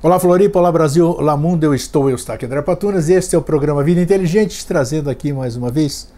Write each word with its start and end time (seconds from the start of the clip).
Olá 0.00 0.20
Floripa, 0.20 0.60
olá 0.60 0.70
Brasil, 0.70 1.10
olá 1.10 1.36
mundo, 1.36 1.64
eu 1.64 1.74
estou, 1.74 2.08
eu 2.08 2.14
estou 2.14 2.32
aqui 2.32 2.46
André 2.46 2.62
Patunas 2.62 3.08
e 3.08 3.14
este 3.14 3.34
é 3.34 3.38
o 3.38 3.42
programa 3.42 3.82
Vida 3.82 4.00
Inteligente, 4.00 4.64
trazendo 4.64 5.10
aqui 5.10 5.32
mais 5.32 5.56
uma 5.56 5.72
vez 5.72 6.08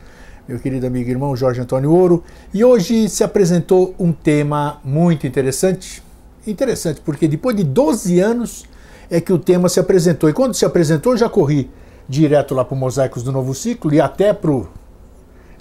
meu 0.47 0.61
querido 0.61 0.87
amigo 0.87 1.09
e 1.09 1.13
irmão 1.13 1.35
Jorge 1.35 1.63
Antônio 1.63 1.91
Ouro. 1.91 2.23
E 2.53 2.63
hoje 2.63 3.09
se 3.09 3.25
apresentou 3.25 3.95
um 3.99 4.13
tema 4.13 4.79
muito 4.85 5.27
interessante, 5.27 6.03
interessante 6.47 7.01
porque 7.01 7.27
depois 7.27 7.57
de 7.57 7.65
12 7.65 8.21
anos 8.21 8.67
é 9.11 9.19
que 9.19 9.33
o 9.33 9.39
tema 9.39 9.67
se 9.67 9.81
apresentou. 9.81 10.29
E 10.29 10.35
quando 10.35 10.53
se 10.53 10.67
apresentou, 10.67 11.17
já 11.17 11.31
corri 11.31 11.71
direto 12.07 12.55
lá 12.55 12.67
para 12.67 12.75
o 12.75 12.79
Mosaicos 12.79 13.23
do 13.23 13.33
Novo 13.33 13.55
Ciclo 13.55 13.95
e 13.95 13.99
até 13.99 14.35
para 14.35 14.51
o 14.51 14.69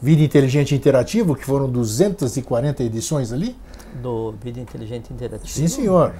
Vida 0.02 0.22
Inteligente 0.22 0.76
Interativo, 0.76 1.38
que 1.38 1.46
foram 1.46 1.70
240 1.70 2.84
edições 2.84 3.32
ali. 3.32 3.56
Do 4.04 4.34
Vida 4.44 4.60
Inteligente 4.60 5.14
Interativo? 5.14 5.48
Sim, 5.48 5.70
senhor. 5.70 6.14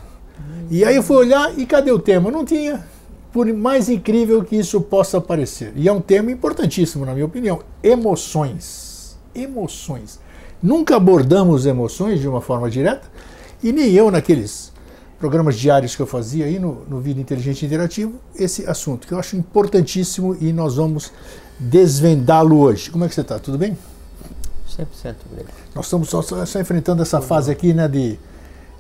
E 0.70 0.84
aí 0.86 0.96
eu 0.96 1.04
fui 1.04 1.18
olhar 1.18 1.58
e 1.58 1.66
cadê 1.66 1.92
o 1.92 2.00
tema? 2.00 2.30
Não 2.30 2.46
tinha. 2.46 2.86
Por 3.32 3.52
mais 3.54 3.90
incrível 3.90 4.44
que 4.44 4.56
isso 4.56 4.82
possa 4.82 5.20
parecer. 5.22 5.74
E 5.76 5.88
é 5.88 5.92
um 5.92 6.02
tema 6.02 6.32
importantíssimo, 6.32 7.06
na 7.06 7.14
minha 7.14 7.26
opinião. 7.26 7.62
Emoções. 7.84 9.18
Emoções. 9.34 10.20
Nunca 10.62 10.96
abordamos 10.96 11.66
emoções 11.66 12.20
de 12.20 12.28
uma 12.28 12.42
forma 12.42 12.70
direta, 12.70 13.08
e 13.64 13.72
nem 13.72 13.92
eu 13.94 14.12
naqueles 14.12 14.72
programas 15.18 15.58
diários 15.58 15.96
que 15.96 16.02
eu 16.02 16.08
fazia 16.08 16.46
aí 16.46 16.60
no, 16.60 16.86
no 16.88 17.00
Vida 17.00 17.20
Inteligente 17.20 17.66
Interativo, 17.66 18.16
esse 18.36 18.66
assunto, 18.66 19.08
que 19.08 19.14
eu 19.14 19.20
acho 19.20 19.36
importantíssimo 19.36 20.36
e 20.40 20.54
nós 20.54 20.76
vamos 20.76 21.12
desvendá-lo 21.60 22.58
hoje. 22.58 22.90
Como 22.90 23.04
é 23.04 23.10
que 23.10 23.16
você 23.16 23.22
está? 23.22 23.38
Tudo 23.38 23.58
bem? 23.58 23.78
100% 24.70 25.16
obrigado. 25.30 25.54
Nós 25.76 25.86
estamos 25.86 26.10
só, 26.10 26.22
só, 26.22 26.46
só 26.46 26.60
enfrentando 26.60 27.02
essa 27.02 27.20
fase 27.22 27.52
aqui, 27.52 27.74
né, 27.74 27.88
de 27.88 28.18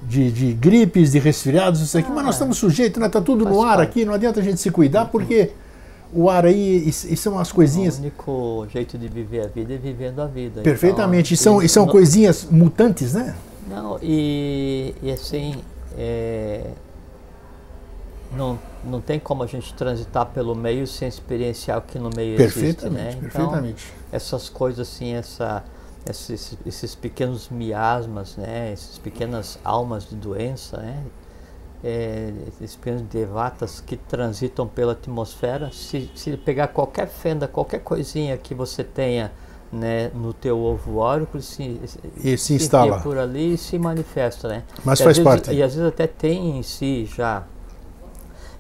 de, 0.02 0.32
de 0.32 0.54
gripes, 0.54 1.12
de 1.12 1.20
resfriados, 1.20 1.82
isso 1.82 1.98
aqui, 1.98 2.08
ah, 2.10 2.16
mas 2.16 2.26
nós 2.26 2.36
estamos 2.36 2.58
sujeitos, 2.58 3.02
né? 3.02 3.10
Tá 3.10 3.22
tudo 3.22 3.46
no 3.46 3.62
ar 3.62 3.80
aqui, 3.80 4.06
não 4.06 4.14
adianta 4.14 4.40
a 4.40 4.44
gente 4.44 4.60
se 4.60 4.72
cuidar, 4.72 5.06
porque 5.06 5.52
o 6.14 6.30
ar 6.30 6.46
aí, 6.46 6.84
e, 6.86 6.90
e 6.90 7.18
são 7.18 7.38
as 7.38 7.52
coisinhas. 7.52 7.98
O 7.98 8.02
único 8.02 8.68
jeito 8.72 8.98
de 8.98 9.08
viver 9.08 9.46
a 9.46 9.48
vida 9.48 9.74
é 9.74 9.78
vivendo 9.78 10.22
a 10.22 10.26
vida. 10.26 10.62
Perfeitamente, 10.62 11.34
então, 11.34 11.36
e 11.36 11.38
são, 11.38 11.64
e 11.64 11.70
são 11.70 11.86
não, 11.86 11.92
coisinhas 11.92 12.46
mutantes, 12.50 13.14
né? 13.14 13.36
Não, 13.68 14.00
e, 14.02 14.96
e 15.04 15.12
assim, 15.12 15.56
é, 15.98 16.64
não, 18.36 18.58
não 18.84 19.02
tem 19.02 19.20
como 19.20 19.44
a 19.44 19.48
gente 19.48 19.74
transitar 19.74 20.26
pelo 20.28 20.56
meio 20.56 20.88
sem 20.88 21.08
experienciar 21.08 21.80
o 21.80 21.82
que 21.82 22.00
no 22.00 22.10
meio 22.16 22.38
perfeitamente, 22.38 22.86
existe, 22.86 23.22
né? 23.22 23.28
Então, 23.28 23.50
perfeitamente. 23.50 23.94
essas 24.12 24.50
coisas 24.50 24.88
assim, 24.88 25.14
essa 25.14 25.64
esses, 26.10 26.58
esses 26.66 26.96
pequenos 26.96 27.50
miasmas, 27.50 28.36
né, 28.38 28.72
essas 28.72 28.98
pequenas 28.98 29.60
almas 29.64 30.10
de 30.10 30.16
doença, 30.16 30.78
né, 30.78 31.04
é, 31.84 32.34
esses 32.62 32.76
pequenos 32.76 33.02
devatas 33.04 33.80
que 33.80 33.96
transitam 33.96 34.68
pela 34.68 34.94
atmosfera, 34.94 35.72
se, 35.72 36.10
se 36.16 36.36
pegar 36.38 36.68
qualquer 36.70 37.08
fenda, 37.08 37.48
qualquer 37.48 37.80
coisinha 37.80 38.38
que 38.38 38.54
você 38.54 38.84
tenha 38.84 39.32
né, 39.72 40.10
no 40.14 40.34
teu 40.34 40.60
ovo 40.60 40.98
órico, 40.98 41.40
se, 41.42 41.80
e 42.18 42.38
se, 42.38 42.38
se 42.38 42.54
instala 42.56 43.00
por 43.02 43.18
ali 43.18 43.54
e 43.54 43.58
se 43.58 43.78
manifesta, 43.78 44.48
né? 44.48 44.64
Mas 44.84 45.00
e 45.00 45.04
faz 45.04 45.18
vezes, 45.18 45.24
parte. 45.24 45.54
E 45.54 45.62
às 45.62 45.76
vezes 45.76 45.88
até 45.88 46.08
tem 46.08 46.58
em 46.58 46.64
si 46.64 47.06
já 47.06 47.44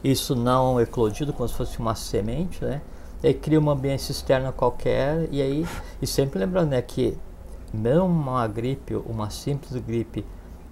isso 0.03 0.35
não 0.35 0.79
eclodido, 0.79 1.33
como 1.33 1.49
se 1.49 1.55
fosse 1.55 1.79
uma 1.79 1.95
semente, 1.95 2.63
né? 2.63 2.81
E 3.21 3.33
cria 3.33 3.59
uma 3.59 3.73
ambiente 3.73 4.09
externa 4.11 4.51
qualquer 4.51 5.27
e 5.31 5.41
aí 5.41 5.65
e 6.01 6.07
sempre 6.07 6.39
lembrando, 6.39 6.69
né, 6.69 6.81
que 6.81 7.17
não 7.74 8.07
uma 8.07 8.47
gripe, 8.47 8.96
uma 8.96 9.30
simples 9.30 9.81
gripe, 9.81 10.25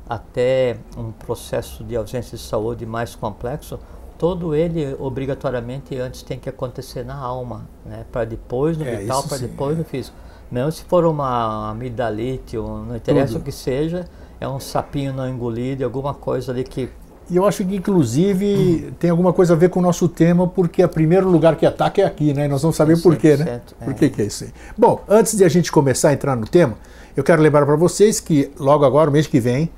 até 0.07 0.77
um 0.97 1.11
processo 1.11 1.83
de 1.83 1.95
ausência 1.95 2.37
de 2.37 2.43
saúde 2.43 2.85
mais 2.85 3.15
complexo, 3.15 3.79
todo 4.17 4.55
ele 4.55 4.95
obrigatoriamente 4.99 5.97
antes 5.97 6.23
tem 6.23 6.39
que 6.39 6.49
acontecer 6.49 7.03
na 7.03 7.15
alma, 7.15 7.67
né? 7.85 8.05
Para 8.11 8.25
depois 8.25 8.77
no 8.77 8.85
é, 8.85 8.97
vital, 8.97 9.23
para 9.23 9.37
depois 9.37 9.75
é. 9.75 9.79
no 9.79 9.85
físico. 9.85 10.15
Mesmo 10.49 10.71
se 10.71 10.83
for 10.85 11.05
uma 11.05 11.71
amidalite, 11.71 12.57
ou 12.57 12.79
não 12.79 12.95
interessa 12.95 13.33
Tudo. 13.33 13.41
o 13.41 13.43
que 13.43 13.51
seja, 13.51 14.05
é 14.39 14.47
um 14.47 14.59
sapinho 14.59 15.13
não 15.13 15.27
engolido, 15.27 15.83
alguma 15.83 16.13
coisa 16.13 16.51
ali 16.51 16.63
que 16.63 16.89
e 17.29 17.35
eu 17.35 17.45
acho 17.45 17.65
que, 17.65 17.75
inclusive, 17.75 18.87
hum. 18.87 18.93
tem 18.97 19.09
alguma 19.09 19.33
coisa 19.33 19.53
a 19.53 19.55
ver 19.55 19.69
com 19.69 19.79
o 19.79 19.83
nosso 19.83 20.07
tema, 20.07 20.47
porque 20.47 20.83
o 20.83 20.89
primeiro 20.89 21.29
lugar 21.29 21.55
que 21.55 21.65
ataca 21.65 22.01
é 22.01 22.05
aqui, 22.05 22.33
né? 22.33 22.47
Nós 22.47 22.61
vamos 22.61 22.77
saber 22.77 23.01
por 23.01 23.15
quê, 23.17 23.35
né? 23.35 23.61
É. 23.81 23.85
Por 23.85 23.93
que, 23.93 24.09
que 24.09 24.21
é 24.21 24.25
isso 24.25 24.45
aí. 24.45 24.51
Bom, 24.77 25.03
antes 25.09 25.35
de 25.35 25.43
a 25.43 25.49
gente 25.49 25.71
começar 25.71 26.09
a 26.09 26.13
entrar 26.13 26.35
no 26.35 26.47
tema, 26.47 26.75
eu 27.15 27.23
quero 27.23 27.41
lembrar 27.41 27.65
para 27.65 27.75
vocês 27.75 28.19
que 28.19 28.51
logo 28.57 28.85
agora, 28.85 29.11
mês 29.11 29.27
que 29.27 29.39
vem, 29.39 29.69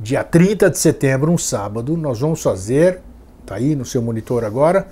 dia 0.00 0.24
30 0.24 0.70
de 0.70 0.78
setembro, 0.78 1.30
um 1.30 1.38
sábado, 1.38 1.96
nós 1.96 2.18
vamos 2.20 2.42
fazer, 2.42 3.00
tá 3.46 3.54
aí 3.54 3.76
no 3.76 3.84
seu 3.84 4.02
monitor 4.02 4.44
agora, 4.44 4.88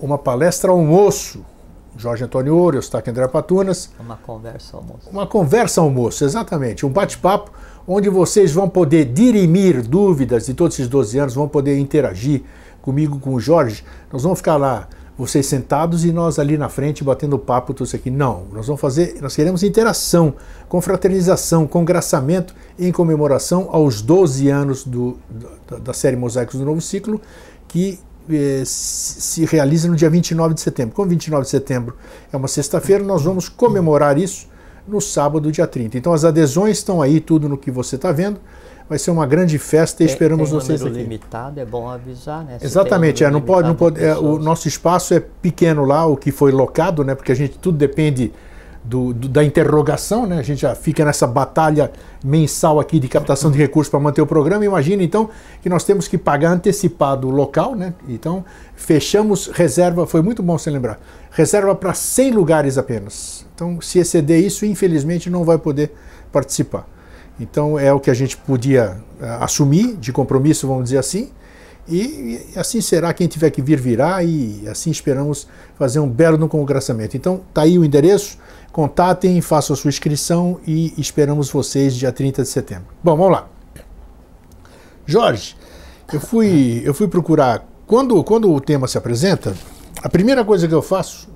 uma 0.00 0.16
palestra 0.16 0.70
almoço. 0.70 1.44
Jorge 1.96 2.24
Antônio 2.24 2.56
Ouro, 2.56 2.78
Eustáquio 2.78 3.10
André 3.10 3.26
Patunas. 3.28 3.90
Uma 3.98 4.16
conversa 4.16 4.76
almoço. 4.76 5.10
Uma 5.10 5.26
conversa 5.26 5.80
almoço, 5.80 6.24
exatamente. 6.24 6.86
Um 6.86 6.88
bate-papo 6.88 7.50
onde 7.92 8.08
vocês 8.08 8.52
vão 8.52 8.68
poder 8.68 9.04
dirimir 9.06 9.82
dúvidas 9.82 10.46
de 10.46 10.54
todos 10.54 10.76
esses 10.76 10.86
12 10.86 11.18
anos, 11.18 11.34
vão 11.34 11.48
poder 11.48 11.76
interagir 11.76 12.42
comigo, 12.80 13.18
com 13.18 13.34
o 13.34 13.40
Jorge. 13.40 13.82
Nós 14.12 14.22
vamos 14.22 14.38
ficar 14.38 14.56
lá, 14.56 14.88
vocês 15.18 15.44
sentados 15.46 16.04
e 16.04 16.12
nós 16.12 16.38
ali 16.38 16.56
na 16.56 16.68
frente 16.68 17.02
batendo 17.02 17.36
papo, 17.36 17.74
tudo 17.74 17.88
isso 17.88 17.96
aqui. 17.96 18.08
Não, 18.08 18.44
nós 18.52 18.68
vamos 18.68 18.80
fazer, 18.80 19.16
nós 19.20 19.34
queremos 19.34 19.64
interação, 19.64 20.34
confraternização, 20.68 21.66
congraçamento 21.66 22.54
em 22.78 22.92
comemoração 22.92 23.68
aos 23.72 24.00
12 24.00 24.48
anos 24.48 24.84
do, 24.84 25.18
da, 25.68 25.78
da 25.78 25.92
série 25.92 26.16
Mosaicos 26.16 26.60
do 26.60 26.64
Novo 26.64 26.80
Ciclo, 26.80 27.20
que 27.66 27.98
eh, 28.30 28.62
se 28.64 29.44
realiza 29.46 29.88
no 29.88 29.96
dia 29.96 30.08
29 30.08 30.54
de 30.54 30.60
setembro. 30.60 30.94
Como 30.94 31.08
29 31.08 31.42
de 31.42 31.50
setembro 31.50 31.96
é 32.32 32.36
uma 32.36 32.46
sexta-feira, 32.46 33.02
nós 33.02 33.24
vamos 33.24 33.48
comemorar 33.48 34.16
isso 34.16 34.48
no 34.90 35.00
sábado, 35.00 35.50
dia 35.50 35.66
30. 35.66 35.96
Então 35.96 36.12
as 36.12 36.24
adesões 36.24 36.78
estão 36.78 37.00
aí, 37.00 37.20
tudo 37.20 37.48
no 37.48 37.56
que 37.56 37.70
você 37.70 37.96
está 37.96 38.12
vendo. 38.12 38.40
Vai 38.88 38.98
ser 38.98 39.12
uma 39.12 39.24
grande 39.24 39.56
festa 39.56 40.02
e 40.02 40.06
esperamos 40.06 40.50
tem 40.50 40.58
vocês 40.58 40.82
aqui. 40.82 40.96
limitado, 40.96 41.60
é 41.60 41.64
bom 41.64 41.88
avisar, 41.88 42.44
né? 42.44 42.58
Se 42.58 42.64
Exatamente, 42.66 43.22
um 43.22 43.28
é, 43.28 43.30
não 43.30 43.40
pode, 43.40 43.68
não 43.68 43.76
pode, 43.76 44.04
é, 44.04 44.16
o 44.16 44.36
nosso 44.36 44.66
espaço 44.66 45.14
é 45.14 45.20
pequeno 45.20 45.84
lá, 45.84 46.04
o 46.06 46.16
que 46.16 46.32
foi 46.32 46.50
locado, 46.50 47.04
né? 47.04 47.14
Porque 47.14 47.30
a 47.30 47.34
gente 47.36 47.56
tudo 47.56 47.78
depende 47.78 48.32
do, 48.82 49.12
do, 49.12 49.28
da 49.28 49.44
interrogação, 49.44 50.26
né? 50.26 50.38
A 50.38 50.42
gente 50.42 50.62
já 50.62 50.74
fica 50.74 51.04
nessa 51.04 51.26
batalha 51.26 51.92
mensal 52.24 52.80
aqui 52.80 52.98
de 52.98 53.08
captação 53.08 53.50
de 53.50 53.58
recursos 53.58 53.90
para 53.90 54.00
manter 54.00 54.22
o 54.22 54.26
programa. 54.26 54.64
Imagina 54.64 55.02
então 55.02 55.28
que 55.62 55.68
nós 55.68 55.84
temos 55.84 56.08
que 56.08 56.16
pagar 56.16 56.50
antecipado 56.50 57.28
o 57.28 57.30
local, 57.30 57.74
né? 57.74 57.94
Então 58.08 58.44
fechamos 58.74 59.48
reserva, 59.48 60.06
foi 60.06 60.22
muito 60.22 60.42
bom 60.42 60.56
você 60.56 60.70
lembrar, 60.70 60.98
reserva 61.30 61.74
para 61.74 61.94
100 61.94 62.32
lugares 62.32 62.78
apenas. 62.78 63.46
Então, 63.60 63.78
se 63.78 63.98
exceder 63.98 64.42
isso, 64.42 64.64
infelizmente 64.64 65.28
não 65.28 65.44
vai 65.44 65.58
poder 65.58 65.92
participar. 66.32 66.88
Então, 67.38 67.78
é 67.78 67.92
o 67.92 68.00
que 68.00 68.10
a 68.10 68.14
gente 68.14 68.34
podia 68.34 68.96
uh, 69.20 69.44
assumir 69.44 69.98
de 69.98 70.14
compromisso, 70.14 70.66
vamos 70.66 70.84
dizer 70.84 70.96
assim, 70.96 71.28
e, 71.86 72.40
e, 72.54 72.58
assim 72.58 72.80
será. 72.80 73.12
Quem 73.12 73.26
tiver 73.26 73.50
que 73.50 73.60
vir, 73.60 73.78
virá, 73.78 74.24
e 74.24 74.66
assim 74.66 74.90
esperamos 74.90 75.46
fazer 75.74 76.00
um 76.00 76.08
belo 76.08 76.38
no 76.38 76.48
congraçamento. 76.48 77.18
Então, 77.18 77.42
tá 77.52 77.60
aí 77.62 77.78
o 77.78 77.84
endereço, 77.84 78.38
contatem, 78.72 79.42
façam 79.42 79.74
a 79.74 79.76
sua 79.76 79.90
inscrição 79.90 80.58
e 80.66 80.94
esperamos 80.96 81.50
vocês 81.50 81.94
dia 81.94 82.10
30 82.10 82.42
de 82.42 82.48
setembro. 82.48 82.86
Bom, 83.04 83.14
vamos 83.14 83.32
lá. 83.32 83.48
Jorge, 85.04 85.54
eu 86.10 86.20
fui, 86.20 86.80
eu 86.82 86.94
fui 86.94 87.08
procurar. 87.08 87.68
Quando, 87.86 88.24
quando 88.24 88.50
o 88.50 88.58
tema 88.58 88.88
se 88.88 88.96
apresenta, 88.96 89.54
a 90.02 90.08
primeira 90.08 90.46
coisa 90.46 90.66
que 90.66 90.72
eu 90.72 90.80
faço 90.80 91.28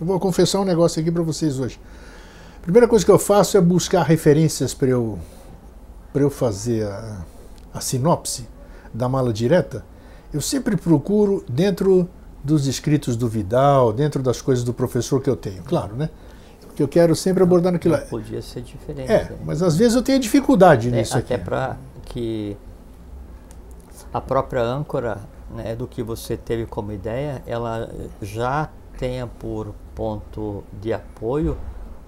eu 0.00 0.06
vou 0.06 0.18
confessar 0.18 0.60
um 0.60 0.64
negócio 0.64 1.00
aqui 1.00 1.10
para 1.10 1.22
vocês 1.22 1.58
hoje. 1.58 1.78
A 2.58 2.62
primeira 2.62 2.88
coisa 2.88 3.04
que 3.04 3.10
eu 3.10 3.18
faço 3.18 3.56
é 3.56 3.60
buscar 3.60 4.02
referências 4.02 4.72
para 4.72 4.88
eu, 4.88 5.18
eu 6.14 6.30
fazer 6.30 6.86
a, 6.86 7.24
a 7.74 7.80
sinopse 7.80 8.48
da 8.92 9.08
mala 9.08 9.32
direta. 9.32 9.84
Eu 10.32 10.40
sempre 10.40 10.76
procuro 10.76 11.44
dentro 11.48 12.08
dos 12.42 12.66
escritos 12.66 13.16
do 13.16 13.28
Vidal, 13.28 13.92
dentro 13.92 14.22
das 14.22 14.40
coisas 14.40 14.64
do 14.64 14.72
professor 14.72 15.20
que 15.20 15.28
eu 15.28 15.36
tenho, 15.36 15.62
claro, 15.62 15.94
né? 15.94 16.08
Porque 16.62 16.82
eu 16.82 16.88
quero 16.88 17.14
sempre 17.14 17.42
abordar 17.42 17.72
naquilo. 17.72 17.96
Não 17.96 18.06
podia 18.06 18.40
ser 18.40 18.62
diferente. 18.62 19.10
É, 19.10 19.32
mas 19.44 19.62
às 19.62 19.76
vezes 19.76 19.94
eu 19.94 20.02
tenho 20.02 20.18
dificuldade 20.18 20.88
é, 20.88 20.92
nisso 20.92 21.16
até 21.16 21.34
aqui. 21.34 21.34
Até 21.34 21.44
para 21.44 21.76
que 22.06 22.56
a 24.12 24.20
própria 24.20 24.62
âncora 24.62 25.18
né, 25.54 25.74
do 25.74 25.86
que 25.86 26.02
você 26.02 26.36
teve 26.36 26.64
como 26.64 26.92
ideia, 26.92 27.42
ela 27.46 27.90
já 28.22 28.70
tenha 29.00 29.26
por 29.26 29.74
ponto 29.94 30.62
de 30.78 30.92
apoio 30.92 31.56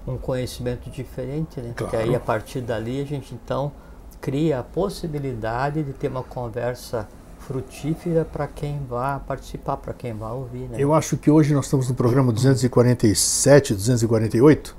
um 0.07 0.19
conhecimento 0.19 0.91
diferente, 0.91 1.59
né? 1.59 1.73
Claro. 1.75 1.91
Que 1.91 1.97
aí 1.97 2.15
a 2.15 2.21
partir 2.21 2.61
dali 2.61 3.01
a 3.01 3.05
gente 3.05 3.35
então 3.35 3.73
cria 4.21 4.59
a 4.59 4.63
possibilidade 4.63 5.83
de 5.83 5.95
ter 5.95 6.09
uma 6.09 6.23
conversa 6.23 7.09
frutífera 7.39 8.27
para 8.27 8.47
quem 8.47 8.79
vai 8.89 9.19
participar, 9.27 9.79
para 9.79 9.95
quem 9.95 10.13
vai 10.13 10.33
ouvir. 10.33 10.69
Né? 10.69 10.77
Eu 10.79 10.93
acho 10.93 11.17
que 11.17 11.31
hoje 11.31 11.55
nós 11.55 11.65
estamos 11.65 11.89
no 11.89 11.95
programa 11.95 12.31
247, 12.31 13.73
248. 13.73 14.77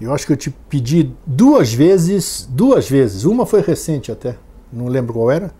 Eu 0.00 0.14
acho 0.14 0.26
que 0.26 0.32
eu 0.32 0.36
te 0.36 0.50
pedi 0.50 1.12
duas 1.26 1.74
vezes, 1.74 2.48
duas 2.48 2.88
vezes, 2.88 3.24
uma 3.24 3.44
foi 3.44 3.62
recente 3.62 4.12
até, 4.12 4.36
não 4.72 4.86
lembro 4.86 5.12
qual 5.12 5.28
era. 5.28 5.50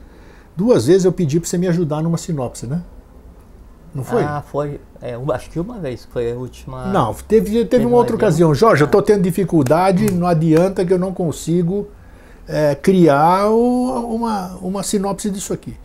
Duas 0.56 0.87
vezes 0.87 1.05
eu 1.05 1.12
pedi 1.12 1.41
para 1.41 1.49
você 1.49 1.59
me 1.59 1.67
ajudar 1.67 2.03
numa 2.03 2.17
sinopse, 2.17 2.67
né? 2.69 2.83
Não 3.99 4.05
foi? 4.05 4.23
Ah, 4.23 4.43
foi. 4.47 4.81
É, 5.03 5.17
acho 5.33 5.50
que 5.50 5.59
uma 5.61 5.79
vez, 5.79 6.06
foi 6.12 6.33
a 6.33 6.35
última. 6.35 6.87
Não, 6.87 7.12
teve, 7.15 7.50
teve, 7.50 7.65
Teve 7.67 7.85
uma 7.87 7.97
outra 7.97 8.15
ocasião. 8.17 8.55
Jorge, 8.55 8.83
eu 8.83 8.87
estou 8.87 9.03
tendo 9.03 9.23
dificuldade, 9.23 10.11
não 10.12 10.27
adianta 10.27 10.85
que 10.85 10.93
eu 10.93 10.99
não 10.99 11.12
consigo 11.12 11.89
é, 12.49 12.75
criar 12.75 13.49
o- 13.50 14.15
uma, 14.15 14.56
uma 14.62 14.83
sinopse 14.83 15.31
disso 15.31 15.53
aqui. 15.53 15.77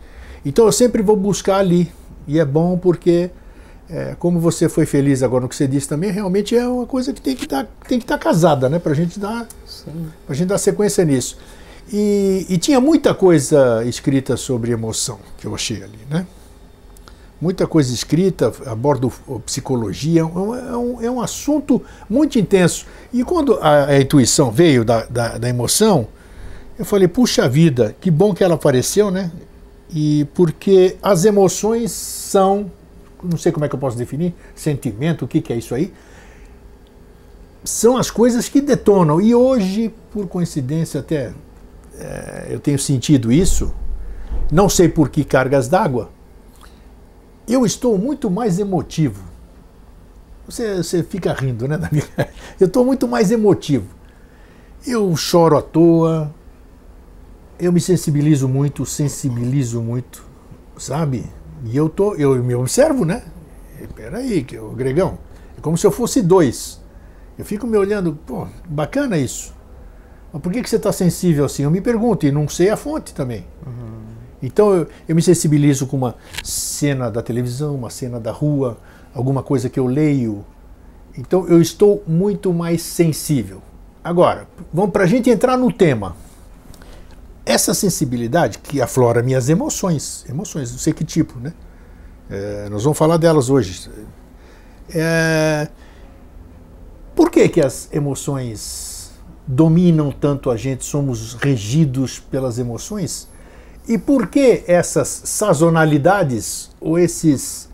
Então 0.46 0.64
eu 0.66 0.72
sempre 0.72 1.02
vou 1.02 1.16
buscar 1.16 1.56
ali. 1.58 1.90
E 2.26 2.38
é 2.38 2.44
bom 2.44 2.78
porque, 2.78 3.30
é, 3.90 4.14
como 4.18 4.40
você 4.40 4.68
foi 4.68 4.86
feliz 4.86 5.22
agora 5.22 5.42
no 5.42 5.48
que 5.48 5.56
você 5.56 5.66
disse 5.66 5.88
também, 5.88 6.10
realmente 6.10 6.56
é 6.56 6.66
uma 6.66 6.86
coisa 6.86 7.12
que 7.12 7.20
tem 7.20 7.34
que 7.36 7.46
tá, 7.46 7.66
estar 7.90 8.16
casada, 8.18 8.68
né? 8.68 8.78
Pra 8.78 8.94
gente 8.94 9.18
dar 9.20 9.46
Sim. 9.66 10.06
Pra 10.26 10.34
gente 10.34 10.48
dar 10.48 10.58
sequência 10.58 11.04
nisso. 11.04 11.36
E, 11.92 12.46
e 12.48 12.56
tinha 12.58 12.80
muita 12.80 13.12
coisa 13.14 13.84
escrita 13.84 14.36
sobre 14.38 14.72
emoção 14.72 15.18
que 15.36 15.46
eu 15.46 15.54
achei 15.54 15.82
ali, 15.82 15.98
né? 16.08 16.26
Muita 17.44 17.66
coisa 17.66 17.92
escrita, 17.92 18.50
aborda 18.64 19.06
o- 19.06 19.38
psicologia, 19.40 20.22
é 20.22 20.24
um, 20.24 20.54
é 20.54 20.76
um- 20.78 21.02
é 21.02 21.10
um 21.10 21.20
assunto 21.20 21.82
muito 22.08 22.38
intenso. 22.38 22.86
E 23.12 23.22
quando 23.22 23.58
a, 23.60 23.84
a 23.84 24.00
intuição 24.00 24.50
veio 24.50 24.82
da, 24.82 25.04
da, 25.04 25.36
da 25.36 25.46
emoção, 25.46 26.08
eu 26.78 26.86
falei, 26.86 27.06
puxa 27.06 27.46
vida, 27.46 27.94
que 28.00 28.10
bom 28.10 28.32
que 28.32 28.42
ela 28.42 28.54
apareceu, 28.54 29.10
né? 29.10 29.30
E 29.90 30.24
porque 30.34 30.96
as 31.02 31.26
emoções 31.26 31.92
são, 31.92 32.70
não 33.22 33.36
sei 33.36 33.52
como 33.52 33.66
é 33.66 33.68
que 33.68 33.74
eu 33.74 33.78
posso 33.78 33.98
definir, 33.98 34.34
sentimento, 34.54 35.26
o 35.26 35.28
que, 35.28 35.42
que 35.42 35.52
é 35.52 35.56
isso 35.56 35.74
aí, 35.74 35.92
são 37.62 37.98
as 37.98 38.10
coisas 38.10 38.48
que 38.48 38.62
detonam. 38.62 39.20
E 39.20 39.34
hoje, 39.34 39.92
por 40.10 40.26
coincidência, 40.28 41.00
até 41.00 41.34
é, 41.98 42.46
eu 42.48 42.58
tenho 42.58 42.78
sentido 42.78 43.30
isso, 43.30 43.70
não 44.50 44.66
sei 44.66 44.88
por 44.88 45.10
que 45.10 45.22
cargas 45.24 45.68
d'água, 45.68 46.08
eu 47.48 47.64
estou 47.64 47.98
muito 47.98 48.30
mais 48.30 48.58
emotivo. 48.58 49.22
Você, 50.46 50.76
você 50.76 51.02
fica 51.02 51.32
rindo, 51.32 51.66
né, 51.66 51.76
Davi? 51.78 52.04
Eu 52.60 52.66
estou 52.66 52.84
muito 52.84 53.08
mais 53.08 53.30
emotivo. 53.30 53.86
Eu 54.86 55.16
choro 55.16 55.56
à 55.56 55.62
toa, 55.62 56.32
eu 57.58 57.72
me 57.72 57.80
sensibilizo 57.80 58.48
muito, 58.48 58.84
sensibilizo 58.84 59.80
muito, 59.80 60.24
sabe? 60.76 61.24
E 61.64 61.76
eu, 61.76 61.88
tô, 61.88 62.14
eu 62.14 62.42
me 62.42 62.54
observo, 62.54 63.04
né? 63.04 63.22
Peraí, 63.94 64.44
que 64.44 64.58
Gregão, 64.76 65.18
é 65.56 65.60
como 65.60 65.78
se 65.78 65.86
eu 65.86 65.90
fosse 65.90 66.20
dois. 66.20 66.80
Eu 67.38 67.44
fico 67.44 67.66
me 67.66 67.76
olhando, 67.76 68.18
pô, 68.26 68.46
bacana 68.68 69.16
isso. 69.16 69.54
Mas 70.32 70.42
por 70.42 70.52
que, 70.52 70.62
que 70.62 70.68
você 70.68 70.76
está 70.76 70.92
sensível 70.92 71.44
assim? 71.44 71.62
Eu 71.62 71.70
me 71.70 71.80
pergunto, 71.80 72.26
e 72.26 72.32
não 72.32 72.48
sei 72.48 72.68
a 72.70 72.76
fonte 72.76 73.14
também. 73.14 73.46
Então 74.44 74.74
eu, 74.74 74.88
eu 75.08 75.16
me 75.16 75.22
sensibilizo 75.22 75.86
com 75.86 75.96
uma 75.96 76.14
cena 76.42 77.10
da 77.10 77.22
televisão, 77.22 77.74
uma 77.74 77.88
cena 77.88 78.20
da 78.20 78.30
rua, 78.30 78.76
alguma 79.14 79.42
coisa 79.42 79.70
que 79.70 79.80
eu 79.80 79.86
leio. 79.86 80.44
Então 81.16 81.48
eu 81.48 81.62
estou 81.62 82.02
muito 82.06 82.52
mais 82.52 82.82
sensível. 82.82 83.62
Agora, 84.02 84.46
vamos 84.70 84.90
para 84.90 85.04
a 85.04 85.06
gente 85.06 85.30
entrar 85.30 85.56
no 85.56 85.72
tema. 85.72 86.14
Essa 87.46 87.72
sensibilidade 87.72 88.58
que 88.58 88.82
aflora 88.82 89.22
minhas 89.22 89.48
emoções, 89.48 90.26
emoções, 90.28 90.70
não 90.70 90.78
sei 90.78 90.92
que 90.92 91.04
tipo, 91.04 91.38
né? 91.38 91.54
É, 92.28 92.68
nós 92.68 92.82
vamos 92.84 92.98
falar 92.98 93.16
delas 93.16 93.48
hoje. 93.48 93.90
É, 94.90 95.68
por 97.14 97.30
que, 97.30 97.48
que 97.48 97.60
as 97.62 97.88
emoções 97.92 99.10
dominam 99.46 100.10
tanto 100.10 100.50
a 100.50 100.56
gente, 100.56 100.84
somos 100.84 101.34
regidos 101.34 102.18
pelas 102.18 102.58
emoções? 102.58 103.28
E 103.86 103.98
por 103.98 104.28
que 104.28 104.64
essas 104.66 105.08
sazonalidades 105.24 106.70
ou 106.80 106.98
esses 106.98 107.68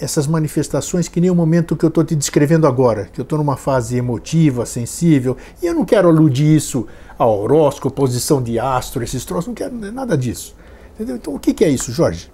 essas 0.00 0.26
manifestações 0.26 1.08
que 1.08 1.20
nem 1.20 1.30
o 1.30 1.34
momento 1.34 1.76
que 1.76 1.84
eu 1.84 1.88
estou 1.88 2.02
te 2.02 2.16
descrevendo 2.16 2.66
agora, 2.66 3.10
que 3.12 3.20
eu 3.20 3.22
estou 3.22 3.36
numa 3.36 3.56
fase 3.56 3.96
emotiva, 3.96 4.64
sensível, 4.64 5.36
e 5.62 5.66
eu 5.66 5.74
não 5.74 5.84
quero 5.84 6.08
aludir 6.08 6.56
isso 6.56 6.86
a 7.18 7.26
horóscopo, 7.26 7.94
posição 7.94 8.42
de 8.42 8.58
astro, 8.58 9.02
esses 9.02 9.26
troços, 9.26 9.48
não 9.48 9.54
quero 9.54 9.74
nada 9.92 10.16
disso. 10.16 10.56
Entendeu? 10.94 11.16
Então 11.16 11.34
o 11.34 11.38
que, 11.38 11.52
que 11.52 11.64
é 11.64 11.68
isso, 11.68 11.92
Jorge? 11.92 12.32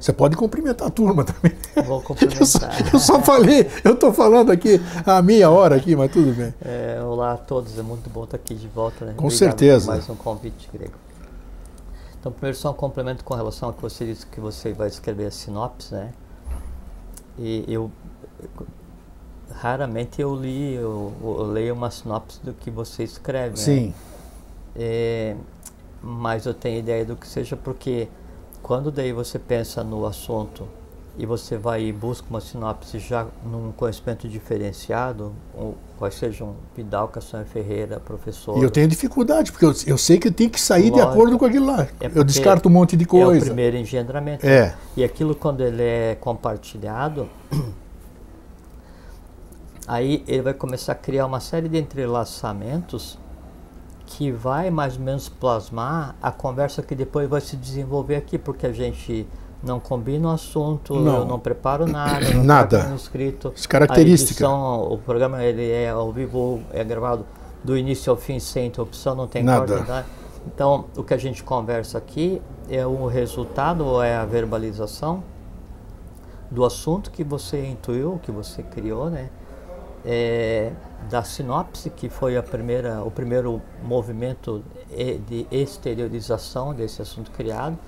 Você 0.00 0.12
pode 0.14 0.34
cumprimentar 0.34 0.88
a 0.88 0.90
turma 0.90 1.24
também. 1.24 1.52
Vou 1.86 1.98
Eu 2.20 2.46
só, 2.46 2.60
cumprimentar. 2.60 2.94
eu 2.94 2.98
só 2.98 3.20
falei, 3.20 3.70
eu 3.84 3.92
estou 3.92 4.12
falando 4.14 4.50
aqui 4.50 4.80
há 5.04 5.20
meia 5.20 5.50
hora 5.50 5.76
aqui, 5.76 5.94
mas 5.94 6.10
tudo 6.10 6.34
bem. 6.34 6.54
É, 6.62 7.00
olá 7.04 7.32
a 7.34 7.36
todos, 7.36 7.78
é 7.78 7.82
muito 7.82 8.08
bom 8.08 8.24
estar 8.24 8.36
aqui 8.36 8.54
de 8.54 8.66
volta. 8.66 9.04
Né? 9.04 9.12
Com 9.14 9.26
Obrigado 9.26 9.38
certeza. 9.38 9.90
mais 9.90 10.08
um 10.08 10.14
convite 10.16 10.70
grego. 10.72 10.94
Então, 12.18 12.32
primeiro 12.32 12.56
só 12.56 12.70
um 12.70 12.74
complemento 12.74 13.22
com 13.24 13.34
relação 13.34 13.68
ao 13.68 13.74
que 13.74 13.82
você 13.82 14.06
disse 14.06 14.26
que 14.26 14.40
você 14.40 14.72
vai 14.72 14.88
escrever 14.88 15.26
a 15.26 15.30
sinopse, 15.30 15.94
né? 15.94 16.12
E 17.38 17.64
eu 17.68 17.90
raramente 19.52 20.20
eu 20.20 20.34
li, 20.34 20.74
eu, 20.74 21.12
eu 21.22 21.42
leio 21.42 21.74
uma 21.74 21.90
sinopse 21.90 22.38
do 22.42 22.52
que 22.52 22.70
você 22.70 23.02
escreve. 23.02 23.50
né? 23.50 23.56
Sim, 23.56 23.94
É, 24.76 25.34
mas 26.02 26.46
eu 26.46 26.54
tenho 26.54 26.78
ideia 26.78 27.04
do 27.04 27.16
que 27.16 27.26
seja 27.26 27.56
porque 27.56 28.08
quando 28.70 28.92
daí 28.92 29.12
você 29.12 29.36
pensa 29.36 29.82
no 29.82 30.06
assunto 30.06 30.62
e 31.18 31.26
você 31.26 31.56
vai 31.56 31.86
e 31.86 31.92
busca 31.92 32.24
uma 32.30 32.40
sinopse 32.40 33.00
já 33.00 33.26
num 33.44 33.72
conhecimento 33.72 34.28
diferenciado, 34.28 35.32
ou 35.58 35.76
quais 35.98 36.14
sejam 36.14 36.54
Vidal, 36.76 37.08
Castanho 37.08 37.44
Ferreira, 37.46 37.98
professor. 37.98 38.56
e 38.56 38.62
eu 38.62 38.70
tenho 38.70 38.86
dificuldade, 38.86 39.50
porque 39.50 39.64
eu, 39.64 39.74
eu 39.88 39.98
sei 39.98 40.20
que 40.20 40.28
eu 40.28 40.32
tenho 40.32 40.50
que 40.50 40.60
sair 40.60 40.84
de 40.84 40.90
Lógico. 40.90 41.10
acordo 41.10 41.36
com 41.36 41.46
aquilo 41.46 41.66
lá. 41.66 41.88
É 42.00 42.12
eu 42.14 42.22
descarto 42.22 42.68
um 42.68 42.72
monte 42.72 42.96
de 42.96 43.02
É 43.02 43.06
o 43.06 43.08
coisa. 43.08 43.46
primeiro 43.46 43.76
engendramento. 43.76 44.46
É, 44.46 44.72
E 44.96 45.02
aquilo 45.02 45.34
quando 45.34 45.62
ele 45.62 45.82
é 45.82 46.16
compartilhado, 46.20 47.28
aí 49.84 50.22
ele 50.28 50.42
vai 50.42 50.54
começar 50.54 50.92
a 50.92 50.94
criar 50.94 51.26
uma 51.26 51.40
série 51.40 51.68
de 51.68 51.76
entrelaçamentos 51.76 53.18
que 54.10 54.32
vai 54.32 54.70
mais 54.70 54.96
ou 54.96 55.02
menos 55.02 55.28
plasmar 55.28 56.16
a 56.20 56.32
conversa 56.32 56.82
que 56.82 56.94
depois 56.96 57.28
vai 57.28 57.40
se 57.40 57.56
desenvolver 57.56 58.16
aqui, 58.16 58.36
porque 58.36 58.66
a 58.66 58.72
gente 58.72 59.26
não 59.62 59.78
combina 59.78 60.28
o 60.28 60.30
assunto, 60.32 60.94
Não. 60.96 61.18
eu 61.18 61.24
não 61.24 61.38
preparo 61.38 61.86
nada, 61.86 62.28
não 62.34 62.42
Nada. 62.44 62.92
escrito. 62.96 63.52
As 63.54 63.66
características. 63.66 64.42
A 64.42 64.46
edição, 64.46 64.92
o 64.92 64.98
programa 64.98 65.44
ele 65.44 65.70
é 65.70 65.90
ao 65.90 66.10
vivo, 66.10 66.60
é 66.72 66.82
gravado 66.82 67.24
do 67.62 67.76
início 67.76 68.10
ao 68.10 68.16
fim 68.16 68.40
sem 68.40 68.66
interrupção, 68.66 69.14
não 69.14 69.28
tem 69.28 69.44
nada. 69.44 70.04
Então, 70.46 70.86
o 70.96 71.04
que 71.04 71.14
a 71.14 71.18
gente 71.18 71.44
conversa 71.44 71.98
aqui 71.98 72.42
é 72.68 72.84
o 72.84 73.06
resultado 73.06 73.86
ou 73.86 74.02
é 74.02 74.16
a 74.16 74.24
verbalização 74.24 75.22
do 76.50 76.64
assunto 76.64 77.12
que 77.12 77.22
você 77.22 77.64
intuiu, 77.64 78.18
que 78.22 78.32
você 78.32 78.62
criou, 78.62 79.08
né? 79.08 79.28
É, 80.04 80.72
da 81.08 81.22
sinopse, 81.22 81.90
que 81.90 82.08
foi 82.08 82.36
a 82.36 82.42
primeira, 82.42 83.02
o 83.02 83.10
primeiro 83.10 83.60
movimento 83.82 84.62
de 85.26 85.46
exteriorização 85.50 86.74
desse 86.74 87.00
assunto 87.02 87.30
criado, 87.30 87.78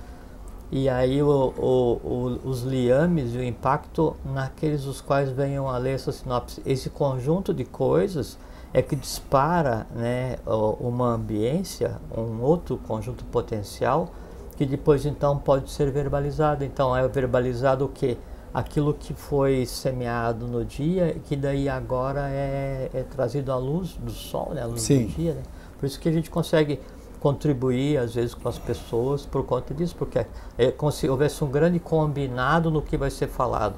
e 0.70 0.88
aí 0.88 1.22
o, 1.22 1.28
o- 1.28 2.00
o- 2.02 2.40
os 2.48 2.62
liames 2.62 3.34
e 3.34 3.38
o 3.38 3.42
impacto 3.44 4.16
naqueles 4.24 4.86
os 4.86 5.00
quais 5.00 5.30
venham 5.30 5.68
a 5.68 5.76
ler 5.76 5.94
essa 5.94 6.10
sinopse. 6.12 6.62
Esse 6.64 6.88
conjunto 6.88 7.52
de 7.52 7.64
coisas 7.64 8.38
é 8.72 8.80
que 8.80 8.96
dispara 8.96 9.86
né, 9.94 10.36
uma 10.80 11.08
ambiência, 11.08 12.00
um 12.16 12.40
outro 12.40 12.78
conjunto 12.78 13.22
potencial, 13.26 14.08
que 14.56 14.64
depois 14.64 15.04
então 15.04 15.36
pode 15.38 15.70
ser 15.70 15.90
verbalizado. 15.90 16.64
Então 16.64 16.96
é 16.96 17.06
verbalizado 17.06 17.84
o 17.84 17.88
que? 17.88 18.16
Aquilo 18.52 18.92
que 18.92 19.14
foi 19.14 19.64
semeado 19.64 20.46
no 20.46 20.64
dia, 20.64 21.16
que 21.24 21.34
daí 21.34 21.68
agora 21.68 22.28
é, 22.28 22.90
é 22.92 23.02
trazido 23.02 23.50
à 23.50 23.56
luz 23.56 23.94
do 23.94 24.10
sol, 24.10 24.52
né, 24.54 24.62
à 24.62 24.66
luz 24.66 24.82
Sim. 24.82 25.06
do 25.06 25.12
dia. 25.12 25.34
Né? 25.34 25.42
Por 25.78 25.86
isso 25.86 25.98
que 25.98 26.08
a 26.08 26.12
gente 26.12 26.30
consegue 26.30 26.78
contribuir 27.18 27.98
às 27.98 28.14
vezes 28.14 28.34
com 28.34 28.48
as 28.48 28.58
pessoas 28.58 29.24
por 29.24 29.44
conta 29.44 29.72
disso, 29.72 29.94
porque 29.96 30.26
é 30.58 30.70
como 30.72 30.90
se 30.90 31.08
houvesse 31.08 31.42
um 31.44 31.50
grande 31.50 31.78
combinado 31.78 32.70
no 32.70 32.82
que 32.82 32.96
vai 32.96 33.10
ser 33.10 33.28
falado 33.28 33.74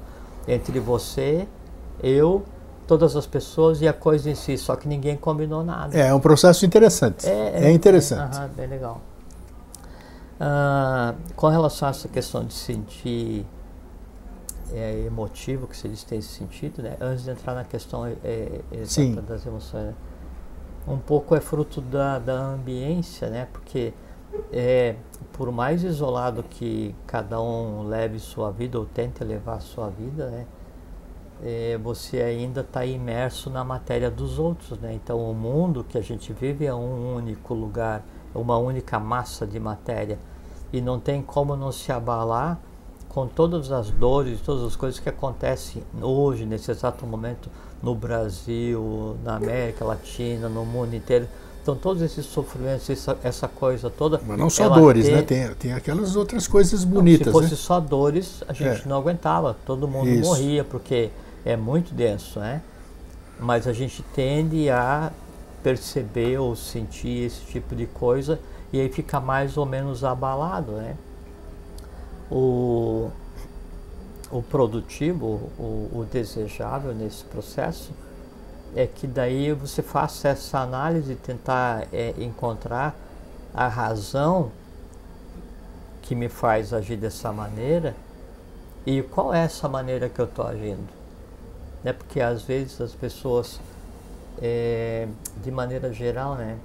entre 0.47 0.79
você, 0.79 1.47
eu, 2.01 2.43
todas 2.87 3.15
as 3.15 3.25
pessoas 3.25 3.81
e 3.81 3.87
a 3.87 3.93
coisa 3.93 4.29
em 4.29 4.35
si, 4.35 4.57
só 4.57 4.75
que 4.75 4.87
ninguém 4.87 5.15
combinou 5.15 5.63
nada. 5.63 5.97
é 5.97 6.13
um 6.13 6.19
processo 6.19 6.65
interessante. 6.65 7.27
É, 7.27 7.71
interessante. 7.71 8.35
Aham, 8.35 8.49
bem 8.55 8.67
legal. 8.67 9.01
Ah, 10.39 11.13
com 11.35 11.47
relação 11.47 11.87
a 11.87 11.91
essa 11.91 12.07
questão 12.07 12.43
de 12.43 12.53
sentir 12.53 13.45
é, 14.71 15.05
emotivo, 15.05 15.67
que 15.67 15.73
disse 15.87 16.03
que 16.03 16.09
tem 16.09 16.19
esse 16.19 16.29
sentido, 16.29 16.81
né? 16.81 16.97
antes 16.99 17.23
de 17.23 17.31
entrar 17.31 17.53
na 17.53 17.63
questão 17.63 18.05
é, 18.05 18.15
é, 18.23 18.61
exata 18.71 18.87
Sim. 18.87 19.15
das 19.15 19.45
emoções, 19.45 19.85
né? 19.85 19.93
um 20.87 20.97
pouco 20.97 21.35
é 21.35 21.41
fruto 21.41 21.81
da, 21.81 22.19
da 22.19 22.33
ambiência, 22.33 23.29
né? 23.29 23.47
porque 23.51 23.93
é, 24.51 24.95
por 25.33 25.51
mais 25.51 25.83
isolado 25.83 26.43
que 26.43 26.95
cada 27.07 27.41
um 27.41 27.87
leve 27.87 28.19
sua 28.19 28.51
vida 28.51 28.77
ou 28.77 28.85
tente 28.85 29.23
levar 29.23 29.59
sua 29.61 29.89
vida, 29.89 30.29
né? 30.29 30.45
é, 31.43 31.77
você 31.81 32.21
ainda 32.21 32.61
está 32.61 32.85
imerso 32.85 33.49
na 33.49 33.63
matéria 33.63 34.09
dos 34.09 34.39
outros, 34.39 34.79
né? 34.79 34.93
Então 34.93 35.19
o 35.19 35.33
mundo 35.33 35.83
que 35.83 35.97
a 35.97 36.01
gente 36.01 36.31
vive 36.31 36.65
é 36.65 36.73
um 36.73 37.15
único 37.15 37.53
lugar, 37.53 38.03
é 38.33 38.37
uma 38.37 38.57
única 38.57 38.99
massa 38.99 39.45
de 39.45 39.59
matéria 39.59 40.17
e 40.71 40.81
não 40.81 40.99
tem 40.99 41.21
como 41.21 41.55
não 41.55 41.71
se 41.71 41.91
abalar 41.91 42.59
com 43.15 43.27
todas 43.27 43.71
as 43.71 43.89
dores, 43.91 44.41
todas 44.41 44.61
as 44.65 44.75
coisas 44.75 44.99
que 44.99 45.07
acontecem 45.07 45.81
hoje, 46.01 46.45
nesse 46.45 46.69
exato 46.69 47.07
momento, 47.07 47.49
no 47.81 47.95
Brasil, 47.95 49.15
na 49.23 49.37
América 49.37 49.85
Latina, 49.85 50.49
no 50.49 50.65
mundo 50.65 50.93
inteiro. 50.93 51.25
Então, 51.63 51.77
todos 51.77 52.01
esses 52.01 52.25
sofrimentos, 52.25 52.89
essa, 52.89 53.17
essa 53.23 53.47
coisa 53.47 53.89
toda. 53.89 54.19
Mas 54.27 54.37
não 54.37 54.49
só 54.49 54.67
dores, 54.67 55.05
tem... 55.05 55.15
né? 55.15 55.21
Tem, 55.21 55.49
tem 55.55 55.73
aquelas 55.73 56.17
outras 56.17 56.45
coisas 56.45 56.83
bonitas. 56.83 57.27
Não, 57.27 57.33
se 57.35 57.39
fosse 57.39 57.51
né? 57.51 57.57
só 57.57 57.79
dores, 57.79 58.43
a 58.49 58.51
gente 58.51 58.81
é. 58.81 58.85
não 58.85 58.97
aguentava, 58.97 59.55
todo 59.65 59.87
mundo 59.87 60.09
Isso. 60.09 60.29
morria, 60.29 60.65
porque 60.65 61.09
é 61.45 61.55
muito 61.55 61.93
denso, 61.93 62.41
né? 62.41 62.61
Mas 63.39 63.65
a 63.65 63.71
gente 63.71 64.03
tende 64.13 64.69
a 64.69 65.09
perceber 65.63 66.37
ou 66.37 66.53
sentir 66.53 67.27
esse 67.27 67.45
tipo 67.45 67.77
de 67.77 67.85
coisa 67.85 68.41
e 68.73 68.79
aí 68.81 68.89
fica 68.89 69.21
mais 69.21 69.55
ou 69.55 69.65
menos 69.65 70.03
abalado, 70.03 70.73
né? 70.73 70.97
O, 72.29 73.09
o 74.31 74.41
produtivo, 74.41 75.49
o, 75.59 75.91
o 75.93 76.07
desejável 76.11 76.93
nesse 76.93 77.23
processo 77.25 77.91
é 78.75 78.85
que 78.85 79.07
daí 79.07 79.53
você 79.53 79.81
faça 79.81 80.29
essa 80.29 80.59
análise 80.59 81.15
tentar 81.15 81.87
é, 81.93 82.13
encontrar 82.17 82.95
a 83.53 83.67
razão 83.67 84.51
que 86.01 86.13
me 86.13 86.27
faz 86.27 86.73
agir 86.73 86.97
dessa 86.97 87.31
maneira 87.31 87.95
e 88.85 89.01
qual 89.01 89.33
é 89.33 89.43
essa 89.43 89.67
maneira 89.69 90.09
que 90.09 90.19
eu 90.19 90.25
estou 90.25 90.45
agindo. 90.45 90.87
Né? 91.83 91.93
Porque 91.93 92.19
às 92.19 92.43
vezes 92.43 92.79
as 92.81 92.93
pessoas, 92.93 93.59
é, 94.41 95.07
de 95.43 95.49
maneira 95.51 95.93
geral, 95.93 96.35
né, 96.35 96.57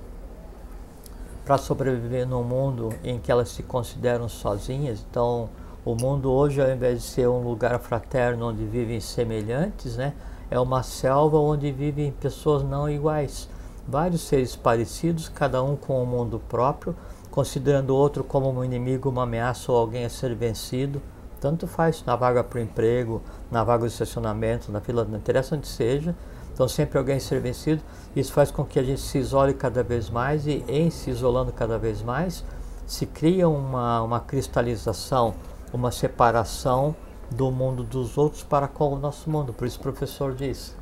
para 1.51 1.59
sobreviver 1.59 2.29
num 2.29 2.45
mundo 2.45 2.91
em 3.03 3.19
que 3.19 3.33
elas 3.33 3.49
se 3.49 3.65
consideram 3.65 4.29
sozinhas, 4.29 5.05
então 5.11 5.51
o 5.85 5.97
mundo 5.97 6.31
hoje, 6.31 6.63
ao 6.63 6.71
invés 6.71 7.03
de 7.03 7.05
ser 7.05 7.29
um 7.29 7.43
lugar 7.43 7.77
fraterno 7.81 8.51
onde 8.51 8.65
vivem 8.65 9.01
semelhantes, 9.01 9.97
né, 9.97 10.13
é 10.49 10.61
uma 10.61 10.85
selva 10.85 11.39
onde 11.39 11.73
vivem 11.73 12.13
pessoas 12.13 12.63
não 12.63 12.89
iguais. 12.89 13.49
Vários 13.89 14.21
seres 14.21 14.55
parecidos, 14.55 15.29
cada 15.29 15.61
um 15.61 15.75
com 15.75 16.01
um 16.01 16.07
mundo 16.07 16.41
próprio, 16.49 16.95
considerando 17.33 17.91
o 17.91 17.97
outro 17.97 18.23
como 18.23 18.49
um 18.49 18.63
inimigo, 18.63 19.09
uma 19.09 19.25
ameaça 19.25 19.73
ou 19.73 19.79
alguém 19.79 20.05
a 20.05 20.09
ser 20.09 20.33
vencido. 20.37 21.03
Tanto 21.41 21.67
faz 21.67 22.05
na 22.07 22.15
vaga 22.15 22.45
para 22.45 22.61
o 22.61 22.63
emprego, 22.63 23.21
na 23.51 23.65
vaga 23.65 23.89
de 23.89 23.93
estacionamento, 23.93 24.71
na 24.71 24.81
fila, 24.81 25.05
não 25.05 25.19
interessa 25.19 25.57
onde 25.57 25.67
seja. 25.67 26.15
Então 26.61 26.69
sempre 26.69 26.99
alguém 26.99 27.19
ser 27.19 27.41
vencido. 27.41 27.83
Isso 28.15 28.35
faz 28.35 28.51
com 28.51 28.67
que 28.67 28.79
a 28.79 28.83
gente 28.83 29.01
se 29.01 29.17
isole 29.17 29.55
cada 29.55 29.83
vez 29.83 30.11
mais 30.11 30.47
e 30.47 30.63
em 30.69 30.91
se 30.91 31.09
isolando 31.09 31.51
cada 31.51 31.79
vez 31.79 32.03
mais, 32.03 32.45
se 32.87 33.07
cria 33.07 33.49
uma, 33.49 34.03
uma 34.03 34.21
cristalização, 34.21 35.33
uma 35.73 35.91
separação 35.91 36.95
do 37.31 37.51
mundo 37.51 37.83
dos 37.83 38.19
outros 38.19 38.43
para 38.43 38.69
com 38.69 38.93
o 38.93 38.99
nosso 38.99 39.31
mundo. 39.31 39.55
Por 39.55 39.67
isso 39.67 39.79
o 39.79 39.83
professor 39.83 40.35
diz, 40.35 40.77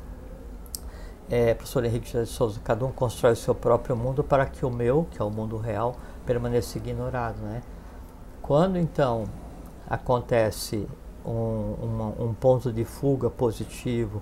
é, 1.29 1.53
professor 1.53 1.85
Henrique 1.85 2.11
de 2.11 2.25
Souza, 2.25 2.59
cada 2.61 2.85
um 2.85 2.91
constrói 2.91 3.31
o 3.31 3.37
seu 3.37 3.55
próprio 3.55 3.95
mundo 3.95 4.21
para 4.21 4.45
que 4.45 4.65
o 4.65 4.69
meu, 4.69 5.07
que 5.09 5.21
é 5.21 5.23
o 5.23 5.31
mundo 5.31 5.55
real, 5.55 5.95
permaneça 6.25 6.77
ignorado. 6.77 7.37
Né? 7.37 7.63
Quando 8.41 8.77
então 8.77 9.23
acontece 9.89 10.85
um, 11.25 12.15
um 12.19 12.33
ponto 12.33 12.69
de 12.69 12.83
fuga 12.83 13.29
positivo 13.29 14.21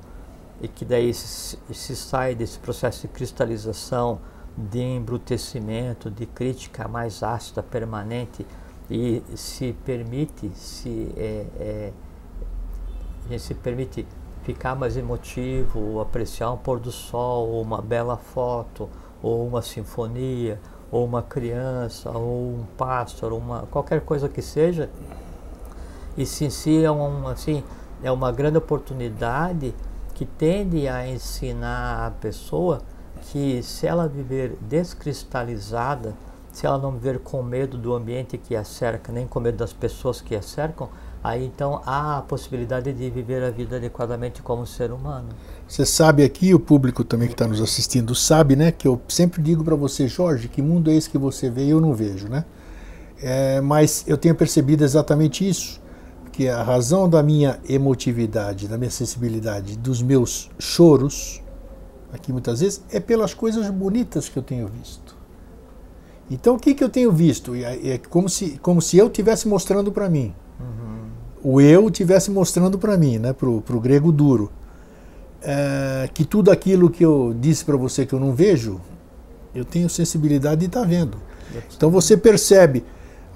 e 0.61 0.67
que 0.67 0.83
daí 0.83 1.13
se, 1.13 1.57
se 1.71 1.95
sai 1.95 2.35
desse 2.35 2.57
processo 2.59 3.03
de 3.03 3.07
cristalização, 3.09 4.19
de 4.57 4.81
embrutecimento, 4.81 6.09
de 6.09 6.25
crítica 6.25 6.87
mais 6.87 7.21
ácida, 7.21 7.61
permanente, 7.61 8.45
e 8.89 9.21
se 9.35 9.73
permite, 9.85 10.49
se 10.55 11.13
é, 11.15 11.45
é, 11.59 11.93
a 13.25 13.29
gente 13.29 13.43
se 13.43 13.53
permite 13.53 14.07
ficar 14.43 14.75
mais 14.75 14.97
emotivo, 14.97 15.79
ou 15.79 16.01
apreciar 16.01 16.51
um 16.51 16.57
pôr 16.57 16.79
do 16.79 16.91
sol, 16.91 17.49
ou 17.49 17.61
uma 17.61 17.81
bela 17.81 18.17
foto, 18.17 18.89
ou 19.21 19.45
uma 19.45 19.61
sinfonia, 19.61 20.59
ou 20.89 21.05
uma 21.05 21.21
criança, 21.21 22.09
ou 22.11 22.53
um 22.53 22.65
pássaro, 22.77 23.35
uma, 23.35 23.63
qualquer 23.63 24.01
coisa 24.01 24.29
que 24.29 24.41
seja, 24.41 24.89
isso 26.17 26.43
em 26.43 26.49
si 26.49 26.83
é, 26.83 26.89
um, 26.89 27.27
assim, 27.27 27.63
é 28.01 28.11
uma 28.11 28.31
grande 28.31 28.57
oportunidade 28.57 29.75
que 30.17 30.25
tende 30.25 30.87
a 30.87 31.07
ensinar 31.07 32.07
a 32.07 32.09
pessoa 32.09 32.81
que 33.31 33.61
se 33.61 33.85
ela 33.85 34.07
viver 34.07 34.57
descristalizada, 34.61 36.15
se 36.51 36.65
ela 36.65 36.79
não 36.79 36.91
viver 36.93 37.19
com 37.19 37.43
medo 37.43 37.77
do 37.77 37.93
ambiente 37.93 38.35
que 38.35 38.55
a 38.55 38.63
cerca, 38.63 39.11
nem 39.13 39.27
com 39.27 39.39
medo 39.39 39.57
das 39.57 39.73
pessoas 39.73 40.19
que 40.19 40.35
a 40.35 40.41
cercam, 40.41 40.89
aí 41.23 41.45
então 41.45 41.83
há 41.85 42.17
a 42.17 42.21
possibilidade 42.23 42.91
de 42.93 43.09
viver 43.11 43.43
a 43.43 43.51
vida 43.51 43.75
adequadamente 43.75 44.41
como 44.41 44.65
ser 44.65 44.91
humano. 44.91 45.29
Você 45.67 45.85
sabe 45.85 46.23
aqui, 46.23 46.51
o 46.51 46.59
público 46.59 47.03
também 47.03 47.27
que 47.27 47.35
está 47.35 47.47
nos 47.47 47.61
assistindo 47.61 48.15
sabe, 48.15 48.55
né, 48.55 48.71
que 48.71 48.87
eu 48.87 48.99
sempre 49.07 49.39
digo 49.39 49.63
para 49.63 49.75
você, 49.75 50.07
Jorge, 50.07 50.47
que 50.47 50.63
mundo 50.63 50.89
é 50.89 50.95
esse 50.95 51.11
que 51.11 51.17
você 51.19 51.47
vê 51.47 51.65
e 51.65 51.69
eu 51.69 51.79
não 51.79 51.93
vejo, 51.93 52.27
né? 52.27 52.43
É, 53.21 53.61
mas 53.61 54.03
eu 54.07 54.17
tenho 54.17 54.33
percebido 54.33 54.83
exatamente 54.83 55.47
isso, 55.47 55.79
que 56.37 56.47
a 56.47 56.61
razão 56.61 57.09
da 57.09 57.23
minha 57.23 57.59
emotividade, 57.67 58.67
da 58.67 58.77
minha 58.77 58.91
sensibilidade, 58.91 59.75
dos 59.75 60.03
meus 60.03 60.51
choros, 60.59 61.41
aqui 62.13 62.31
muitas 62.31 62.59
vezes, 62.59 62.79
é 62.91 62.99
pelas 62.99 63.33
coisas 63.33 63.67
bonitas 63.71 64.29
que 64.29 64.37
eu 64.37 64.43
tenho 64.43 64.67
visto. 64.67 65.17
Então 66.29 66.53
o 66.53 66.59
que, 66.59 66.75
que 66.75 66.83
eu 66.83 66.89
tenho 66.89 67.11
visto? 67.11 67.55
É, 67.55 67.97
como 68.07 68.29
se, 68.29 68.59
como 68.61 68.79
se 68.83 68.99
eu 68.99 69.07
estivesse 69.07 69.47
mostrando 69.47 69.91
para 69.91 70.07
mim 70.07 70.31
o 71.43 71.59
eu 71.59 71.89
tivesse 71.89 72.29
mostrando 72.29 72.77
para 72.77 72.95
mim, 72.97 73.17
né, 73.17 73.33
para 73.33 73.49
o 73.49 73.79
grego 73.79 74.11
duro, 74.11 74.51
é, 75.41 76.07
que 76.13 76.23
tudo 76.23 76.51
aquilo 76.51 76.87
que 76.87 77.03
eu 77.03 77.35
disse 77.39 77.65
para 77.65 77.75
você 77.75 78.05
que 78.05 78.13
eu 78.13 78.19
não 78.19 78.35
vejo, 78.35 78.79
eu 79.55 79.65
tenho 79.65 79.89
sensibilidade 79.89 80.59
de 80.59 80.67
estar 80.67 80.81
tá 80.81 80.85
vendo. 80.85 81.17
Então 81.75 81.89
você 81.89 82.15
percebe 82.15 82.83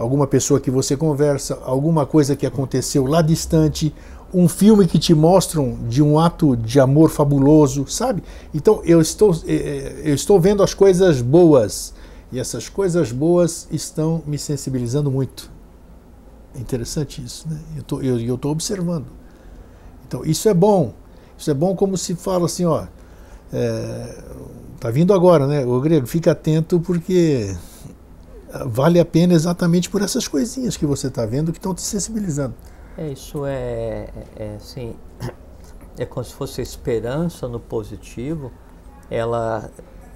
alguma 0.01 0.27
pessoa 0.27 0.59
que 0.59 0.71
você 0.71 0.97
conversa, 0.97 1.59
alguma 1.63 2.05
coisa 2.05 2.35
que 2.35 2.45
aconteceu 2.45 3.05
lá 3.05 3.21
distante, 3.21 3.93
um 4.33 4.47
filme 4.47 4.87
que 4.87 4.97
te 4.97 5.13
mostram 5.13 5.77
de 5.87 6.01
um 6.01 6.17
ato 6.17 6.55
de 6.55 6.79
amor 6.79 7.09
fabuloso, 7.09 7.85
sabe? 7.87 8.23
Então 8.53 8.81
eu 8.83 9.01
estou, 9.01 9.35
é, 9.45 9.53
é, 9.53 10.01
eu 10.05 10.15
estou 10.15 10.39
vendo 10.39 10.63
as 10.63 10.73
coisas 10.73 11.21
boas 11.21 11.93
e 12.31 12.39
essas 12.39 12.69
coisas 12.69 13.11
boas 13.11 13.67
estão 13.71 14.23
me 14.25 14.37
sensibilizando 14.37 15.11
muito. 15.11 15.51
É 16.55 16.59
interessante 16.59 17.21
isso, 17.23 17.47
né? 17.49 17.59
Eu 17.75 17.83
tô, 17.83 18.01
eu, 18.01 18.19
eu 18.19 18.37
tô 18.37 18.49
observando. 18.49 19.05
Então, 20.07 20.25
isso 20.25 20.49
é 20.49 20.53
bom. 20.53 20.93
Isso 21.37 21.49
é 21.49 21.53
bom 21.53 21.75
como 21.75 21.97
se 21.97 22.15
fala 22.15 22.45
assim, 22.45 22.65
ó. 22.65 22.85
É, 23.53 24.17
tá 24.79 24.89
vindo 24.89 25.13
agora, 25.13 25.47
né? 25.47 25.65
O 25.65 25.79
grego, 25.79 26.07
fica 26.07 26.31
atento 26.31 26.79
porque 26.79 27.55
vale 28.65 28.99
a 28.99 29.05
pena 29.05 29.33
exatamente 29.33 29.89
por 29.89 30.01
essas 30.01 30.27
coisinhas 30.27 30.77
que 30.77 30.85
você 30.85 31.07
está 31.07 31.25
vendo 31.25 31.51
que 31.51 31.57
estão 31.57 31.73
te 31.73 31.81
sensibilizando. 31.81 32.53
É, 32.97 33.07
isso 33.09 33.45
é, 33.45 33.53
é, 33.55 34.09
é, 34.35 34.55
assim, 34.55 34.95
é 35.97 36.05
como 36.05 36.23
se 36.23 36.33
fosse 36.33 36.61
a 36.61 36.63
esperança 36.63 37.47
no 37.47 37.59
positivo, 37.59 38.51
ela 39.09 39.69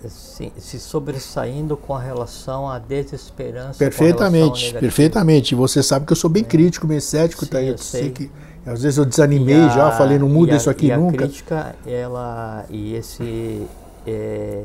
se, 0.07 0.51
se 0.57 0.79
sobressaindo 0.79 1.77
com 1.77 1.95
a 1.95 1.99
relação 1.99 2.69
à 2.69 2.77
desesperança. 2.79 3.79
Perfeitamente, 3.79 4.73
perfeitamente. 4.73 5.55
Você 5.55 5.81
sabe 5.81 6.05
que 6.05 6.11
eu 6.11 6.17
sou 6.17 6.29
bem 6.29 6.43
é. 6.43 6.45
crítico, 6.45 6.85
bem 6.85 6.99
cético, 6.99 7.45
Sim, 7.45 7.51
tá? 7.51 7.61
Eu, 7.61 7.71
eu 7.73 7.77
sei. 7.77 8.11
que 8.11 8.31
às 8.65 8.81
vezes 8.81 8.97
eu 8.97 9.05
desanimei 9.05 9.61
a, 9.61 9.69
já, 9.69 9.91
falei 9.91 10.17
não 10.17 10.27
muda 10.27 10.55
isso 10.55 10.69
aqui 10.69 10.87
e 10.87 10.97
nunca. 10.97 11.25
A 11.25 11.27
crítica, 11.27 11.75
ela 11.85 12.65
e 12.69 12.95
esse 12.95 13.67
é, 14.07 14.63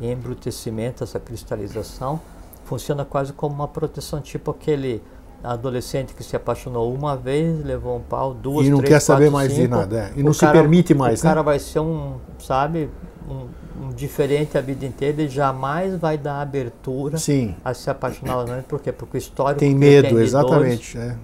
embrutecimento, 0.00 1.02
essa 1.02 1.18
cristalização, 1.18 2.20
funciona 2.64 3.04
quase 3.04 3.32
como 3.32 3.54
uma 3.54 3.68
proteção, 3.68 4.20
tipo 4.20 4.50
aquele 4.50 5.02
adolescente 5.42 6.14
que 6.14 6.24
se 6.24 6.34
apaixonou 6.34 6.92
uma 6.92 7.16
vez, 7.16 7.62
levou 7.64 7.98
um 7.98 8.00
pau, 8.00 8.32
duas, 8.32 8.66
e 8.66 8.70
não 8.70 8.78
três, 8.78 8.94
quer 8.94 9.00
saber 9.00 9.24
quatro, 9.26 9.32
mais 9.32 9.52
cinco, 9.52 9.62
de 9.62 9.68
nada, 9.68 9.98
é. 9.98 10.12
e 10.18 10.22
não 10.22 10.32
se 10.32 10.46
permite 10.46 10.94
mais. 10.94 11.20
O 11.20 11.24
né? 11.24 11.30
cara 11.30 11.42
vai 11.42 11.58
ser 11.58 11.80
um, 11.80 12.14
sabe, 12.38 12.88
um, 13.28 13.84
um, 13.84 13.88
diferente 13.90 14.56
a 14.56 14.60
vida 14.62 14.86
inteira 14.86 15.22
e 15.22 15.28
jamais 15.28 15.96
vai 15.96 16.16
dar 16.16 16.40
abertura 16.40 17.18
Sim. 17.18 17.54
a 17.62 17.74
se 17.74 17.90
apaixonar 17.90 18.36
novamente. 18.36 18.64
Por 18.64 18.80
quê? 18.80 18.90
Porque 18.90 19.16
o 19.16 19.18
histórico 19.18 19.60
tem 19.60 19.74
medo, 19.74 20.18
exatamente. 20.18 20.96
Dores, 20.96 21.12
é. 21.12 21.16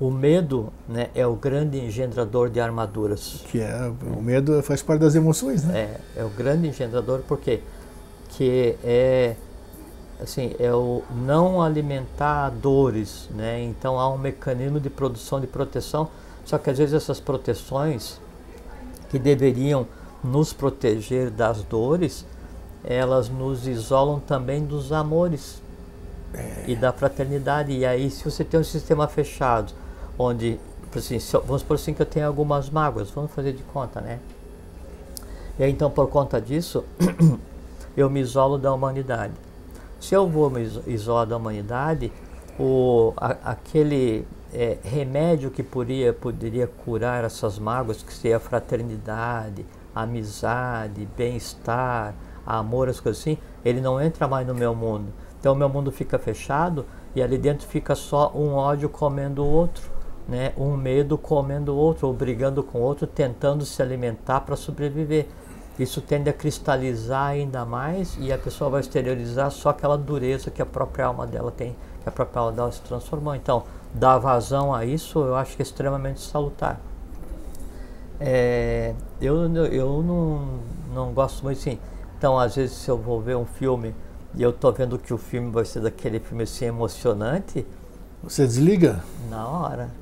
O 0.00 0.10
medo 0.10 0.72
né, 0.88 1.10
é 1.14 1.24
o 1.24 1.36
grande 1.36 1.78
engendrador 1.78 2.48
de 2.48 2.58
armaduras. 2.58 3.44
Que 3.48 3.60
é, 3.60 3.92
o 4.16 4.20
medo 4.20 4.60
faz 4.62 4.82
parte 4.82 5.00
das 5.00 5.14
emoções, 5.14 5.62
né? 5.62 5.96
É, 6.16 6.22
é 6.22 6.24
o 6.24 6.30
grande 6.30 6.66
engendrador 6.66 7.20
porque 7.28 7.60
que 8.30 8.76
é 8.82 9.36
assim 10.22 10.54
é 10.58 10.72
o 10.72 11.02
não 11.10 11.60
alimentar 11.60 12.50
dores, 12.50 13.28
né? 13.30 13.62
Então 13.62 13.98
há 13.98 14.08
um 14.08 14.18
mecanismo 14.18 14.80
de 14.80 14.88
produção 14.88 15.40
de 15.40 15.46
proteção, 15.46 16.08
só 16.44 16.58
que 16.58 16.70
às 16.70 16.78
vezes 16.78 16.94
essas 16.94 17.20
proteções 17.20 18.20
que 19.10 19.18
deveriam 19.18 19.86
nos 20.22 20.52
proteger 20.52 21.30
das 21.30 21.62
dores, 21.62 22.24
elas 22.84 23.28
nos 23.28 23.66
isolam 23.66 24.20
também 24.20 24.64
dos 24.64 24.92
amores 24.92 25.60
é. 26.32 26.64
e 26.66 26.76
da 26.76 26.92
fraternidade. 26.92 27.72
E 27.72 27.84
aí, 27.84 28.10
se 28.10 28.24
você 28.24 28.44
tem 28.44 28.58
um 28.58 28.64
sistema 28.64 29.06
fechado, 29.08 29.72
onde, 30.18 30.58
assim, 30.94 31.18
se, 31.18 31.36
vamos 31.38 31.62
por 31.62 31.74
assim 31.74 31.92
que 31.92 32.02
eu 32.02 32.06
tenho 32.06 32.26
algumas 32.26 32.70
mágoas, 32.70 33.10
vamos 33.10 33.32
fazer 33.32 33.52
de 33.52 33.62
conta, 33.64 34.00
né? 34.00 34.18
E 35.58 35.64
aí, 35.64 35.70
então, 35.70 35.90
por 35.90 36.08
conta 36.08 36.40
disso, 36.40 36.84
eu 37.96 38.08
me 38.08 38.20
isolo 38.20 38.56
da 38.56 38.72
humanidade. 38.72 39.34
Se 40.02 40.16
eu 40.16 40.28
vou 40.28 40.50
me 40.50 40.62
isolar 40.88 41.24
da 41.24 41.36
humanidade, 41.36 42.12
o, 42.58 43.12
a, 43.16 43.52
aquele 43.52 44.26
é, 44.52 44.78
remédio 44.82 45.48
que 45.48 45.62
poderia, 45.62 46.12
poderia 46.12 46.66
curar 46.66 47.22
essas 47.22 47.56
mágoas, 47.56 48.02
que 48.02 48.12
seria 48.12 48.38
a 48.38 48.40
fraternidade, 48.40 49.64
amizade, 49.94 51.08
bem-estar, 51.16 52.16
amor, 52.44 52.88
as 52.88 52.98
coisas 52.98 53.22
assim, 53.22 53.38
ele 53.64 53.80
não 53.80 54.00
entra 54.00 54.26
mais 54.26 54.44
no 54.44 54.56
meu 54.56 54.74
mundo. 54.74 55.06
Então, 55.38 55.52
o 55.52 55.56
meu 55.56 55.68
mundo 55.68 55.92
fica 55.92 56.18
fechado 56.18 56.84
e 57.14 57.22
ali 57.22 57.38
dentro 57.38 57.64
fica 57.68 57.94
só 57.94 58.32
um 58.34 58.54
ódio 58.54 58.88
comendo 58.88 59.44
o 59.44 59.48
outro, 59.48 59.88
né? 60.28 60.52
um 60.56 60.76
medo 60.76 61.16
comendo 61.16 61.74
o 61.74 61.76
outro, 61.76 62.08
ou 62.08 62.12
brigando 62.12 62.60
com 62.64 62.80
o 62.80 62.82
outro, 62.82 63.06
tentando 63.06 63.64
se 63.64 63.80
alimentar 63.80 64.40
para 64.40 64.56
sobreviver. 64.56 65.28
Isso 65.78 66.00
tende 66.00 66.28
a 66.28 66.32
cristalizar 66.32 67.28
ainda 67.28 67.64
mais 67.64 68.16
e 68.20 68.32
a 68.32 68.38
pessoa 68.38 68.68
vai 68.68 68.80
exteriorizar 68.80 69.50
só 69.50 69.70
aquela 69.70 69.96
dureza 69.96 70.50
que 70.50 70.60
a 70.60 70.66
própria 70.66 71.06
alma 71.06 71.26
dela 71.26 71.50
tem, 71.50 71.74
que 72.02 72.08
a 72.08 72.12
própria 72.12 72.40
alma 72.40 72.52
dela 72.52 72.70
se 72.70 72.80
transformou. 72.82 73.34
Então, 73.34 73.64
dar 73.94 74.18
vazão 74.18 74.74
a 74.74 74.84
isso 74.84 75.18
eu 75.18 75.34
acho 75.34 75.56
que 75.56 75.62
é 75.62 75.64
extremamente 75.64 76.20
salutar. 76.20 76.78
É, 78.20 78.94
eu 79.20 79.52
eu 79.66 80.02
não, 80.02 80.60
não 80.94 81.12
gosto 81.12 81.42
muito 81.42 81.58
assim. 81.58 81.78
Então, 82.18 82.38
às 82.38 82.54
vezes, 82.54 82.76
se 82.76 82.88
eu 82.88 82.96
vou 82.96 83.20
ver 83.20 83.36
um 83.36 83.44
filme 83.44 83.94
e 84.34 84.42
eu 84.42 84.50
estou 84.50 84.72
vendo 84.72 84.98
que 84.98 85.12
o 85.12 85.18
filme 85.18 85.50
vai 85.50 85.64
ser 85.64 85.80
daquele 85.80 86.20
filme 86.20 86.44
assim 86.44 86.66
emocionante. 86.66 87.66
Você 88.22 88.46
desliga? 88.46 89.02
Na 89.28 89.48
hora. 89.48 90.01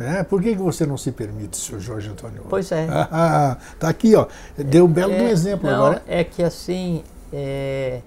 É, 0.00 0.22
por 0.22 0.42
que, 0.42 0.52
que 0.52 0.62
você 0.62 0.86
não 0.86 0.96
se 0.96 1.12
permite, 1.12 1.58
senhor 1.58 1.80
Jorge 1.80 2.08
Antônio? 2.08 2.46
Pois 2.48 2.72
é. 2.72 2.86
Ah, 2.90 3.58
tá 3.78 3.88
aqui, 3.88 4.16
ó. 4.16 4.26
Deu 4.56 4.86
um 4.86 4.88
belo 4.88 5.12
é, 5.12 5.30
exemplo 5.30 5.68
não, 5.68 5.76
agora. 5.76 6.02
É 6.08 6.24
que 6.24 6.42
assim. 6.42 7.04
É... 7.32 8.00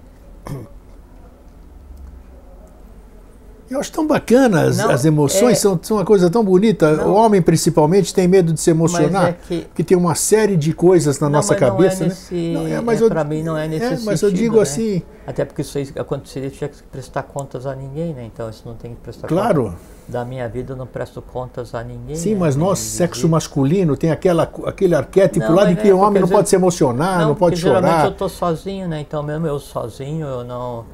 Eu 3.74 3.80
acho 3.80 3.90
tão 3.90 4.06
bacana 4.06 4.62
as, 4.68 4.78
Não, 4.78 4.88
as 4.88 5.04
emoções, 5.04 5.58
é- 5.58 5.60
são, 5.60 5.76
são 5.82 5.96
uma 5.96 6.04
coisa 6.04 6.30
tão 6.30 6.44
bonita. 6.44 6.92
Não. 6.96 7.08
O 7.08 7.14
homem, 7.14 7.42
principalmente, 7.42 8.14
tem 8.14 8.28
medo 8.28 8.52
de 8.52 8.60
se 8.60 8.70
emocionar, 8.70 9.30
é 9.30 9.32
que- 9.32 9.62
porque 9.62 9.82
tem 9.82 9.96
uma 9.96 10.14
série 10.14 10.56
de 10.56 10.72
coisas 10.72 11.18
na 11.18 11.26
Não, 11.28 11.38
nossa 11.38 11.54
mas 11.54 11.60
não 11.60 11.66
é 11.66 11.70
cabeça, 11.72 12.04
nesse- 12.04 12.34
né? 12.34 12.70
é, 12.70 13.02
eu- 13.02 13.08
pra 13.08 13.24
mim 13.24 13.42
não 13.42 13.56
é 13.56 13.66
nesse 13.66 14.04
mas 14.04 14.22
eu 14.22 14.28
sentido, 14.28 14.32
digo 14.44 14.56
né? 14.56 14.62
assim, 14.62 15.02
Até 15.26 15.44
porque 15.44 15.62
isso 15.62 15.76
aí 15.76 15.88
aconteceria, 15.98 16.50
tinha 16.50 16.68
que 16.68 16.82
prestar 16.84 17.24
contas 17.24 17.66
a 17.66 17.74
ninguém, 17.74 18.12
né? 18.14 18.24
Então 18.32 18.48
isso 18.48 18.62
não 18.64 18.74
tem 18.74 18.92
que 18.92 19.00
prestar 19.00 19.26
claro. 19.26 19.64
contas. 19.64 19.78
Da 20.06 20.24
minha 20.24 20.46
vida 20.48 20.74
eu 20.74 20.76
não 20.76 20.86
presto 20.86 21.20
contas 21.20 21.74
a 21.74 21.82
ninguém. 21.82 22.14
Sim, 22.14 22.34
né? 22.34 22.40
mas 22.40 22.54
nós, 22.54 22.78
sexo 22.78 23.26
masculino, 23.28 23.96
tem 23.96 24.10
aquela, 24.12 24.48
aquele 24.66 24.94
arquétipo 24.94 25.46
Não, 25.46 25.54
lá 25.54 25.64
mas 25.64 25.74
de 25.74 25.82
que 25.82 25.88
é 25.88 25.94
o 25.94 25.98
homem 25.98 26.20
não 26.20 26.28
pode 26.28 26.48
se 26.48 26.54
emocionar, 26.54 27.20
não, 27.22 27.34
pode 27.34 27.56
porque 27.56 27.66
Geralmente 27.66 27.90
chorar. 27.90 28.04
eu 28.04 28.12
tô 28.12 28.28
sozinho, 28.28 28.86
né? 28.86 29.00
Então 29.00 29.20
mesmo 29.22 29.46
eu 29.48 29.58
sozinho, 29.58 30.26
eu 30.26 30.44
não. 30.44 30.84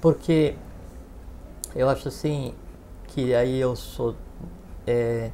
Porque 0.00 0.54
eu 1.74 1.88
acho 1.88 2.08
assim 2.08 2.54
que 3.08 3.34
aí 3.34 3.58
eu 3.58 3.74
sou 3.74 4.14
é, 4.86 5.30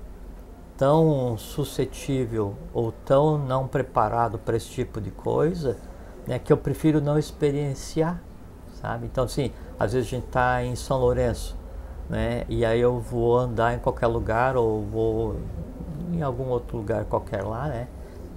tão 0.77 1.37
suscetível 1.39 2.55
ou 2.73 2.93
tão 2.93 3.39
não 3.39 3.67
preparado 3.67 4.39
para 4.39 4.57
esse 4.57 4.69
tipo 4.69 5.01
de 5.01 5.11
coisa, 5.11 5.77
né? 6.27 6.39
Que 6.39 6.53
eu 6.53 6.57
prefiro 6.57 7.01
não 7.01 7.19
experienciar, 7.19 8.21
sabe? 8.81 9.07
Então 9.07 9.25
assim, 9.25 9.53
às 9.79 9.93
vezes 9.93 10.09
a 10.09 10.11
gente 10.11 10.27
tá 10.27 10.63
em 10.63 10.77
São 10.77 10.99
Lourenço, 10.99 11.57
né? 12.09 12.45
E 12.49 12.65
aí 12.65 12.81
eu 12.81 12.99
vou 12.99 13.39
andar 13.39 13.75
em 13.75 13.79
qualquer 13.79 14.07
lugar 14.07 14.57
ou 14.57 14.83
vou 14.83 15.37
em 16.13 16.23
algum 16.23 16.49
outro 16.49 16.77
lugar 16.79 17.05
qualquer 17.05 17.43
lá, 17.43 17.69
né? 17.69 17.89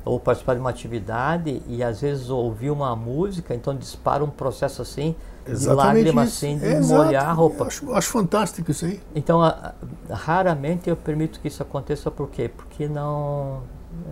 Ou 0.05 0.19
participar 0.19 0.53
de 0.55 0.61
uma 0.61 0.69
atividade 0.69 1.61
e 1.67 1.83
às 1.83 2.01
vezes 2.01 2.29
ouvir 2.29 2.71
uma 2.71 2.95
música, 2.95 3.53
então 3.53 3.75
dispara 3.75 4.23
um 4.23 4.29
processo 4.29 4.81
assim 4.81 5.15
de 5.53 5.67
lágrima 5.67 6.23
isso. 6.23 6.45
assim, 6.45 6.57
de 6.57 6.65
É, 6.65 6.77
exato. 6.77 7.03
molhar 7.03 7.27
a 7.29 7.31
roupa. 7.33 7.63
Eu 7.63 7.67
Acho, 7.67 7.93
acho 7.93 8.09
fantástico 8.09 8.71
isso 8.71 8.85
aí. 8.85 8.99
Então, 9.15 9.41
a- 9.41 9.73
a- 10.09 10.15
raramente 10.15 10.89
eu 10.89 10.95
permito 10.95 11.39
que 11.39 11.47
isso 11.47 11.61
aconteça, 11.63 12.09
por 12.11 12.29
quê? 12.29 12.49
Porque 12.55 12.87
não. 12.87 13.61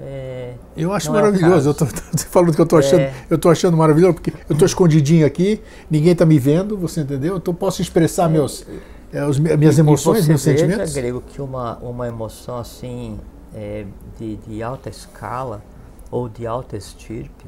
É, 0.01 0.53
Eu 0.75 0.91
acho 0.91 1.09
é 1.09 1.11
maravilhoso. 1.13 1.69
eu 1.69 1.73
caso. 1.75 1.91
tô, 1.93 2.01
tô 2.17 2.23
falando 2.29 2.53
que 2.55 2.61
eu 2.61 2.65
tô 2.65 2.77
achando, 2.77 2.99
É. 3.01 3.13
eu 3.29 3.37
tô 3.37 3.49
achando 3.49 3.77
maravilhoso 3.77 4.15
porque 4.15 4.33
eu 4.49 4.57
tô 4.57 4.65
escondidinho 4.65 5.25
aqui, 5.25 5.61
ninguém 5.89 6.15
tá 6.15 6.25
me 6.25 6.39
vendo, 6.39 6.75
você 6.77 7.01
entendeu? 7.01 7.37
Então 7.37 7.53
eu 7.53 7.57
posso 7.57 7.81
expressar 7.81 8.27
meus, 8.27 8.65
é, 9.13 9.23
os, 9.25 9.37
minhas 9.39 9.77
E- 9.77 9.81
emoções, 9.81 10.19
e 10.19 10.21
você 10.23 10.27
meus 10.29 10.43
veja, 10.43 10.57
sentimentos. 10.65 10.93
grego, 10.93 11.21
que 11.21 11.41
uma, 11.41 11.77
uma 11.77 12.07
emoção 12.07 12.57
assim, 12.57 13.19
é, 13.53 13.85
de, 14.19 14.35
de 14.37 14.63
alta 14.63 14.89
escala 14.89 15.61
ou 16.09 16.27
de 16.27 16.47
alta 16.47 16.75
estirpe, 16.75 17.45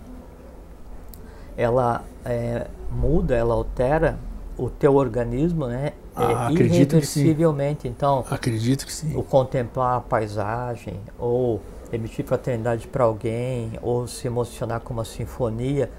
ela 1.57 2.03
é, 2.23 2.67
muda, 2.91 3.35
ela 3.35 3.53
altera 3.53 4.17
o 4.57 4.69
teu 4.69 4.95
organismo, 4.95 5.67
né? 5.67 5.93
Ah, 6.15 6.23
é, 6.23 6.53
acredito 6.53 6.99
que 6.99 7.05
sim. 7.05 7.19
irreversivelmente. 7.21 7.87
Então, 7.87 8.25
Acredito 8.29 8.85
que 8.85 8.91
sim. 8.93 9.15
o 9.15 9.23
contemplar 9.23 9.97
a 9.97 10.01
paisagem, 10.01 10.99
ou 11.17 11.61
emitir 11.93 12.25
fraternidade 12.25 12.87
para 12.87 13.03
alguém, 13.05 13.71
ou 13.81 14.07
se 14.07 14.27
emocionar 14.27 14.81
com 14.81 14.93
uma 14.93 15.05
sinfonia, 15.05 15.89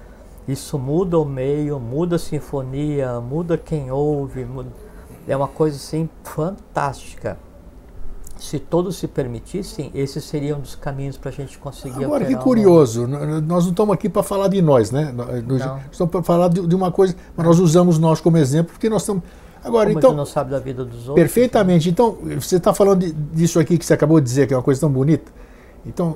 isso 0.47 0.77
muda 0.77 1.17
o 1.17 1.25
meio, 1.25 1.79
muda 1.79 2.15
a 2.17 2.19
sinfonia, 2.19 3.19
muda 3.19 3.57
quem 3.57 3.91
ouve, 3.91 4.45
muda- 4.45 4.69
é 5.27 5.35
uma 5.35 5.47
coisa 5.47 5.75
assim 5.77 6.09
fantástica. 6.23 7.37
Se 8.41 8.57
todos 8.57 8.95
se 8.97 9.07
permitissem, 9.07 9.91
esse 9.93 10.19
seria 10.19 10.55
um 10.57 10.59
dos 10.61 10.73
caminhos 10.73 11.15
para 11.15 11.29
a 11.29 11.31
gente 11.31 11.59
conseguir 11.59 12.03
Agora 12.05 12.25
que 12.25 12.35
curioso, 12.35 13.05
nós 13.05 13.65
não 13.65 13.69
estamos 13.69 13.93
aqui 13.93 14.09
para 14.09 14.23
falar 14.23 14.47
de 14.47 14.59
nós, 14.63 14.89
né? 14.89 15.13
Nós 15.15 15.59
Não. 15.59 15.79
estamos 15.91 16.11
para 16.11 16.23
falar 16.23 16.47
de, 16.47 16.65
de 16.65 16.75
uma 16.75 16.91
coisa, 16.91 17.15
mas 17.37 17.45
nós 17.45 17.59
usamos 17.59 17.99
nós 17.99 18.19
como 18.19 18.37
exemplo 18.37 18.71
porque 18.73 18.89
nós 18.89 19.03
estamos. 19.03 19.21
Agora. 19.63 19.89
Mas 19.89 19.97
então, 19.97 20.11
não 20.15 20.25
sabe 20.25 20.49
da 20.49 20.57
vida 20.57 20.83
dos 20.83 21.07
outros. 21.07 21.13
perfeitamente. 21.13 21.87
Então, 21.87 22.17
você 22.39 22.55
está 22.55 22.73
falando 22.73 23.01
de- 23.01 23.11
disso 23.11 23.59
aqui 23.59 23.77
que 23.77 23.85
você 23.85 23.93
acabou 23.93 24.19
de 24.19 24.25
dizer, 24.25 24.47
que 24.47 24.55
é 24.55 24.57
uma 24.57 24.63
coisa 24.63 24.81
tão 24.81 24.89
bonita. 24.89 25.31
Então, 25.85 26.15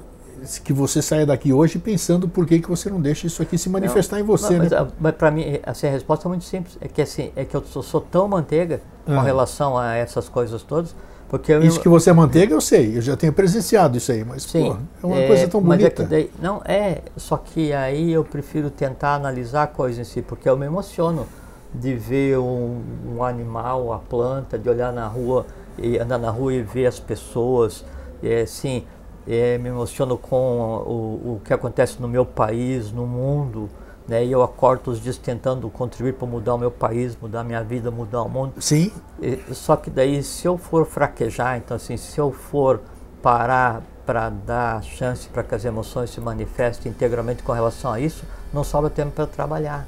que 0.63 0.73
você 0.73 1.03
saia 1.03 1.27
daqui 1.27 1.53
hoje 1.53 1.77
pensando 1.77 2.27
por 2.27 2.47
que, 2.47 2.59
que 2.59 2.67
você 2.67 2.89
não 2.89 2.99
deixa 2.99 3.27
isso 3.27 3.39
aqui 3.43 3.55
se 3.55 3.69
manifestar 3.69 4.19
em 4.19 4.23
você, 4.23 4.57
mas, 4.57 4.71
né? 4.71 4.87
mas, 4.99 5.13
para 5.15 5.29
mim, 5.29 5.59
assim, 5.63 5.85
a 5.85 5.91
resposta 5.91 6.27
é 6.27 6.29
muito 6.29 6.43
simples. 6.45 6.75
É 6.81 6.87
que 6.87 7.03
assim, 7.03 7.31
é 7.35 7.45
que 7.45 7.55
eu 7.55 7.63
sou, 7.63 7.83
sou 7.83 8.01
tão 8.01 8.27
manteiga 8.27 8.81
com 9.05 9.13
Ah. 9.13 9.21
relação 9.21 9.77
a 9.77 9.93
essas 9.93 10.27
coisas 10.27 10.63
todas, 10.63 10.95
porque 11.29 11.53
Isso 11.57 11.79
que 11.79 11.89
você 11.89 12.09
é 12.09 12.13
manteiga, 12.13 12.53
eu 12.53 12.61
sei, 12.61 12.97
eu 12.97 13.01
já 13.01 13.17
tenho 13.17 13.33
presenciado 13.33 13.97
isso 13.97 14.11
aí, 14.11 14.23
mas 14.23 14.43
Sim, 14.43 14.77
é 15.01 15.05
uma 15.05 15.27
coisa 15.27 15.47
tão 15.47 15.59
é 15.59 15.63
bonita. 15.63 16.03
que 16.03 16.09
daí- 16.09 16.31
não 16.39 16.61
é, 16.65 17.01
só 17.17 17.37
que 17.37 17.73
aí 17.73 18.11
eu 18.11 18.23
prefiro 18.23 18.69
tentar 18.69 19.15
analisar 19.15 19.63
a 19.63 19.67
coisa 19.67 20.01
em 20.01 20.03
si, 20.03 20.21
porque 20.21 20.47
eu 20.47 20.57
me 20.57 20.65
emociono 20.65 21.25
de 21.73 21.95
ver 21.95 22.37
um, 22.37 22.81
um 23.15 23.23
animal, 23.23 23.91
a 23.91 23.99
planta, 23.99 24.57
de 24.57 24.69
olhar 24.69 24.93
na 24.93 25.07
rua 25.07 25.45
e 25.77 25.97
andar 25.97 26.17
na 26.17 26.29
rua 26.29 26.53
e 26.53 26.61
ver 26.61 26.85
as 26.85 26.99
pessoas, 26.99 27.83
é, 28.23 28.41
assim, 28.41 28.85
é, 29.27 29.57
me 29.57 29.69
emociono 29.69 30.17
com 30.17 30.35
o, 30.37 31.33
o 31.35 31.41
que 31.43 31.53
acontece 31.53 32.01
no 32.01 32.07
meu 32.07 32.25
país, 32.25 32.91
no 32.91 33.05
mundo, 33.05 33.69
né? 34.07 34.23
E 34.25 34.31
eu 34.31 34.43
acordo 34.43 34.91
os 34.91 35.01
dias 35.01 35.17
tentando 35.17 35.69
contribuir 35.69 36.13
para 36.13 36.27
mudar 36.27 36.53
o 36.53 36.57
meu 36.57 36.71
país, 36.71 37.17
mudar 37.21 37.41
a 37.41 37.43
minha 37.43 37.63
vida, 37.63 37.89
mudar 37.91 38.21
o 38.21 38.29
mundo. 38.29 38.53
Sim, 38.59 38.91
E- 39.21 39.39
Só 39.53 39.75
que 39.75 39.89
daí, 39.89 40.21
se 40.23 40.45
eu 40.47 40.57
for 40.57 40.85
fraquejar, 40.85 41.57
então 41.57 41.75
assim, 41.77 41.97
se 41.97 42.17
eu 42.19 42.31
for 42.31 42.81
parar 43.21 43.81
para 44.05 44.29
dar 44.29 44.83
chance 44.83 45.27
para 45.29 45.41
que 45.41 45.55
as 45.55 45.65
emoções 45.65 46.11
se 46.11 46.21
manifestem 46.21 46.91
integralmente 46.91 47.41
com 47.41 47.51
relação 47.51 47.91
a 47.91 47.99
isso, 47.99 48.23
não 48.53 48.63
sobra 48.63 48.89
tempo 48.89 49.11
para 49.11 49.25
trabalhar. 49.25 49.87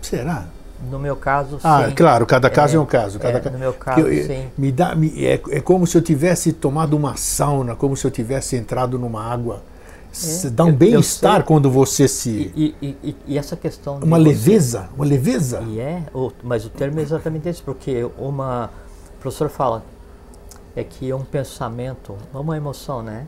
será? 0.00 0.44
No 0.90 0.98
meu 0.98 1.14
caso, 1.14 1.60
Ah, 1.62 1.86
sim. 1.88 1.94
claro, 1.94 2.26
cada 2.26 2.50
caso 2.50 2.76
é, 2.76 2.80
um 2.80 2.84
caso. 2.86 3.18
é, 3.18 3.20
Cada 3.20 3.38
no 3.38 3.44
ca- 3.52 3.58
meu 3.58 3.72
caso, 3.72 4.00
eu- 4.00 4.26
sim. 4.26 4.48
Me 4.58 4.72
dá, 4.72 4.96
me- 4.96 5.24
é, 5.24 5.40
é 5.50 5.60
como 5.60 5.86
se 5.86 5.96
eu 5.96 6.02
tivesse 6.02 6.52
tomado 6.52 6.94
uma 6.96 7.16
sauna, 7.16 7.76
como 7.76 7.96
se 7.96 8.04
eu 8.04 8.10
tivesse 8.10 8.56
entrado 8.56 8.98
numa 8.98 9.22
água. 9.24 9.62
Se 10.12 10.50
Dá 10.50 10.64
um 10.64 10.68
É, 10.68 10.72
bem-estar 10.72 11.42
quando 11.44 11.70
você 11.70 12.06
se. 12.06 12.52
E, 12.54 12.74
e- 12.82 12.96
e- 13.02 13.16
e 13.28 13.38
essa 13.38 13.56
questão 13.56 13.96
uma 13.96 14.18
você- 14.18 14.22
leveza, 14.22 14.88
uma 14.94 15.04
leveza. 15.06 15.62
E 15.62 15.80
é, 15.80 16.02
mas 16.42 16.66
o 16.66 16.70
termo 16.70 17.00
é 17.00 17.02
exatamente 17.02 17.48
esse, 17.48 17.62
porque 17.62 18.06
uma. 18.18 18.70
O 19.16 19.22
professor 19.22 19.48
fala 19.48 19.82
é 20.76 20.84
que 20.84 21.12
um 21.14 21.24
pensamento, 21.24 22.14
uma 22.34 22.56
emoção, 22.56 23.02
né? 23.02 23.26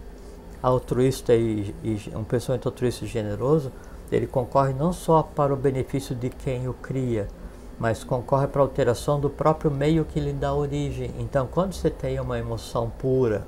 Altruísta 0.62 1.34
e, 1.34 1.74
e 1.82 2.00
um 2.14 2.24
pensamento 2.24 2.68
altruísta 2.68 3.04
e 3.04 3.08
generoso, 3.08 3.72
ele 4.12 4.26
concorre 4.26 4.72
não 4.74 4.92
só 4.92 5.22
para 5.22 5.52
o 5.54 5.56
benefício 5.56 6.14
de 6.14 6.28
quem 6.30 6.68
o 6.68 6.74
cria, 6.74 7.28
mas 7.78 8.04
concorre 8.04 8.46
para 8.46 8.60
a 8.60 8.64
alteração 8.64 9.18
do 9.20 9.30
próprio 9.30 9.70
meio 9.70 10.04
que 10.04 10.20
lhe 10.20 10.32
dá 10.32 10.52
origem. 10.54 11.10
Então, 11.18 11.46
quando 11.50 11.72
você 11.72 11.88
tem 11.90 12.18
uma 12.20 12.38
emoção 12.38 12.90
pura, 12.98 13.46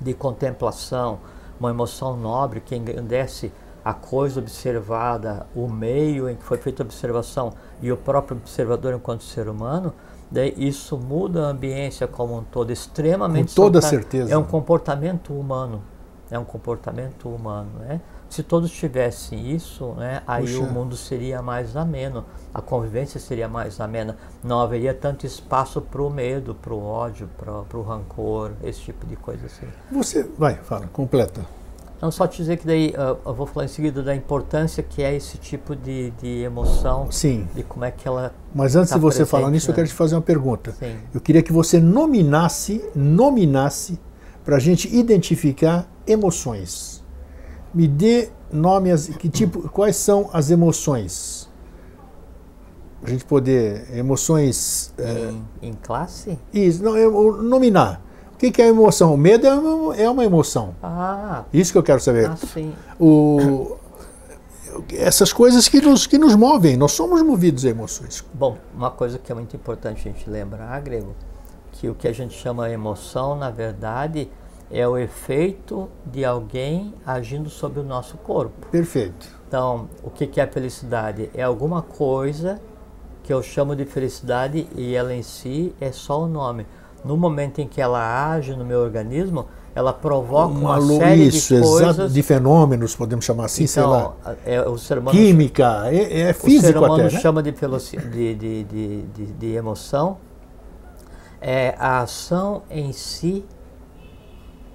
de 0.00 0.12
contemplação, 0.14 1.18
uma 1.58 1.70
emoção 1.70 2.16
nobre 2.16 2.60
que 2.60 2.74
engrandece 2.74 3.52
a 3.84 3.94
coisa 3.94 4.40
observada, 4.40 5.46
o 5.54 5.68
meio 5.68 6.28
em 6.28 6.34
que 6.34 6.42
foi 6.42 6.58
feita 6.58 6.82
a 6.82 6.84
observação 6.84 7.52
e 7.80 7.92
o 7.92 7.96
próprio 7.96 8.36
observador 8.36 8.92
enquanto 8.92 9.22
ser 9.22 9.48
humano, 9.48 9.94
daí 10.28 10.52
isso 10.56 10.98
muda 10.98 11.46
a 11.46 11.50
ambiência 11.50 12.08
como 12.08 12.36
um 12.36 12.42
todo, 12.42 12.72
extremamente. 12.72 13.54
Com 13.54 13.62
toda 13.62 13.80
certeza. 13.80 14.32
É 14.32 14.36
um 14.36 14.42
comportamento 14.42 15.32
humano, 15.32 15.82
é 16.30 16.38
um 16.38 16.44
comportamento 16.44 17.28
humano, 17.28 17.70
né? 17.78 18.00
Se 18.28 18.42
todos 18.42 18.70
tivessem 18.70 19.50
isso, 19.52 19.92
né, 19.92 20.22
aí 20.26 20.44
Puxa. 20.44 20.58
o 20.58 20.72
mundo 20.72 20.96
seria 20.96 21.40
mais 21.40 21.76
ameno, 21.76 22.24
a 22.52 22.60
convivência 22.60 23.20
seria 23.20 23.48
mais 23.48 23.80
amena, 23.80 24.16
não 24.42 24.60
haveria 24.60 24.92
tanto 24.92 25.24
espaço 25.24 25.80
para 25.80 26.02
o 26.02 26.10
medo, 26.10 26.54
para 26.54 26.74
o 26.74 26.82
ódio, 26.82 27.28
para 27.38 27.78
o 27.78 27.82
rancor, 27.82 28.52
esse 28.62 28.80
tipo 28.80 29.06
de 29.06 29.16
coisa 29.16 29.46
assim. 29.46 29.66
Você, 29.90 30.28
vai, 30.36 30.56
fala, 30.56 30.86
completa. 30.88 31.40
Não, 32.00 32.10
só 32.10 32.26
te 32.26 32.36
dizer 32.36 32.58
que 32.58 32.66
daí, 32.66 32.90
uh, 32.90 33.16
eu 33.24 33.34
vou 33.34 33.46
falar 33.46 33.64
em 33.64 33.68
seguida 33.68 34.02
da 34.02 34.14
importância 34.14 34.82
que 34.82 35.02
é 35.02 35.14
esse 35.14 35.38
tipo 35.38 35.74
de, 35.74 36.10
de 36.12 36.42
emoção. 36.42 37.10
Sim. 37.10 37.48
E 37.56 37.62
como 37.62 37.84
é 37.84 37.90
que 37.90 38.06
ela. 38.06 38.34
Mas 38.54 38.76
antes 38.76 38.90
tá 38.90 38.96
de 38.96 39.02
você 39.02 39.18
presente, 39.18 39.30
falar 39.30 39.50
nisso, 39.50 39.68
né? 39.68 39.72
eu 39.72 39.74
quero 39.76 39.88
te 39.88 39.94
fazer 39.94 40.14
uma 40.14 40.22
pergunta. 40.22 40.72
Sim. 40.72 40.96
Eu 41.14 41.20
queria 41.20 41.42
que 41.42 41.52
você 41.52 41.80
nominasse, 41.80 42.84
nominasse, 42.94 43.98
para 44.44 44.56
a 44.56 44.60
gente 44.60 44.94
identificar 44.94 45.88
emoções. 46.06 46.95
Me 47.74 47.86
dê 47.86 48.30
nomes, 48.52 49.08
que 49.08 49.28
tipo, 49.28 49.68
quais 49.68 49.96
são 49.96 50.30
as 50.32 50.50
emoções? 50.50 51.48
A 53.02 53.10
gente 53.10 53.24
poder. 53.24 53.86
Emoções. 53.96 54.92
Em, 54.98 55.02
é, 55.02 55.68
em 55.68 55.72
classe? 55.74 56.38
Isso, 56.52 56.82
não, 56.82 57.42
nominar. 57.42 58.02
O 58.34 58.38
que, 58.38 58.50
que 58.50 58.60
é 58.60 58.68
emoção? 58.68 59.14
O 59.14 59.16
medo 59.16 59.46
é 59.46 59.54
uma, 60.08 60.22
é 60.22 60.26
emoção. 60.26 60.74
Ah. 60.82 61.44
Isso 61.52 61.72
que 61.72 61.78
eu 61.78 61.82
quero 61.82 62.00
saber. 62.00 62.28
Ah, 62.28 62.36
sim. 62.36 62.74
O, 63.00 63.76
essas 64.92 65.32
coisas 65.32 65.68
que 65.68 65.80
nos, 65.80 66.06
que 66.06 66.18
nos 66.18 66.34
movem, 66.34 66.76
nós 66.76 66.92
somos 66.92 67.22
movidos 67.22 67.64
a 67.64 67.70
emoções. 67.70 68.24
Bom, 68.34 68.58
uma 68.74 68.90
coisa 68.90 69.18
que 69.18 69.32
é 69.32 69.34
muito 69.34 69.56
importante 69.56 70.06
a 70.06 70.12
gente 70.12 70.28
lembrar, 70.28 70.78
Grego, 70.80 71.14
que 71.72 71.88
o 71.88 71.94
que 71.94 72.06
a 72.08 72.12
gente 72.12 72.34
chama 72.34 72.70
emoção, 72.70 73.34
na 73.36 73.50
verdade, 73.50 74.28
é 74.70 74.86
o 74.86 74.96
efeito 74.96 75.88
de 76.04 76.24
alguém 76.24 76.94
agindo 77.04 77.48
sobre 77.48 77.80
o 77.80 77.84
nosso 77.84 78.16
corpo. 78.18 78.66
Perfeito. 78.70 79.26
Então, 79.46 79.88
o 80.02 80.10
que, 80.10 80.40
é 80.40 80.46
felicidade? 80.46 81.30
É 81.34 81.42
alguma 81.42 81.82
coisa 81.82 82.60
que 83.22 83.32
eu 83.32 83.42
chamo 83.42 83.74
de 83.76 83.84
felicidade 83.84 84.68
e 84.74 84.94
ela 84.94 85.14
em 85.14 85.22
si 85.22 85.74
é 85.80 85.92
só 85.92 86.22
o 86.22 86.28
nome 86.28 86.66
no 87.06 87.16
momento 87.16 87.60
em 87.60 87.68
que 87.68 87.80
ela 87.80 88.32
age 88.32 88.54
no 88.56 88.64
meu 88.64 88.80
organismo, 88.80 89.46
ela 89.74 89.92
provoca 89.92 90.52
uma, 90.52 90.78
uma 90.78 90.98
série 90.98 91.28
isso, 91.28 91.54
de 91.54 91.62
coisas... 91.62 92.12
de 92.12 92.22
fenômenos, 92.22 92.96
podemos 92.96 93.24
chamar 93.24 93.44
assim, 93.44 93.64
então, 93.64 93.72
sei 93.72 93.82
lá. 93.84 94.36
É, 94.44 94.60
o 94.62 94.76
ser 94.76 94.98
humano, 94.98 95.16
Química, 95.16 95.84
é, 95.86 96.22
é 96.22 96.32
físico 96.32 96.66
O 96.66 96.66
ser 96.66 96.76
humano 96.76 96.94
até, 96.94 97.14
né? 97.14 97.20
chama 97.20 97.42
de, 97.42 97.52
de, 97.52 98.34
de, 98.34 98.64
de, 98.64 99.26
de 99.26 99.54
emoção. 99.54 100.18
É 101.40 101.76
a 101.78 102.00
ação 102.00 102.62
em 102.70 102.92
si 102.92 103.44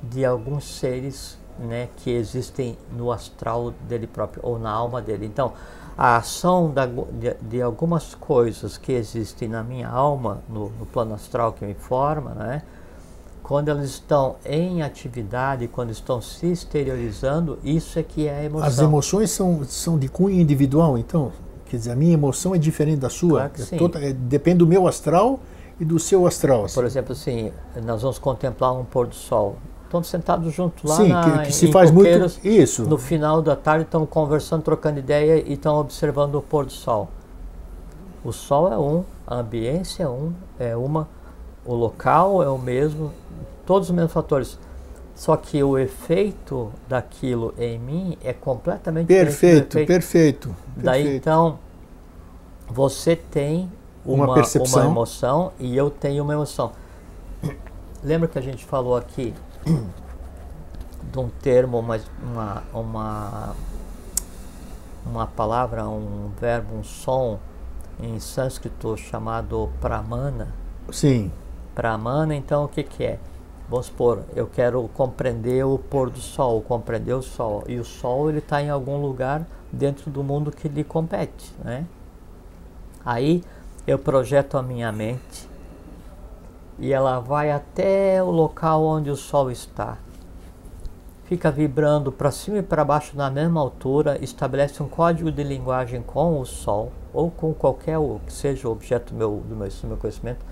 de 0.03 0.25
alguns 0.25 0.79
seres 0.79 1.37
né, 1.59 1.89
que 1.97 2.09
existem 2.09 2.77
no 2.95 3.11
astral 3.11 3.73
dele 3.87 4.07
próprio, 4.07 4.41
ou 4.45 4.57
na 4.57 4.71
alma 4.71 5.01
dele. 5.01 5.25
Então, 5.25 5.53
a 5.97 6.17
ação 6.17 6.71
da, 6.71 6.85
de, 6.85 7.35
de, 7.41 7.61
algumas 7.61 8.15
coisas 8.15 8.77
que 8.77 8.91
existem 8.91 9.47
na 9.47 9.63
minha 9.63 9.89
alma, 9.89 10.41
no, 10.49 10.69
no, 10.71 10.85
plano 10.85 11.13
astral 11.13 11.53
que 11.53 11.65
me 11.65 11.73
forma, 11.73 12.31
né? 12.31 12.63
quando 13.43 13.69
elas 13.69 13.89
estão 13.89 14.37
em 14.45 14.81
atividade, 14.81 15.67
quando 15.67 15.91
estão 15.91 16.21
se 16.21 16.47
exteriorizando, 16.47 17.59
isso 17.63 17.99
é 17.99 18.03
que 18.03 18.27
é 18.27 18.39
a 18.39 18.43
emoção. 18.43 18.67
As 18.67 18.79
emoções 18.79 19.31
são, 19.31 19.63
são 19.65 19.99
de 19.99 20.07
cunho 20.07 20.39
individual, 20.39 20.97
então? 20.97 21.31
Quer 21.65 21.77
dizer, 21.77 21.91
a 21.91 21.95
minha 21.95 22.13
emoção 22.13 22.55
é 22.55 22.57
diferente 22.57 22.99
da 22.99 23.09
sua? 23.09 23.49
Claro 23.49 23.69
é 23.71 23.77
toda, 23.77 23.99
é, 23.99 24.13
depende 24.13 24.59
do 24.59 24.67
meu 24.67 24.87
astral 24.87 25.39
e 25.79 25.85
do 25.85 25.99
seu 25.99 26.25
astral. 26.25 26.65
Assim. 26.65 26.75
Por 26.75 26.85
exemplo, 26.85 27.11
assim, 27.11 27.51
nós 27.83 28.01
vamos 28.01 28.19
contemplar 28.19 28.73
um 28.73 28.85
pôr 28.85 29.07
do 29.07 29.15
sol 29.15 29.57
estão 29.91 30.03
sentados 30.03 30.53
juntos 30.53 30.89
lá 30.89 30.95
Sim, 30.95 31.09
na, 31.09 31.39
que, 31.39 31.47
que 31.47 31.53
se 31.53 31.71
faz 31.71 31.91
muito 31.91 32.09
isso. 32.47 32.83
No 32.87 32.97
final 32.97 33.41
da 33.41 33.55
tarde 33.55 33.83
estão 33.83 34.05
conversando, 34.05 34.63
trocando 34.63 34.99
ideia 34.99 35.43
e 35.45 35.53
estão 35.53 35.77
observando 35.77 36.35
o 36.35 36.41
pôr 36.41 36.65
do 36.65 36.71
sol. 36.71 37.09
O 38.23 38.31
sol 38.31 38.71
é 38.71 38.77
um, 38.77 39.03
a 39.27 39.35
ambiência 39.35 40.03
é 40.03 40.07
um, 40.07 40.31
é 40.57 40.75
uma, 40.75 41.07
o 41.65 41.73
local 41.73 42.41
é 42.41 42.49
o 42.49 42.57
mesmo, 42.57 43.11
todos 43.65 43.89
os 43.89 43.95
mesmos 43.95 44.13
fatores. 44.13 44.57
Só 45.13 45.35
que 45.35 45.61
o 45.61 45.77
efeito 45.77 46.71
daquilo 46.87 47.53
em 47.57 47.77
mim 47.77 48.17
é 48.23 48.31
completamente 48.31 49.07
perfeito, 49.07 49.75
perfeito, 49.75 49.87
perfeito. 49.87 50.55
Daí 50.77 51.17
então 51.17 51.59
você 52.67 53.15
tem 53.15 53.69
uma, 54.05 54.25
uma, 54.25 54.35
uma 54.35 54.85
emoção 54.85 55.51
e 55.59 55.75
eu 55.75 55.89
tenho 55.89 56.23
uma 56.23 56.33
emoção. 56.33 56.71
Lembra 58.03 58.27
que 58.27 58.39
a 58.39 58.41
gente 58.41 58.65
falou 58.65 58.95
aqui 58.95 59.33
de 59.65 61.19
um 61.19 61.29
termo, 61.29 61.81
mas 61.81 62.03
uma, 62.21 62.63
uma, 62.73 63.55
uma 65.05 65.27
palavra, 65.27 65.87
um 65.87 66.31
verbo, 66.39 66.75
um 66.75 66.83
som 66.83 67.39
em 67.99 68.19
sânscrito 68.19 68.97
chamado 68.97 69.69
pramana. 69.79 70.47
Sim. 70.91 71.31
Pramana, 71.75 72.35
então 72.35 72.65
o 72.65 72.67
que, 72.67 72.83
que 72.83 73.03
é? 73.03 73.19
Vamos 73.69 73.85
supor, 73.85 74.23
eu 74.35 74.47
quero 74.47 74.85
compreender 74.93 75.65
o 75.65 75.77
pôr 75.77 76.09
do 76.09 76.19
sol, 76.19 76.61
compreender 76.61 77.13
o 77.13 77.21
sol. 77.21 77.63
E 77.67 77.79
o 77.79 77.85
sol 77.85 78.29
ele 78.29 78.39
está 78.39 78.61
em 78.61 78.69
algum 78.69 79.01
lugar 79.01 79.47
dentro 79.71 80.11
do 80.11 80.23
mundo 80.23 80.51
que 80.51 80.67
lhe 80.67 80.83
compete, 80.83 81.53
né? 81.63 81.85
Aí 83.05 83.43
eu 83.87 83.97
projeto 83.97 84.57
a 84.57 84.61
minha 84.61 84.91
mente 84.91 85.49
e 86.81 86.91
ela 86.91 87.19
vai 87.19 87.51
até 87.51 88.23
o 88.23 88.31
local 88.31 88.83
onde 88.83 89.11
o 89.11 89.15
Sol 89.15 89.51
está. 89.51 89.99
Fica 91.25 91.51
vibrando 91.51 92.11
para 92.11 92.31
cima 92.31 92.57
e 92.57 92.63
para 92.63 92.83
baixo 92.83 93.15
na 93.15 93.29
mesma 93.29 93.61
altura, 93.61 94.17
estabelece 94.19 94.81
um 94.81 94.89
código 94.89 95.31
de 95.31 95.43
linguagem 95.43 96.01
com 96.01 96.41
o 96.41 96.45
Sol 96.45 96.91
ou 97.13 97.29
com 97.29 97.53
qualquer 97.53 97.99
que 98.25 98.33
seja 98.33 98.67
o 98.67 98.71
objeto 98.71 99.13
do 99.13 99.17
meu, 99.17 99.43
do 99.47 99.55
meu, 99.55 99.69
do 99.69 99.87
meu 99.87 99.97
conhecimento. 99.97 100.43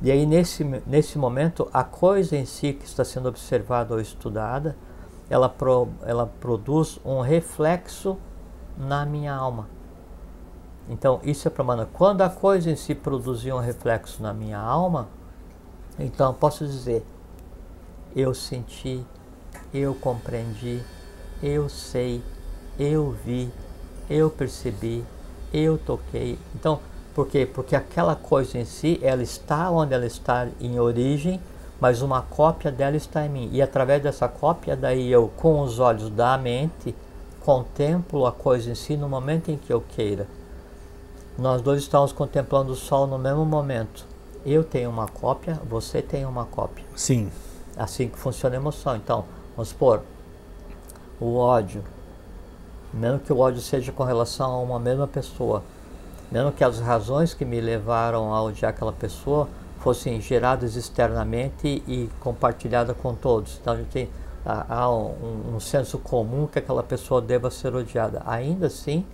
E 0.00 0.12
aí, 0.12 0.24
nesse, 0.24 0.62
nesse 0.86 1.18
momento, 1.18 1.68
a 1.72 1.82
coisa 1.82 2.36
em 2.36 2.44
si 2.44 2.72
que 2.72 2.84
está 2.84 3.04
sendo 3.04 3.28
observada 3.28 3.94
ou 3.94 4.00
estudada, 4.00 4.76
ela, 5.28 5.48
pro, 5.48 5.88
ela 6.02 6.30
produz 6.40 7.00
um 7.04 7.20
reflexo 7.20 8.16
na 8.78 9.04
minha 9.04 9.34
alma. 9.34 9.68
Então, 10.88 11.18
isso 11.24 11.48
é 11.48 11.50
para. 11.50 11.86
Quando 11.86 12.22
a 12.22 12.30
coisa 12.30 12.70
em 12.70 12.76
si 12.76 12.94
produzia 12.94 13.56
um 13.56 13.60
reflexo 13.60 14.22
na 14.22 14.32
minha 14.32 14.58
alma, 14.58 15.08
então, 15.98 16.34
posso 16.34 16.66
dizer, 16.66 17.04
eu 18.16 18.34
senti, 18.34 19.04
eu 19.72 19.94
compreendi, 19.94 20.82
eu 21.42 21.68
sei, 21.68 22.22
eu 22.78 23.16
vi, 23.24 23.50
eu 24.10 24.28
percebi, 24.28 25.04
eu 25.52 25.78
toquei. 25.78 26.36
Então, 26.54 26.80
por 27.14 27.28
quê? 27.28 27.46
Porque 27.46 27.76
aquela 27.76 28.16
coisa 28.16 28.58
em 28.58 28.64
si, 28.64 28.98
ela 29.02 29.22
está 29.22 29.70
onde 29.70 29.94
ela 29.94 30.06
está 30.06 30.48
em 30.60 30.80
origem, 30.80 31.40
mas 31.80 32.02
uma 32.02 32.22
cópia 32.22 32.72
dela 32.72 32.96
está 32.96 33.24
em 33.24 33.28
mim. 33.28 33.50
E 33.52 33.62
através 33.62 34.02
dessa 34.02 34.26
cópia, 34.26 34.74
daí 34.74 35.12
eu, 35.12 35.30
com 35.36 35.60
os 35.60 35.78
olhos 35.78 36.10
da 36.10 36.36
mente, 36.36 36.94
contemplo 37.40 38.26
a 38.26 38.32
coisa 38.32 38.70
em 38.70 38.74
si 38.74 38.96
no 38.96 39.08
momento 39.08 39.50
em 39.50 39.56
que 39.56 39.72
eu 39.72 39.80
queira. 39.80 40.26
Nós 41.38 41.62
dois 41.62 41.82
estamos 41.82 42.10
contemplando 42.10 42.72
o 42.72 42.76
sol 42.76 43.06
no 43.06 43.18
mesmo 43.18 43.44
momento 43.44 44.13
eu 44.44 44.62
tenho 44.62 44.90
uma 44.90 45.08
cópia, 45.08 45.60
você 45.68 46.02
tem 46.02 46.24
uma 46.24 46.44
cópia. 46.44 46.84
Sim. 46.94 47.30
Assim 47.76 48.08
que 48.08 48.18
funciona 48.18 48.56
a 48.56 48.58
emoção. 48.58 48.96
Então, 48.96 49.24
vamos 49.56 49.70
supor, 49.70 50.02
o 51.20 51.36
ódio, 51.36 51.82
mesmo 52.92 53.18
que 53.20 53.32
o 53.32 53.38
ódio 53.38 53.60
seja 53.60 53.90
com 53.92 54.04
relação 54.04 54.52
a 54.52 54.60
uma 54.60 54.78
mesma 54.78 55.06
pessoa, 55.06 55.62
mesmo 56.30 56.52
que 56.52 56.62
as 56.62 56.78
razões 56.78 57.34
que 57.34 57.44
me 57.44 57.60
levaram 57.60 58.32
a 58.34 58.42
odiar 58.42 58.70
aquela 58.70 58.92
pessoa 58.92 59.48
fossem 59.80 60.20
geradas 60.20 60.76
externamente 60.76 61.82
e 61.86 62.08
compartilhadas 62.20 62.96
com 62.96 63.14
todos. 63.14 63.58
Então, 63.60 63.74
a 63.74 63.76
gente 63.76 63.90
tem 63.90 64.08
há 64.44 64.90
um, 64.90 65.54
um 65.54 65.60
senso 65.60 65.98
comum 65.98 66.46
que 66.46 66.58
aquela 66.58 66.82
pessoa 66.82 67.20
deva 67.20 67.50
ser 67.50 67.74
odiada. 67.74 68.22
Ainda 68.26 68.66
assim, 68.66 69.04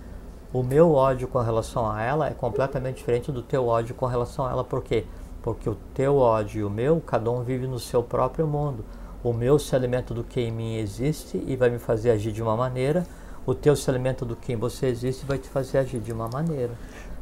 o 0.52 0.62
meu 0.62 0.92
ódio 0.92 1.28
com 1.28 1.38
relação 1.38 1.88
a 1.88 2.02
ela 2.02 2.26
é 2.26 2.34
completamente 2.34 2.96
diferente 2.96 3.30
do 3.30 3.42
teu 3.42 3.66
ódio 3.66 3.94
com 3.94 4.06
relação 4.06 4.44
a 4.44 4.50
ela. 4.50 4.64
Por 4.64 4.82
quê? 4.82 5.06
Porque 5.42 5.68
o 5.68 5.76
teu 5.94 6.16
ódio 6.16 6.61
e 6.61 6.64
o 6.64 6.70
meu, 6.70 7.00
cada 7.00 7.31
um 7.31 7.42
vive 7.42 7.66
no 7.66 7.79
seu 7.79 8.03
próprio 8.03 8.46
mundo. 8.46 8.85
O 9.22 9.33
meu 9.33 9.59
se 9.59 9.74
alimenta 9.74 10.14
do 10.14 10.24
que 10.24 10.40
em 10.40 10.50
mim 10.50 10.76
existe 10.76 11.42
e 11.46 11.57
vai 11.57 11.70
me 11.70 11.79
fazer 11.79 12.11
agir 12.11 12.33
de 12.33 12.42
uma 12.42 12.57
maneira, 12.57 13.07
o 13.46 13.55
teu 13.55 13.74
se 13.74 13.88
alimenta 13.90 14.24
do 14.24 14.37
que 14.37 14.53
em 14.53 14.57
você 14.57 14.87
existe 14.87 15.22
e 15.22 15.26
vai 15.26 15.38
te 15.38 15.48
fazer 15.48 15.79
agir 15.79 16.00
de 16.00 16.12
uma 16.12 16.29
maneira. 16.29 16.72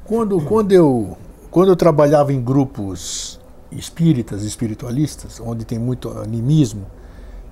Quando, 0.04 0.40
quando, 0.42 0.72
eu, 0.72 1.16
quando 1.50 1.68
eu 1.68 1.76
trabalhava 1.76 2.32
em 2.32 2.42
grupos 2.42 3.40
espíritas, 3.70 4.42
espiritualistas, 4.42 5.40
onde 5.40 5.64
tem 5.64 5.78
muito 5.78 6.08
animismo, 6.08 6.86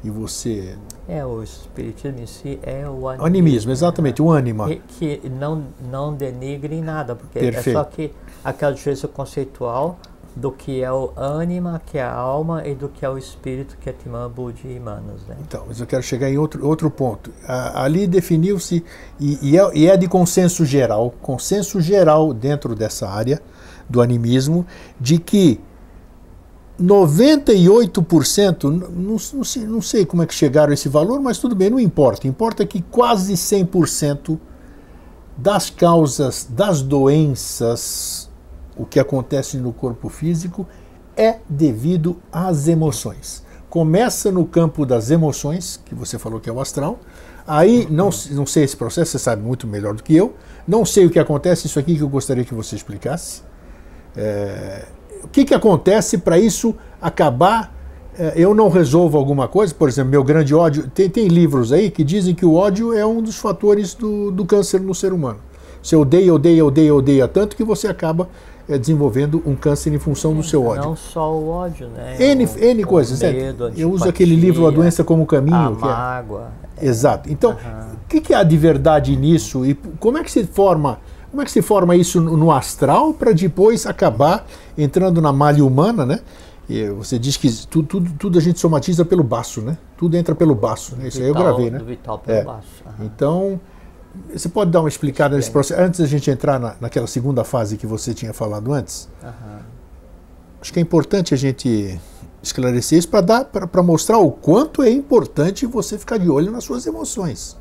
e 0.05 0.11
você. 0.11 0.77
É, 1.09 1.25
o 1.25 1.43
espiritismo 1.43 2.21
em 2.21 2.27
si 2.27 2.59
é 2.63 2.89
o 2.89 3.09
animismo. 3.09 3.27
Animismo, 3.27 3.73
exatamente, 3.73 4.23
o 4.23 4.31
ânima. 4.31 4.69
Que, 4.69 5.19
que 5.21 5.29
não, 5.29 5.65
não 5.91 6.15
denigre 6.15 6.77
em 6.77 6.83
nada, 6.83 7.15
porque 7.15 7.39
Perfeito. 7.39 7.71
é 7.71 7.73
só 7.73 7.85
que 7.85 8.13
aquela 8.45 8.73
diferença 8.73 9.09
conceitual 9.09 9.99
do 10.37 10.53
que 10.53 10.83
é 10.83 10.93
o 10.93 11.13
ânima, 11.17 11.81
que 11.87 11.97
é 11.97 12.03
a 12.03 12.13
alma, 12.13 12.67
e 12.69 12.75
do 12.75 12.91
que 12.91 13.07
é 13.07 13.09
o 13.09 13.17
espírito, 13.17 13.79
que 13.81 13.89
é 13.89 13.93
Timã, 13.93 14.31
Budi 14.31 14.69
e 14.69 14.79
Manas. 14.79 15.23
Né? 15.27 15.35
Então, 15.41 15.65
mas 15.67 15.81
eu 15.81 15.87
quero 15.87 16.03
chegar 16.03 16.29
em 16.29 16.37
outro, 16.37 16.67
outro 16.67 16.91
ponto. 16.91 17.33
Ali 17.47 18.07
definiu-se, 18.07 18.85
e, 19.19 19.39
e, 19.41 19.59
é, 19.59 19.71
e 19.75 19.89
é 19.89 19.97
de 19.97 20.07
consenso 20.07 20.67
geral, 20.67 21.15
consenso 21.23 21.81
geral 21.81 22.35
dentro 22.35 22.75
dessa 22.75 23.09
área 23.09 23.41
do 23.89 24.03
animismo, 24.03 24.67
de 25.01 25.19
que 25.19 25.59
98%, 26.79 28.65
não, 28.65 29.17
não, 29.33 29.45
sei, 29.45 29.65
não 29.65 29.81
sei 29.81 30.05
como 30.05 30.23
é 30.23 30.27
que 30.27 30.35
chegaram 30.35 30.71
a 30.71 30.75
esse 30.75 30.91
valor, 30.91 31.19
mas 31.19 31.39
tudo 31.39 31.57
bem, 31.57 31.71
não 31.71 31.81
importa. 31.81 32.29
Importa 32.29 32.67
que 32.67 32.83
quase 32.83 33.33
100% 33.33 34.39
das 35.35 35.71
causas 35.71 36.47
das 36.49 36.83
doenças, 36.83 38.26
o 38.77 38.85
que 38.85 39.01
acontece 39.01 39.57
no 39.57 39.73
corpo 39.73 40.09
físico, 40.09 40.67
é 41.17 41.39
devido 41.49 42.17
às 42.31 42.69
emoções. 42.69 43.45
Começa 43.71 44.31
no 44.31 44.45
campo 44.45 44.85
das 44.87 45.11
emoções, 45.11 45.81
que 45.85 45.95
você 45.95 46.19
falou 46.19 46.39
que 46.39 46.49
é 46.49 46.53
o 46.53 46.61
astral. 46.61 46.99
Aí, 47.47 47.87
não, 47.91 48.11
não 48.33 48.47
sei 48.47 48.65
esse 48.65 48.77
processo, 48.77 49.13
você 49.13 49.19
sabe 49.19 49.43
muito 49.43 49.67
melhor 49.67 49.95
do 49.95 50.03
que 50.03 50.15
eu. 50.15 50.35
Não 50.67 50.85
sei 50.85 51.07
o 51.07 51.11
que 51.11 51.19
acontece, 51.19 51.67
isso 51.67 51.79
aqui 51.79 51.97
que 51.97 52.03
eu 52.03 52.09
gostaria 52.09 52.45
que 52.45 52.55
você 52.55 52.77
explicasse. 52.77 53.43
É, 54.17 54.87
o 55.23 55.29
que, 55.29 55.45
que 55.45 55.55
acontece 55.55 56.19
para 56.19 56.39
isso 56.39 56.75
acabar? 57.01 57.75
É, 58.19 58.33
eu 58.37 58.55
não 58.55 58.69
resolvo 58.69 59.19
alguma 59.19 59.47
coisa, 59.47 59.75
por 59.75 59.89
exemplo, 59.89 60.11
meu 60.11 60.25
grande 60.25 60.55
ódio. 60.55 60.89
Tem, 60.89 61.09
tem 61.09 61.29
livros 61.29 61.73
aí 61.73 61.91
que 61.91 62.03
dizem 62.03 62.35
que 62.35 62.45
o 62.45 62.55
ódio 62.55 62.93
é 62.93 63.05
um 63.05 63.23
dos 63.23 63.37
fatores 63.37 63.95
do, 63.95 64.31
do 64.31 64.45
câncer 64.45 64.81
no 64.81 64.95
ser 64.95 65.13
humano. 65.13 65.41
Você 65.87 65.95
odeia, 65.95 66.35
odeia, 66.35 66.65
odeia, 66.65 66.93
odeia 66.93 67.29
tanto 67.29 67.55
que 67.55 67.63
você 67.63 67.87
acaba 67.87 68.29
é, 68.69 68.77
desenvolvendo 68.77 69.41
um 69.47 69.55
câncer 69.55 69.95
em 69.95 69.99
função 70.01 70.35
do 70.35 70.43
seu 70.43 70.67
ódio. 70.67 70.83
Não 70.83 70.97
só 70.97 71.33
o 71.33 71.49
ódio, 71.49 71.87
né? 71.91 72.17
N, 72.19 72.45
o, 72.45 72.59
N 72.59 72.83
coisas. 72.83 73.21
O 73.21 73.25
medo, 73.25 73.73
eu 73.77 73.93
uso 73.93 74.09
aquele 74.09 74.35
livro 74.35 74.67
A 74.67 74.71
Doença 74.73 75.05
como 75.05 75.25
Caminho. 75.25 75.57
A 75.57 75.71
mágoa. 75.71 76.51
É... 76.77 76.87
Exato. 76.87 77.31
Então, 77.31 77.53
o 77.53 78.09
que, 78.09 78.21
que 78.21 78.35
há 78.35 78.43
de 78.43 78.57
verdade 78.57 79.17
nisso 79.17 79.65
e 79.65 79.75
como 80.01 80.19
é 80.19 80.25
que 80.25 80.31
se 80.31 80.45
forma 80.45 80.99
como 81.31 81.43
é 81.43 81.45
que 81.45 81.53
se 81.53 81.63
forma 81.63 81.95
isso 81.95 82.21
no 82.21 82.51
astral 82.51 83.15
para 83.15 83.31
depois 83.31 83.87
acabar 83.87 84.45
entrando 84.77 85.21
na 85.21 85.33
malha 85.33 85.65
humana, 85.65 86.05
né? 86.05 86.19
E 86.69 86.89
você 86.89 87.17
diz 87.17 87.37
que 87.37 87.49
tudo, 87.69 87.87
tudo, 87.87 88.11
tudo, 88.19 88.39
a 88.39 88.41
gente 88.41 88.59
somatiza 88.59 89.05
pelo 89.05 89.23
baço, 89.23 89.61
né? 89.61 89.79
Tudo 89.97 90.17
entra 90.17 90.35
pelo 90.35 90.55
baço, 90.55 90.97
né? 90.97 91.07
Isso 91.07 91.19
vital, 91.19 91.25
aí 91.25 91.29
eu 91.31 91.35
gravei, 91.35 91.71
né? 91.71 91.79
Do 91.79 91.85
vital 91.85 92.19
pelo 92.19 92.39
é. 92.39 92.43
baço. 92.43 92.67
Uhum. 92.85 93.07
Então, 93.07 93.61
você 94.33 94.49
pode 94.49 94.71
dar 94.71 94.81
uma 94.81 94.89
explicada 94.89 95.37
nesse 95.37 95.51
processo, 95.51 95.81
antes 95.81 96.01
da 96.01 96.07
gente 96.07 96.31
entrar 96.31 96.59
na, 96.59 96.77
naquela 96.81 97.07
segunda 97.07 97.45
fase 97.45 97.77
que 97.77 97.87
você 97.87 98.13
tinha 98.15 98.33
falado 98.33 98.73
antes? 98.73 99.09
Uhum. 99.23 99.59
Acho 100.61 100.73
que 100.73 100.79
é 100.79 100.83
importante 100.83 101.35
a 101.35 101.37
gente 101.37 102.01
esclarecer 102.43 102.99
isso 102.99 103.09
para 103.09 103.83
mostrar 103.83 104.19
o 104.19 104.31
quanto 104.31 104.83
é 104.83 104.91
importante 104.91 105.67
você 105.67 105.99
ficar 105.99 106.19
de 106.19 106.29
olho 106.29 106.51
nas 106.51 106.65
suas 106.65 106.87
emoções 106.87 107.57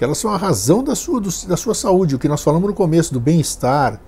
que 0.00 0.04
elas 0.04 0.16
são 0.16 0.32
a 0.32 0.36
razão 0.38 0.82
da 0.82 0.94
sua, 0.94 1.20
do, 1.20 1.28
da 1.46 1.58
sua 1.58 1.74
saúde, 1.74 2.14
o 2.14 2.18
que 2.18 2.26
nós 2.26 2.42
falamos 2.42 2.66
no 2.66 2.74
começo, 2.74 3.12
do 3.12 3.20
bem-estar. 3.20 4.00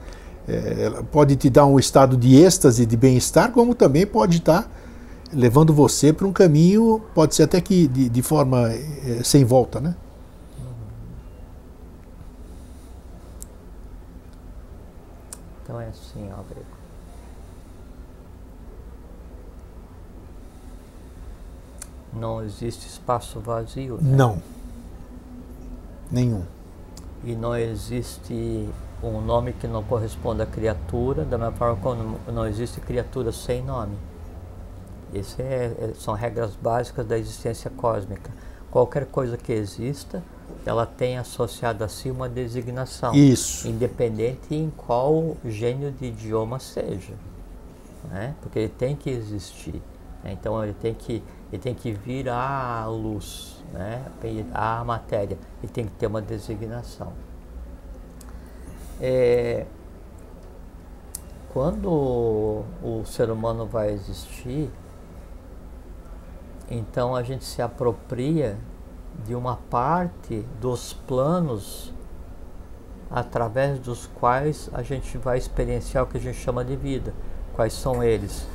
É, 0.49 0.85
ela 0.85 1.03
pode 1.03 1.37
te 1.37 1.51
dar 1.51 1.67
um 1.67 1.79
estado 1.79 2.17
de 2.17 2.35
êxtase, 2.35 2.87
de 2.87 2.97
bem-estar, 2.97 3.53
como 3.53 3.75
também 3.75 4.07
pode 4.07 4.39
estar 4.39 4.71
levando 5.31 5.71
você 5.73 6.11
para 6.11 6.27
um 6.27 6.33
caminho, 6.33 7.03
pode 7.15 7.35
ser 7.35 7.43
até 7.43 7.61
que 7.61 7.87
de, 7.89 8.09
de 8.09 8.23
forma 8.23 8.71
é, 8.71 9.21
sem 9.23 9.45
volta, 9.45 9.83
né? 9.83 9.95
Então 15.73 15.81
é 15.81 15.89
assim, 15.89 16.31
ó, 16.39 16.43
Grego. 16.43 16.67
Não 22.13 22.45
existe 22.45 22.87
espaço 22.87 23.41
vazio. 23.41 23.97
Né? 23.97 24.15
Não. 24.15 24.43
Nenhum. 26.11 26.45
E 27.25 27.35
não 27.35 27.57
existe 27.57 28.69
um 29.03 29.23
nome 29.23 29.55
que 29.55 29.67
não 29.67 29.83
corresponda 29.83 30.43
à 30.43 30.47
criatura, 30.47 31.25
da 31.25 31.39
mesma 31.39 31.57
forma 31.57 31.77
como 31.77 32.19
não 32.31 32.47
existe 32.47 32.79
criatura 32.79 33.33
sem 33.33 33.63
nome. 33.63 33.97
Essas 35.15 35.41
é, 35.41 35.75
é, 35.79 35.95
são 35.95 36.13
regras 36.13 36.55
básicas 36.55 37.07
da 37.07 37.19
existência 37.19 37.71
cósmica. 37.71 38.31
Qualquer 38.71 39.07
coisa 39.07 39.39
que 39.39 39.55
exista, 39.55 40.23
ela 40.65 40.87
tem 40.87 41.19
associado 41.19 41.83
a 41.83 41.89
si 41.89 42.11
uma 42.11 42.29
designação. 42.29 43.15
Isso. 43.15 43.69
Independente 43.69 44.55
em 44.55 44.71
qual 44.71 45.37
gênio 45.45 45.91
de 45.91 46.07
idioma 46.07 46.59
seja. 46.59 47.15
Né? 48.11 48.35
Porque 48.41 48.59
ele 48.61 48.69
tem 48.69 48.95
que 48.95 49.11
existir. 49.11 49.83
Né? 50.23 50.33
Então 50.33 50.63
ele 50.63 50.75
tem 50.75 50.95
que, 50.95 51.23
ele 51.53 51.63
tem 51.63 51.75
que 51.75 51.93
vir 51.93 52.29
à 52.29 52.87
luz 52.87 53.63
né, 53.73 54.05
a 54.53 54.85
matéria 54.85 55.39
e 55.63 55.67
tem 55.67 55.87
que 55.87 55.93
ter 55.93 56.07
uma 56.07 56.23
designação. 56.23 57.13
É, 59.01 59.67
quando 61.53 62.65
o 62.83 63.03
ser 63.05 63.31
humano 63.31 63.67
vai 63.67 63.91
existir, 63.91 64.71
então 66.71 67.17
a 67.17 67.23
gente 67.23 67.45
se 67.45 67.61
apropria 67.61 68.57
de 69.27 69.35
uma 69.35 69.57
parte 69.57 70.45
dos 70.61 70.93
planos 70.93 71.93
através 73.11 73.79
dos 73.79 74.07
quais 74.07 74.71
a 74.73 74.83
gente 74.83 75.19
vai 75.19 75.39
experienciar 75.39 76.05
o 76.05 76.07
que 76.07 76.17
a 76.17 76.21
gente 76.21 76.39
chama 76.39 76.65
de 76.65 76.77
vida. 76.77 77.13
Quais 77.55 77.73
são 77.73 78.03
eles? 78.03 78.47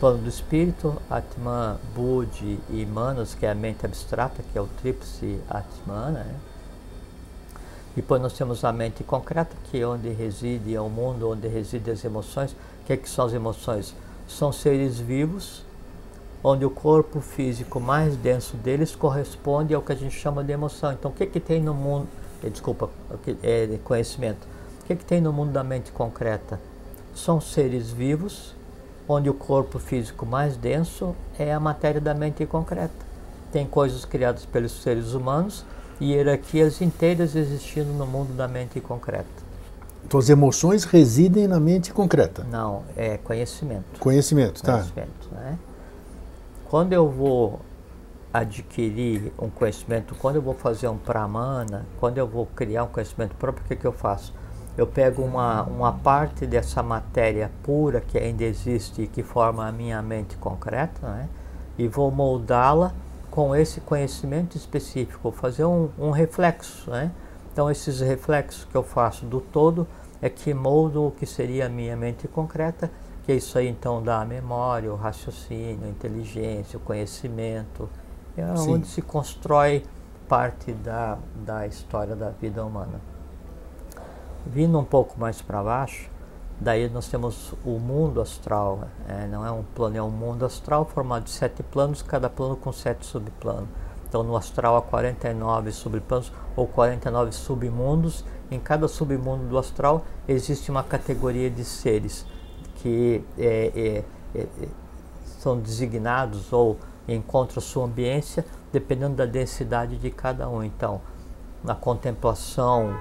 plano 0.00 0.16
do 0.16 0.28
espírito, 0.30 0.96
Atman, 1.10 1.76
Budi 1.94 2.58
e 2.70 2.86
Manas, 2.86 3.34
que 3.34 3.44
é 3.44 3.50
a 3.50 3.54
mente 3.54 3.84
abstrata, 3.84 4.42
que 4.50 4.58
é 4.58 4.60
o 4.60 4.66
tríplice 4.66 5.38
Atman, 5.48 6.12
né? 6.12 6.36
Depois 7.94 8.22
nós 8.22 8.32
temos 8.32 8.64
a 8.64 8.72
mente 8.72 9.04
concreta, 9.04 9.54
que 9.64 9.78
é 9.78 9.86
onde 9.86 10.08
reside, 10.08 10.74
é 10.74 10.80
o 10.80 10.88
mundo 10.88 11.30
onde 11.30 11.46
residem 11.48 11.92
as 11.92 12.02
emoções. 12.02 12.52
O 12.52 12.86
que, 12.86 12.94
é 12.94 12.96
que 12.96 13.10
são 13.10 13.26
as 13.26 13.34
emoções? 13.34 13.94
São 14.26 14.50
seres 14.50 14.98
vivos, 14.98 15.64
onde 16.42 16.64
o 16.64 16.70
corpo 16.70 17.20
físico 17.20 17.78
mais 17.78 18.16
denso 18.16 18.56
deles 18.56 18.94
corresponde 18.96 19.74
ao 19.74 19.82
que 19.82 19.92
a 19.92 19.96
gente 19.96 20.14
chama 20.14 20.42
de 20.42 20.52
emoção. 20.52 20.92
Então, 20.92 21.10
o 21.10 21.14
que, 21.14 21.26
que 21.26 21.40
tem 21.40 21.60
no 21.60 21.74
mundo, 21.74 22.08
eh, 22.42 22.48
desculpa, 22.48 22.88
é 23.42 23.78
conhecimento, 23.84 24.46
o 24.82 24.84
que, 24.86 24.96
que 24.96 25.04
tem 25.04 25.20
no 25.20 25.32
mundo 25.32 25.52
da 25.52 25.62
mente 25.62 25.92
concreta? 25.92 26.58
São 27.14 27.40
seres 27.40 27.90
vivos 27.90 28.54
onde 29.08 29.28
o 29.28 29.34
corpo 29.34 29.78
físico 29.78 30.24
mais 30.24 30.56
denso 30.56 31.14
é 31.38 31.52
a 31.52 31.58
matéria 31.58 32.00
da 32.00 32.14
mente 32.14 32.46
concreta. 32.46 33.10
Tem 33.52 33.66
coisas 33.66 34.04
criadas 34.04 34.46
pelos 34.46 34.82
seres 34.82 35.12
humanos 35.12 35.64
e 36.00 36.12
hierarquias 36.12 36.80
inteiras 36.80 37.34
existindo 37.34 37.92
no 37.92 38.06
mundo 38.06 38.32
da 38.36 38.46
mente 38.46 38.80
concreta. 38.80 39.26
Então 40.04 40.18
as 40.18 40.28
emoções 40.28 40.84
residem 40.84 41.46
na 41.48 41.58
mente 41.58 41.92
concreta? 41.92 42.44
Não, 42.50 42.84
é 42.96 43.18
conhecimento. 43.18 43.98
Conhecimento, 43.98 44.62
tá. 44.62 44.74
Conhecimento, 44.74 45.28
né? 45.32 45.58
Quando 46.70 46.94
eu 46.94 47.10
vou 47.10 47.60
adquirir 48.32 49.32
um 49.38 49.50
conhecimento, 49.50 50.14
quando 50.14 50.36
eu 50.36 50.42
vou 50.42 50.54
fazer 50.54 50.88
um 50.88 50.96
pramana, 50.96 51.84
quando 51.98 52.16
eu 52.16 52.26
vou 52.26 52.46
criar 52.46 52.84
um 52.84 52.86
conhecimento 52.86 53.34
próprio, 53.36 53.64
o 53.64 53.68
que, 53.68 53.76
que 53.76 53.86
eu 53.86 53.92
faço? 53.92 54.32
eu 54.80 54.86
pego 54.86 55.22
uma, 55.22 55.62
uma 55.64 55.92
parte 55.92 56.46
dessa 56.46 56.82
matéria 56.82 57.50
pura 57.62 58.00
que 58.00 58.16
ainda 58.16 58.44
existe 58.44 59.02
e 59.02 59.06
que 59.06 59.22
forma 59.22 59.66
a 59.66 59.72
minha 59.72 60.00
mente 60.00 60.36
concreta, 60.36 61.06
né? 61.06 61.28
e 61.76 61.86
vou 61.86 62.10
moldá-la 62.10 62.94
com 63.30 63.54
esse 63.54 63.80
conhecimento 63.80 64.56
específico, 64.56 65.30
fazer 65.32 65.64
um, 65.64 65.90
um, 65.98 66.10
reflexo. 66.10 66.90
Né? 66.90 67.10
Então, 67.52 67.70
esses 67.70 68.00
reflexos 68.00 68.64
que 68.64 68.74
eu 68.74 68.82
faço 68.82 69.26
do 69.26 69.40
todo 69.40 69.86
é 70.22 70.28
que 70.28 70.54
moldam 70.54 71.08
o 71.08 71.10
que 71.10 71.26
seria 71.26 71.66
a 71.66 71.68
minha 71.68 71.96
mente 71.96 72.26
concreta, 72.26 72.90
que 73.30 73.36
isso 73.36 73.56
aí 73.56 73.68
então 73.68 74.02
dá 74.02 74.22
a 74.22 74.24
memória, 74.24 74.92
o 74.92 74.96
raciocínio, 74.96 75.86
a 75.86 75.88
inteligência, 75.88 76.76
o 76.76 76.80
conhecimento, 76.80 77.88
é 78.36 78.56
Sim. 78.56 78.74
onde 78.74 78.88
se 78.88 79.00
constrói 79.00 79.84
parte 80.28 80.72
da, 80.72 81.16
da 81.36 81.64
história 81.64 82.16
da 82.16 82.30
vida 82.30 82.64
humana. 82.64 83.00
Vindo 84.44 84.76
um 84.76 84.84
pouco 84.84 85.18
mais 85.20 85.40
para 85.40 85.62
baixo, 85.62 86.10
daí 86.60 86.88
nós 86.90 87.06
temos 87.06 87.54
o 87.64 87.78
mundo 87.78 88.20
astral. 88.20 88.88
É, 89.08 89.28
não 89.28 89.46
é 89.46 89.52
um 89.52 89.62
plano, 89.62 89.96
é 89.96 90.02
um 90.02 90.10
mundo 90.10 90.44
astral 90.44 90.84
formado 90.84 91.24
de 91.24 91.30
sete 91.30 91.62
planos, 91.62 92.02
cada 92.02 92.28
plano 92.28 92.56
com 92.56 92.72
sete 92.72 93.06
subplanos. 93.06 93.68
Então 94.08 94.24
no 94.24 94.36
astral 94.36 94.76
há 94.76 94.82
49 94.82 95.70
subplanos 95.70 96.32
ou 96.56 96.66
49 96.66 97.30
submundos. 97.30 98.24
Em 98.50 98.58
cada 98.58 98.88
submundo 98.88 99.44
do 99.44 99.56
astral 99.56 100.04
existe 100.26 100.68
uma 100.68 100.82
categoria 100.82 101.48
de 101.48 101.64
seres 101.64 102.26
que 102.82 103.24
é, 103.38 104.04
é, 104.34 104.38
é, 104.38 104.40
é 104.40 104.68
são 105.38 105.58
designados 105.58 106.52
ou 106.52 106.76
encontra 107.08 107.60
sua 107.60 107.86
ambiência 107.86 108.44
dependendo 108.72 109.16
da 109.16 109.26
densidade 109.26 109.96
de 109.96 110.10
cada 110.10 110.48
um. 110.48 110.62
Então, 110.62 111.00
na 111.64 111.74
contemplação 111.74 112.94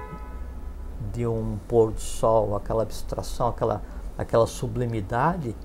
de 1.14 1.26
um 1.28 1.58
pôr 1.68 1.92
do 1.92 2.02
sol, 2.02 2.56
aquela 2.56 2.84
abstração, 2.84 3.50
aquela, 3.50 3.82
aquela 4.18 4.48
sublimidade, 4.48 5.56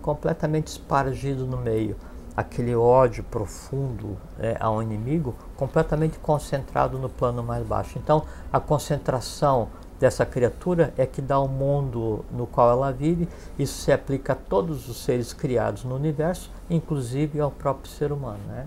completamente 0.00 0.68
espargido 0.68 1.46
no 1.46 1.56
meio. 1.56 1.96
Aquele 2.36 2.74
ódio 2.74 3.24
profundo 3.24 4.16
é, 4.38 4.56
ao 4.60 4.82
inimigo, 4.82 5.34
completamente 5.56 6.18
concentrado 6.18 6.98
no 6.98 7.08
plano 7.08 7.42
mais 7.42 7.66
baixo. 7.66 7.98
Então, 7.98 8.24
a 8.52 8.60
concentração 8.60 9.68
dessa 10.00 10.24
criatura 10.24 10.94
é 10.96 11.04
que 11.04 11.20
dá 11.20 11.38
o 11.38 11.46
mundo 11.46 12.24
no 12.32 12.46
qual 12.46 12.70
ela 12.70 12.90
vive. 12.90 13.28
Isso 13.58 13.82
se 13.82 13.92
aplica 13.92 14.32
a 14.32 14.36
todos 14.36 14.88
os 14.88 14.96
seres 15.04 15.34
criados 15.34 15.84
no 15.84 15.94
universo, 15.94 16.50
inclusive 16.70 17.38
ao 17.38 17.50
próprio 17.50 17.92
ser 17.92 18.10
humano. 18.10 18.40
Né? 18.48 18.66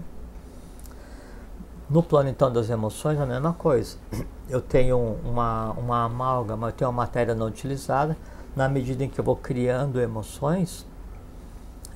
No 1.89 2.03
plano 2.03 2.29
então 2.29 2.53
das 2.53 2.69
emoções, 2.69 3.19
a 3.19 3.25
mesma 3.25 3.51
coisa. 3.51 3.97
Eu 4.47 4.61
tenho 4.61 5.17
uma, 5.25 5.71
uma 5.71 6.03
amálgama, 6.03 6.67
eu 6.67 6.71
tenho 6.71 6.91
uma 6.91 7.03
matéria 7.03 7.33
não 7.33 7.47
utilizada. 7.47 8.15
Na 8.55 8.69
medida 8.69 9.03
em 9.03 9.09
que 9.09 9.19
eu 9.19 9.23
vou 9.25 9.35
criando 9.35 9.99
emoções, 9.99 10.85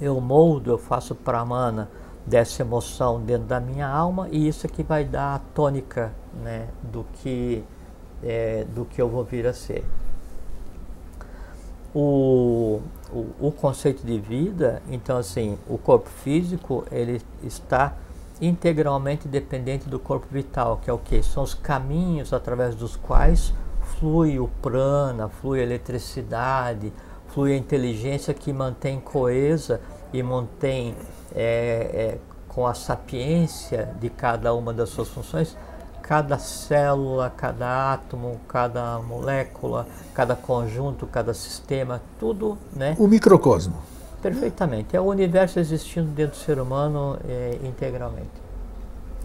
eu 0.01 0.19
moldo, 0.19 0.71
eu 0.71 0.77
faço 0.79 1.13
pramana 1.13 1.87
dessa 2.25 2.63
emoção 2.63 3.21
dentro 3.21 3.45
da 3.45 3.59
minha 3.59 3.87
alma 3.87 4.27
e 4.31 4.47
isso 4.47 4.65
é 4.65 4.69
que 4.69 4.81
vai 4.81 5.05
dar 5.05 5.35
a 5.35 5.39
tônica 5.39 6.11
né, 6.43 6.67
do 6.83 7.05
que 7.13 7.63
é, 8.23 8.65
do 8.73 8.85
que 8.85 9.01
eu 9.01 9.09
vou 9.09 9.23
vir 9.23 9.45
a 9.47 9.53
ser. 9.53 9.83
O, 11.93 12.81
o, 13.11 13.47
o, 13.47 13.51
conceito 13.51 14.05
de 14.05 14.19
vida, 14.19 14.81
então 14.89 15.17
assim, 15.17 15.57
o 15.67 15.77
corpo 15.77 16.09
físico 16.09 16.85
ele 16.91 17.21
está 17.41 17.95
integralmente 18.39 19.27
dependente 19.27 19.89
do 19.89 19.97
corpo 19.97 20.27
vital, 20.29 20.79
que 20.83 20.89
é 20.89 20.93
o 20.93 20.97
que? 20.99 21.23
São 21.23 21.43
os 21.43 21.53
caminhos 21.53 22.33
através 22.33 22.75
dos 22.75 22.95
quais 22.95 23.53
flui 23.99 24.37
o 24.37 24.47
prana, 24.61 25.27
flui 25.27 25.59
a 25.59 25.63
eletricidade, 25.63 26.93
flui 27.29 27.53
a 27.53 27.57
inteligência 27.57 28.33
que 28.33 28.53
mantém 28.53 28.99
coesa 28.99 29.81
e 30.13 30.21
mantém 30.21 30.95
é, 31.33 31.39
é, 31.39 32.17
com 32.47 32.67
a 32.67 32.73
sapiência 32.73 33.95
de 33.99 34.09
cada 34.09 34.53
uma 34.53 34.73
das 34.73 34.89
suas 34.89 35.07
funções 35.07 35.57
cada 36.07 36.39
célula, 36.39 37.29
cada 37.29 37.91
átomo, 37.93 38.39
cada 38.47 38.97
molécula, 38.99 39.85
cada 40.13 40.37
conjunto, 40.37 41.05
cada 41.05 41.33
sistema, 41.33 42.01
tudo, 42.17 42.57
né? 42.73 42.95
O 42.97 43.07
microcosmo. 43.07 43.75
Perfeitamente. 44.21 44.95
É 44.95 45.01
o 45.01 45.03
universo 45.03 45.59
existindo 45.59 46.09
dentro 46.11 46.37
do 46.37 46.41
ser 46.41 46.59
humano 46.59 47.19
é, 47.27 47.59
integralmente. 47.61 48.41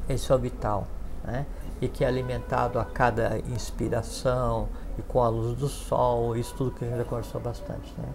Esse 0.09 0.33
é 0.33 0.35
o 0.35 0.39
vital, 0.39 0.89
né? 1.23 1.47
E 1.81 1.87
que 1.87 2.05
é 2.05 2.09
alimentado 2.09 2.81
a 2.81 2.85
cada 2.85 3.39
inspiração 3.55 4.69
e 4.99 5.03
com 5.03 5.23
a 5.23 5.29
luz 5.29 5.57
do 5.57 5.69
sol, 5.69 6.37
isso 6.37 6.53
tudo 6.57 6.73
que 6.73 6.85
a 6.85 6.89
gente 6.89 6.99
já 6.99 7.05
conversou 7.05 7.41
bastante, 7.41 7.95
né? 7.97 8.09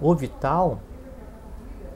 O 0.00 0.12
vital, 0.16 0.80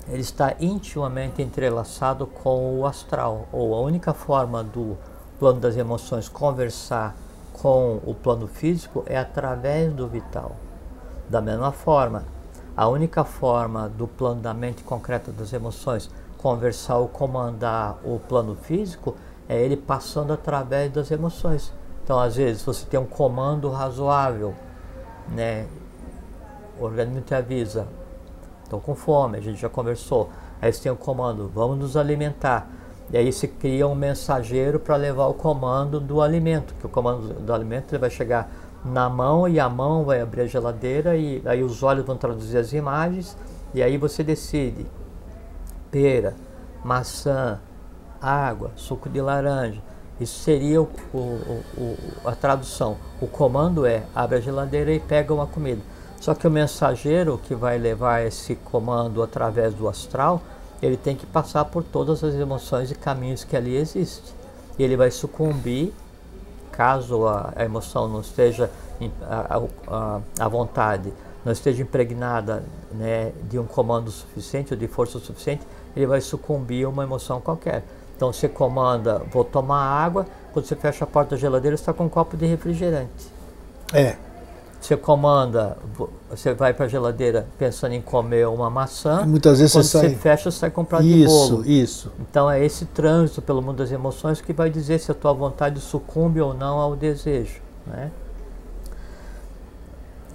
ele 0.08 0.22
está 0.22 0.54
intimamente 0.60 1.42
entrelaçado 1.42 2.24
com 2.24 2.78
o 2.78 2.86
astral, 2.86 3.48
ou 3.52 3.74
a 3.74 3.80
única 3.80 4.14
forma 4.14 4.62
do 4.62 4.96
plano 5.38 5.60
das 5.60 5.76
emoções 5.76 6.28
conversar 6.28 7.14
com 7.52 8.00
o 8.04 8.14
plano 8.14 8.46
físico 8.46 9.02
é 9.06 9.18
através 9.18 9.92
do 9.92 10.06
vital. 10.06 10.56
Da 11.28 11.40
mesma 11.40 11.72
forma, 11.72 12.24
a 12.76 12.88
única 12.88 13.24
forma 13.24 13.88
do 13.88 14.06
plano 14.06 14.40
da 14.40 14.52
mente 14.52 14.82
concreta 14.82 15.32
das 15.32 15.52
emoções 15.52 16.10
conversar 16.38 16.98
ou 16.98 17.08
comandar 17.08 17.98
o 18.04 18.20
plano 18.20 18.54
físico 18.54 19.16
é 19.48 19.60
ele 19.60 19.76
passando 19.76 20.32
através 20.32 20.92
das 20.92 21.10
emoções. 21.10 21.72
Então, 22.04 22.20
às 22.20 22.36
vezes, 22.36 22.62
você 22.62 22.86
tem 22.86 23.00
um 23.00 23.06
comando 23.06 23.68
razoável, 23.70 24.54
né? 25.28 25.66
O 26.78 26.84
organismo 26.84 27.22
te 27.22 27.34
avisa, 27.34 27.88
estou 28.62 28.80
com 28.80 28.94
fome, 28.94 29.38
a 29.38 29.40
gente 29.40 29.60
já 29.60 29.68
conversou. 29.68 30.30
Aí 30.60 30.72
você 30.72 30.82
tem 30.82 30.92
um 30.92 30.96
comando, 30.96 31.50
vamos 31.52 31.78
nos 31.78 31.96
alimentar. 31.96 32.68
E 33.10 33.16
aí 33.16 33.32
se 33.32 33.46
cria 33.46 33.86
um 33.86 33.94
mensageiro 33.94 34.80
para 34.80 34.96
levar 34.96 35.26
o 35.26 35.34
comando 35.34 36.00
do 36.00 36.20
alimento, 36.20 36.74
que 36.80 36.86
o 36.86 36.88
comando 36.88 37.34
do 37.34 37.52
alimento 37.52 37.92
ele 37.92 38.00
vai 38.00 38.10
chegar 38.10 38.50
na 38.84 39.08
mão 39.08 39.48
e 39.48 39.58
a 39.58 39.68
mão 39.68 40.04
vai 40.04 40.20
abrir 40.20 40.42
a 40.42 40.46
geladeira 40.46 41.16
e 41.16 41.42
aí 41.44 41.62
os 41.62 41.82
olhos 41.82 42.04
vão 42.04 42.16
traduzir 42.16 42.58
as 42.58 42.72
imagens 42.72 43.36
e 43.74 43.82
aí 43.82 43.96
você 43.96 44.22
decide 44.22 44.86
pera, 45.90 46.34
maçã, 46.84 47.60
água, 48.20 48.70
suco 48.76 49.08
de 49.08 49.20
laranja. 49.20 49.80
Isso 50.20 50.40
seria 50.40 50.80
o, 50.80 50.88
o, 51.12 51.62
o, 51.76 51.96
a 52.24 52.34
tradução. 52.34 52.96
O 53.20 53.26
comando 53.26 53.84
é 53.84 54.04
abre 54.14 54.38
a 54.38 54.40
geladeira 54.40 54.92
e 54.92 54.98
pega 54.98 55.32
uma 55.32 55.46
comida. 55.46 55.82
Só 56.20 56.34
que 56.34 56.46
o 56.46 56.50
mensageiro 56.50 57.38
que 57.38 57.54
vai 57.54 57.76
levar 57.76 58.24
esse 58.24 58.56
comando 58.56 59.22
através 59.22 59.74
do 59.74 59.88
astral 59.88 60.40
ele 60.82 60.96
tem 60.96 61.16
que 61.16 61.26
passar 61.26 61.64
por 61.66 61.82
todas 61.82 62.22
as 62.22 62.34
emoções 62.34 62.90
e 62.90 62.94
caminhos 62.94 63.44
que 63.44 63.56
ali 63.56 63.76
existem. 63.76 64.34
E 64.78 64.82
ele 64.82 64.96
vai 64.96 65.10
sucumbir, 65.10 65.92
caso 66.70 67.26
a, 67.26 67.52
a 67.56 67.64
emoção 67.64 68.08
não 68.08 68.20
esteja 68.20 68.70
à 70.38 70.48
vontade, 70.48 71.12
não 71.44 71.52
esteja 71.52 71.82
impregnada 71.82 72.64
né, 72.92 73.32
de 73.48 73.58
um 73.58 73.64
comando 73.64 74.10
suficiente 74.10 74.74
ou 74.74 74.78
de 74.78 74.86
força 74.86 75.18
suficiente, 75.18 75.62
ele 75.94 76.06
vai 76.06 76.20
sucumbir 76.20 76.84
a 76.84 76.88
uma 76.88 77.04
emoção 77.04 77.40
qualquer. 77.40 77.82
Então 78.16 78.32
você 78.32 78.48
comanda, 78.48 79.22
vou 79.30 79.44
tomar 79.44 79.82
água, 79.82 80.26
quando 80.52 80.66
você 80.66 80.74
fecha 80.74 81.04
a 81.04 81.06
porta 81.06 81.30
da 81.30 81.36
geladeira, 81.36 81.74
está 81.74 81.92
com 81.92 82.04
um 82.04 82.08
copo 82.08 82.36
de 82.36 82.46
refrigerante. 82.46 83.30
É. 83.92 84.16
Você 84.86 84.96
comanda, 84.96 85.76
você 86.30 86.54
vai 86.54 86.72
para 86.72 86.84
a 86.84 86.88
geladeira 86.88 87.48
pensando 87.58 87.90
em 87.94 88.00
comer 88.00 88.46
uma 88.46 88.70
maçã. 88.70 89.22
E 89.24 89.26
muitas 89.26 89.58
vezes 89.58 89.72
quando 89.72 89.82
você 89.82 89.98
sai. 89.98 90.08
Você 90.10 90.14
fecha, 90.14 90.50
sai 90.52 90.70
comprar 90.70 91.02
isso, 91.02 91.16
de 91.16 91.24
bolo. 91.24 91.60
Isso, 91.62 91.70
isso. 91.70 92.12
Então 92.20 92.48
é 92.48 92.64
esse 92.64 92.84
trânsito 92.84 93.42
pelo 93.42 93.60
mundo 93.60 93.78
das 93.78 93.90
emoções 93.90 94.40
que 94.40 94.52
vai 94.52 94.70
dizer 94.70 95.00
se 95.00 95.10
a 95.10 95.14
tua 95.14 95.32
vontade 95.32 95.80
sucumbe 95.80 96.40
ou 96.40 96.54
não 96.54 96.78
ao 96.78 96.94
desejo. 96.94 97.60
Né? 97.84 98.12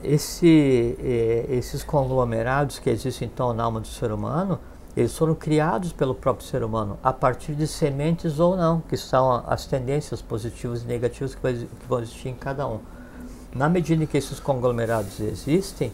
Esse, 0.03 0.97
eh, 0.99 1.45
esses 1.51 1.81
conglomerados 1.81 2.77
que 2.77 2.89
existem 2.89 3.29
então 3.33 3.53
na 3.53 3.63
alma 3.63 3.79
do 3.79 3.87
ser 3.87 4.11
humano, 4.11 4.59
eles 4.97 5.17
foram 5.17 5.33
criados 5.33 5.93
pelo 5.93 6.13
próprio 6.13 6.45
ser 6.45 6.61
humano 6.61 6.99
a 7.01 7.13
partir 7.13 7.55
de 7.55 7.65
sementes 7.65 8.37
ou 8.37 8.57
não, 8.57 8.81
que 8.81 8.97
são 8.97 9.45
as 9.47 9.65
tendências 9.65 10.21
positivas 10.21 10.83
e 10.83 10.87
negativas 10.87 11.33
que, 11.33 11.41
vai, 11.41 11.53
que 11.53 11.87
vão 11.87 11.99
existir 12.01 12.27
em 12.27 12.35
cada 12.35 12.67
um 12.67 12.81
na 13.53 13.67
medida 13.69 14.03
em 14.03 14.07
que 14.07 14.17
esses 14.17 14.39
conglomerados 14.39 15.19
existem, 15.19 15.91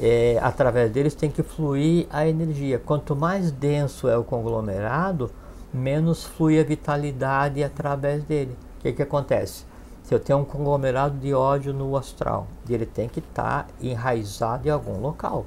é, 0.00 0.38
através 0.42 0.90
deles 0.90 1.14
tem 1.14 1.30
que 1.30 1.42
fluir 1.42 2.06
a 2.10 2.26
energia. 2.26 2.78
Quanto 2.78 3.14
mais 3.14 3.50
denso 3.50 4.08
é 4.08 4.16
o 4.16 4.24
conglomerado, 4.24 5.30
menos 5.72 6.24
flui 6.24 6.58
a 6.58 6.64
vitalidade 6.64 7.62
através 7.62 8.22
dele. 8.24 8.56
O 8.78 8.82
que, 8.82 8.92
que 8.92 9.02
acontece? 9.02 9.64
Se 10.04 10.14
eu 10.14 10.20
tenho 10.20 10.40
um 10.40 10.44
conglomerado 10.44 11.16
de 11.18 11.32
ódio 11.32 11.72
no 11.72 11.96
astral, 11.96 12.46
ele 12.68 12.84
tem 12.84 13.08
que 13.08 13.20
estar 13.20 13.64
tá 13.64 13.68
enraizado 13.80 14.68
em 14.68 14.70
algum 14.70 15.00
local. 15.00 15.46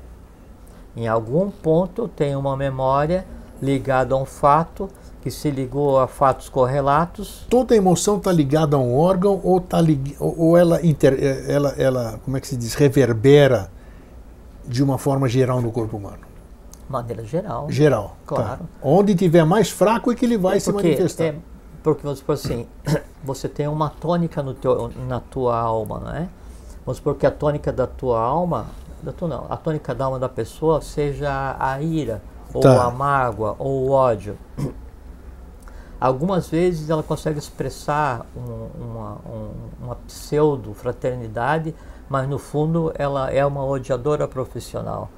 Em 0.95 1.07
algum 1.07 1.51
ponto 1.51 2.03
eu 2.03 2.07
tenho 2.07 2.39
uma 2.39 2.57
memória 2.57 3.25
ligada 3.61 4.15
a 4.15 4.17
um 4.17 4.25
fato 4.25 4.89
que 5.27 5.31
se 5.31 5.51
ligou 5.51 5.99
a 5.99 6.07
fatos 6.07 6.47
correlatos. 6.47 7.45
Toda 7.49 7.75
emoção 7.75 8.15
está 8.15 8.31
ligada 8.31 8.77
a 8.77 8.79
um 8.79 8.97
órgão 8.97 9.41
ou, 9.43 9.59
tá 9.59 9.81
lig... 9.81 10.15
ou 10.19 10.57
ela, 10.57 10.85
inter... 10.85 11.17
ela, 11.49 11.75
ela, 11.77 12.19
como 12.23 12.37
é 12.37 12.39
que 12.39 12.47
se 12.47 12.55
diz, 12.55 12.73
reverbera 12.75 13.69
de 14.65 14.81
uma 14.81 14.97
forma 14.97 15.27
geral 15.27 15.61
no 15.61 15.69
corpo 15.69 15.97
humano? 15.97 16.19
Maneira 16.89 17.25
geral. 17.25 17.69
Geral. 17.69 18.15
Tá. 18.25 18.35
Claro. 18.35 18.59
Tá. 18.59 18.65
Onde 18.81 19.15
tiver 19.15 19.43
mais 19.43 19.69
fraco 19.69 20.09
é 20.09 20.15
que 20.15 20.23
ele 20.23 20.37
vai 20.37 20.57
é 20.57 20.59
se 20.61 20.71
manifestar. 20.71 21.25
É, 21.25 21.35
porque 21.83 22.03
vamos 22.03 22.19
supor 22.19 22.35
assim, 22.35 22.65
você 23.21 23.49
tem 23.49 23.67
uma 23.67 23.89
tônica 23.89 24.41
no 24.41 24.53
teu, 24.53 24.89
na 25.09 25.19
tua 25.19 25.59
alma, 25.59 25.99
né? 25.99 26.29
Vamos 26.85 26.97
supor 26.97 27.15
que 27.15 27.25
a 27.25 27.31
tônica 27.31 27.73
da 27.73 27.85
tua 27.85 28.21
alma, 28.21 28.67
da 29.03 29.11
tua 29.11 29.27
não, 29.27 29.45
a 29.49 29.57
tônica 29.57 29.93
da 29.93 30.05
alma 30.05 30.19
da 30.19 30.29
pessoa 30.29 30.81
seja 30.81 31.57
a 31.59 31.81
ira, 31.81 32.21
ou 32.53 32.61
tá. 32.61 32.85
a 32.85 32.89
mágoa, 32.89 33.57
ou 33.59 33.89
o 33.89 33.91
ódio. 33.91 34.37
Algumas 35.99 36.47
vezes 36.49 36.89
ela 36.89 37.01
consegue 37.01 37.39
expressar 37.39 38.25
um, 38.35 38.83
uma, 38.83 39.11
um, 39.25 39.51
uma 39.81 39.95
pseudo-fraternidade, 39.95 41.73
mas 42.07 42.29
no 42.29 42.37
fundo 42.37 42.91
ela 42.95 43.31
é 43.31 43.43
uma 43.43 43.65
odiadora 43.65 44.27
profissional. 44.27 45.09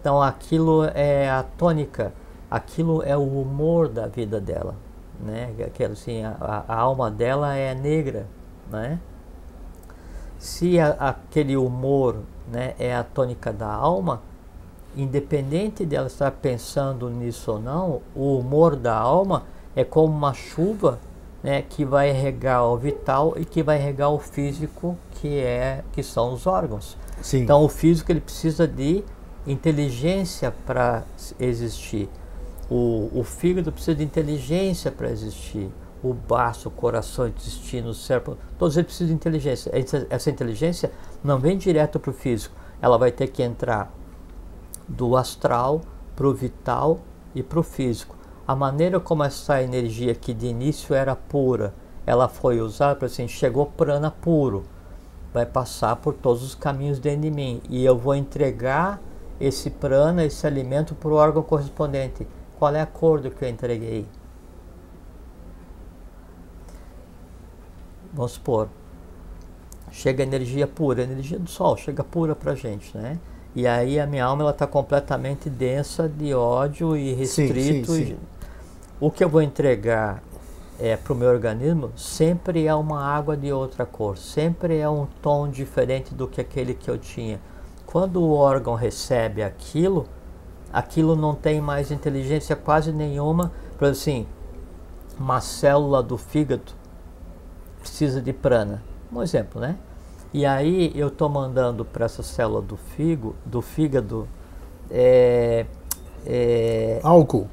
Então 0.00 0.22
aquilo 0.22 0.84
é 0.94 1.28
a 1.30 1.42
tônica, 1.42 2.14
aquilo 2.50 3.02
é 3.02 3.16
o 3.16 3.22
humor 3.22 3.88
da 3.88 4.06
vida 4.06 4.40
dela. 4.40 4.74
Né? 5.20 5.54
Aquilo, 5.66 5.92
assim, 5.92 6.24
a, 6.24 6.64
a 6.66 6.76
alma 6.76 7.10
dela 7.10 7.54
é 7.54 7.74
negra. 7.74 8.26
Né? 8.70 8.98
Se 10.38 10.80
a, 10.80 10.92
aquele 10.92 11.58
humor 11.58 12.16
né, 12.50 12.74
é 12.78 12.96
a 12.96 13.04
tônica 13.04 13.52
da 13.52 13.70
alma, 13.70 14.22
independente 14.96 15.84
dela 15.84 16.06
estar 16.06 16.30
pensando 16.32 17.08
nisso 17.10 17.52
ou 17.52 17.60
não, 17.60 18.00
o 18.14 18.38
humor 18.38 18.76
da 18.76 18.96
alma 18.96 19.44
é 19.74 19.84
como 19.84 20.12
uma 20.12 20.34
chuva 20.34 21.00
né, 21.42 21.62
que 21.62 21.84
vai 21.84 22.12
regar 22.12 22.64
o 22.64 22.76
vital 22.76 23.34
e 23.36 23.44
que 23.44 23.62
vai 23.62 23.78
regar 23.78 24.10
o 24.10 24.18
físico, 24.18 24.96
que 25.12 25.38
é 25.38 25.82
que 25.92 26.02
são 26.02 26.32
os 26.32 26.46
órgãos. 26.46 26.96
Sim. 27.20 27.42
Então 27.42 27.64
o 27.64 27.68
físico 27.68 28.12
ele 28.12 28.20
precisa 28.20 28.66
de 28.66 29.04
inteligência 29.46 30.54
para 30.66 31.02
existir. 31.38 32.08
O, 32.70 33.10
o 33.12 33.24
fígado 33.24 33.72
precisa 33.72 33.94
de 33.94 34.04
inteligência 34.04 34.90
para 34.90 35.10
existir. 35.10 35.70
O 36.02 36.12
baço, 36.12 36.68
o 36.68 36.70
coração, 36.70 37.26
o 37.26 37.28
intestino, 37.28 37.90
o 37.90 37.94
cérebro, 37.94 38.36
todos 38.58 38.76
eles 38.76 38.86
precisam 38.86 39.08
de 39.08 39.14
inteligência. 39.14 39.70
Essa 40.10 40.30
inteligência 40.30 40.90
não 41.22 41.38
vem 41.38 41.56
direto 41.56 42.00
para 42.00 42.10
o 42.10 42.12
físico. 42.12 42.54
Ela 42.80 42.98
vai 42.98 43.12
ter 43.12 43.28
que 43.28 43.40
entrar 43.42 43.92
do 44.88 45.16
astral 45.16 45.80
para 46.16 46.26
o 46.26 46.34
vital 46.34 47.00
e 47.34 47.42
para 47.42 47.60
o 47.60 47.62
físico. 47.62 48.16
A 48.52 48.54
maneira 48.54 49.00
como 49.00 49.24
essa 49.24 49.62
energia 49.62 50.14
que 50.14 50.34
de 50.34 50.46
início 50.46 50.94
era 50.94 51.16
pura, 51.16 51.72
ela 52.04 52.28
foi 52.28 52.60
usada 52.60 52.94
para 52.94 53.06
assim, 53.06 53.26
chegou 53.26 53.64
prana 53.64 54.10
puro, 54.10 54.64
vai 55.32 55.46
passar 55.46 55.96
por 55.96 56.12
todos 56.12 56.42
os 56.42 56.54
caminhos 56.54 56.98
dentro 56.98 57.22
de 57.22 57.30
mim 57.30 57.62
e 57.70 57.82
eu 57.82 57.96
vou 57.96 58.14
entregar 58.14 59.00
esse 59.40 59.70
prana, 59.70 60.22
esse 60.22 60.46
alimento 60.46 60.94
para 60.94 61.08
o 61.08 61.14
órgão 61.14 61.42
correspondente. 61.42 62.28
Qual 62.58 62.74
é 62.74 62.82
a 62.82 62.84
cor 62.84 63.22
do 63.22 63.30
que 63.30 63.42
eu 63.42 63.48
entreguei? 63.48 64.06
Vamos 68.12 68.32
supor, 68.32 68.68
chega 69.90 70.22
energia 70.22 70.66
pura, 70.66 71.04
energia 71.04 71.38
do 71.38 71.48
sol, 71.48 71.74
chega 71.78 72.04
pura 72.04 72.36
para 72.36 72.52
a 72.52 72.54
gente, 72.54 72.94
né? 72.94 73.18
E 73.54 73.66
aí 73.66 73.98
a 73.98 74.06
minha 74.06 74.26
alma 74.26 74.42
ela 74.42 74.50
está 74.50 74.66
completamente 74.66 75.48
densa 75.48 76.06
de 76.06 76.34
ódio 76.34 76.94
e 76.94 77.14
restrito. 77.14 77.92
Sim, 77.92 78.04
sim, 78.04 78.06
sim. 78.08 78.31
O 79.02 79.10
que 79.10 79.24
eu 79.24 79.28
vou 79.28 79.42
entregar 79.42 80.22
é, 80.78 80.96
para 80.96 81.12
o 81.12 81.16
meu 81.16 81.28
organismo 81.28 81.90
sempre 81.96 82.68
é 82.68 82.72
uma 82.72 83.04
água 83.04 83.36
de 83.36 83.52
outra 83.52 83.84
cor, 83.84 84.16
sempre 84.16 84.78
é 84.78 84.88
um 84.88 85.08
tom 85.20 85.48
diferente 85.48 86.14
do 86.14 86.28
que 86.28 86.40
aquele 86.40 86.72
que 86.72 86.88
eu 86.88 86.96
tinha. 86.96 87.40
Quando 87.84 88.22
o 88.22 88.32
órgão 88.32 88.76
recebe 88.76 89.42
aquilo, 89.42 90.06
aquilo 90.72 91.16
não 91.16 91.34
tem 91.34 91.60
mais 91.60 91.90
inteligência 91.90 92.54
quase 92.54 92.92
nenhuma. 92.92 93.50
Por 93.76 93.88
assim, 93.88 94.24
uma 95.18 95.40
célula 95.40 96.00
do 96.00 96.16
fígado 96.16 96.72
precisa 97.80 98.22
de 98.22 98.32
prana, 98.32 98.84
um 99.12 99.20
exemplo, 99.20 99.60
né? 99.60 99.78
E 100.32 100.46
aí 100.46 100.92
eu 100.94 101.08
estou 101.08 101.28
mandando 101.28 101.84
para 101.84 102.04
essa 102.04 102.22
célula 102.22 102.62
do 102.62 102.76
fígado, 102.76 103.34
do 103.44 103.60
fígado 103.60 104.28
é, 104.88 105.66
é, 106.24 107.00
álcool, 107.02 107.48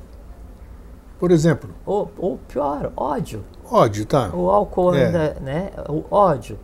por 1.19 1.31
exemplo. 1.31 1.69
Ou, 1.85 2.09
ou 2.17 2.39
pior, 2.47 2.91
ódio. 2.95 3.43
Ódio, 3.69 4.05
tá. 4.05 4.29
O 4.33 4.49
álcool 4.49 4.95
é. 4.95 5.05
ainda, 5.05 5.37
né? 5.41 5.71
O 5.87 6.03
ódio. 6.09 6.57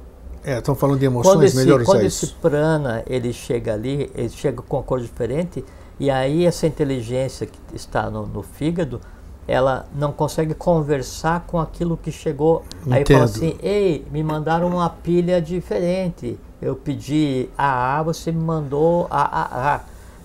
É, 0.44 0.60
estão 0.60 0.76
falando 0.76 1.00
de 1.00 1.06
emoções, 1.06 1.34
quando 1.34 1.44
esse, 1.44 1.58
melhor 1.58 1.84
Quando 1.84 2.04
esse 2.04 2.28
prana 2.28 3.04
ele 3.08 3.34
chega 3.34 3.74
ali, 3.74 4.12
ele 4.14 4.30
chega 4.30 4.62
com 4.62 4.78
uma 4.78 4.84
cor 4.84 5.02
diferente, 5.02 5.66
e 6.00 6.12
aí 6.12 6.46
essa 6.46 6.68
inteligência 6.68 7.48
que 7.48 7.60
está 7.74 8.12
no, 8.12 8.28
no 8.28 8.44
fígado, 8.44 9.02
ela 9.48 9.88
não 9.94 10.12
consegue 10.12 10.54
conversar 10.54 11.46
com 11.48 11.60
aquilo 11.60 11.98
que 11.98 12.12
chegou. 12.12 12.64
Entendo. 12.82 12.94
Aí 12.94 13.06
fala 13.06 13.24
assim, 13.24 13.58
ei, 13.62 14.06
me 14.12 14.24
mandaram 14.24 14.68
uma 14.68 14.90
pilha 14.90 15.42
diferente. 15.42 16.38
Eu 16.62 16.76
pedi 16.76 17.50
AA, 17.58 18.04
você 18.04 18.32
me 18.32 18.44
mandou 18.44 19.08
AAA. 19.10 19.82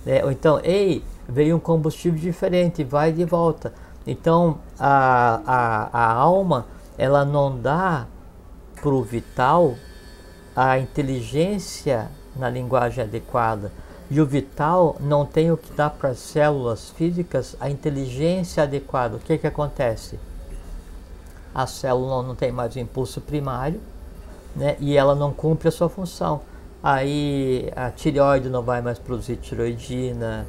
É, 0.06 0.24
ou 0.24 0.30
então, 0.30 0.60
ei, 0.62 1.02
veio 1.28 1.56
um 1.56 1.60
combustível 1.60 2.18
diferente, 2.18 2.82
vai 2.82 3.12
de 3.12 3.24
volta. 3.24 3.72
Então, 4.06 4.58
a, 4.78 5.40
a, 5.46 5.90
a 5.92 6.12
alma, 6.12 6.66
ela 6.96 7.24
não 7.24 7.56
dá 7.56 8.06
para 8.80 8.90
o 8.90 9.02
vital 9.02 9.74
a 10.56 10.78
inteligência 10.78 12.10
na 12.36 12.48
linguagem 12.48 13.04
adequada. 13.04 13.72
E 14.10 14.20
o 14.20 14.26
vital 14.26 14.96
não 14.98 15.24
tem 15.24 15.52
o 15.52 15.56
que 15.56 15.72
dá 15.72 15.88
para 15.88 16.10
as 16.10 16.18
células 16.18 16.90
físicas 16.90 17.54
a 17.60 17.70
inteligência 17.70 18.64
adequada. 18.64 19.16
O 19.16 19.20
que, 19.20 19.38
que 19.38 19.46
acontece? 19.46 20.18
A 21.54 21.66
célula 21.66 22.22
não 22.22 22.34
tem 22.34 22.50
mais 22.50 22.74
o 22.74 22.78
impulso 22.78 23.20
primário 23.20 23.80
né, 24.56 24.76
e 24.80 24.96
ela 24.96 25.14
não 25.14 25.32
cumpre 25.32 25.68
a 25.68 25.72
sua 25.72 25.88
função. 25.88 26.40
Aí 26.82 27.70
a 27.76 27.90
tireoide 27.90 28.48
não 28.48 28.62
vai 28.62 28.80
mais 28.80 28.98
produzir 28.98 29.36
tiroidina. 29.36 30.46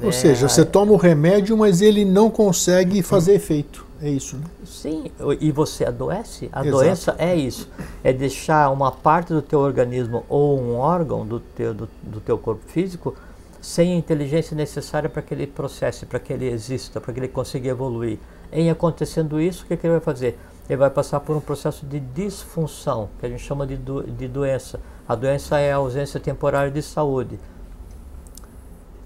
Ou 0.00 0.06
né, 0.06 0.12
seja, 0.12 0.48
você 0.48 0.64
toma 0.64 0.92
o 0.92 0.96
remédio, 0.96 1.56
mas 1.56 1.80
ele 1.80 2.04
não 2.04 2.30
consegue 2.30 3.02
fazer 3.02 3.34
efeito. 3.34 3.86
É 4.00 4.08
isso, 4.08 4.36
né? 4.36 4.44
Sim, 4.64 5.10
e 5.40 5.50
você 5.50 5.84
adoece. 5.84 6.48
A 6.52 6.60
Exato. 6.60 6.70
doença 6.70 7.16
é 7.18 7.34
isso. 7.34 7.68
É 8.04 8.12
deixar 8.12 8.70
uma 8.70 8.92
parte 8.92 9.32
do 9.32 9.42
teu 9.42 9.58
organismo 9.58 10.24
ou 10.28 10.60
um 10.60 10.76
órgão 10.76 11.26
do 11.26 11.40
teu, 11.40 11.74
do, 11.74 11.88
do 12.02 12.20
teu 12.20 12.38
corpo 12.38 12.62
físico 12.68 13.14
sem 13.60 13.92
a 13.92 13.96
inteligência 13.96 14.56
necessária 14.56 15.08
para 15.08 15.20
que 15.20 15.34
ele 15.34 15.46
processe, 15.46 16.06
para 16.06 16.20
que 16.20 16.32
ele 16.32 16.48
exista, 16.48 17.00
para 17.00 17.12
que 17.12 17.18
ele 17.18 17.28
consiga 17.28 17.68
evoluir. 17.68 18.18
Em 18.52 18.70
acontecendo 18.70 19.40
isso, 19.40 19.64
o 19.64 19.66
que, 19.66 19.76
que, 19.76 19.86
ele 19.86 19.94
vai 19.94 20.00
fazer? 20.00 20.38
Ele 20.68 20.76
vai 20.76 20.90
passar 20.90 21.20
por 21.20 21.36
um 21.36 21.40
processo 21.40 21.84
de 21.84 21.98
disfunção, 21.98 23.08
que 23.18 23.26
a 23.26 23.28
gente 23.28 23.42
chama 23.42 23.66
de, 23.66 23.76
do, 23.76 24.02
de 24.04 24.28
doença. 24.28 24.80
A 25.08 25.14
doença 25.14 25.58
é 25.58 25.72
a 25.72 25.76
ausência 25.76 26.20
temporária 26.20 26.70
de 26.70 26.82
saúde. 26.82 27.38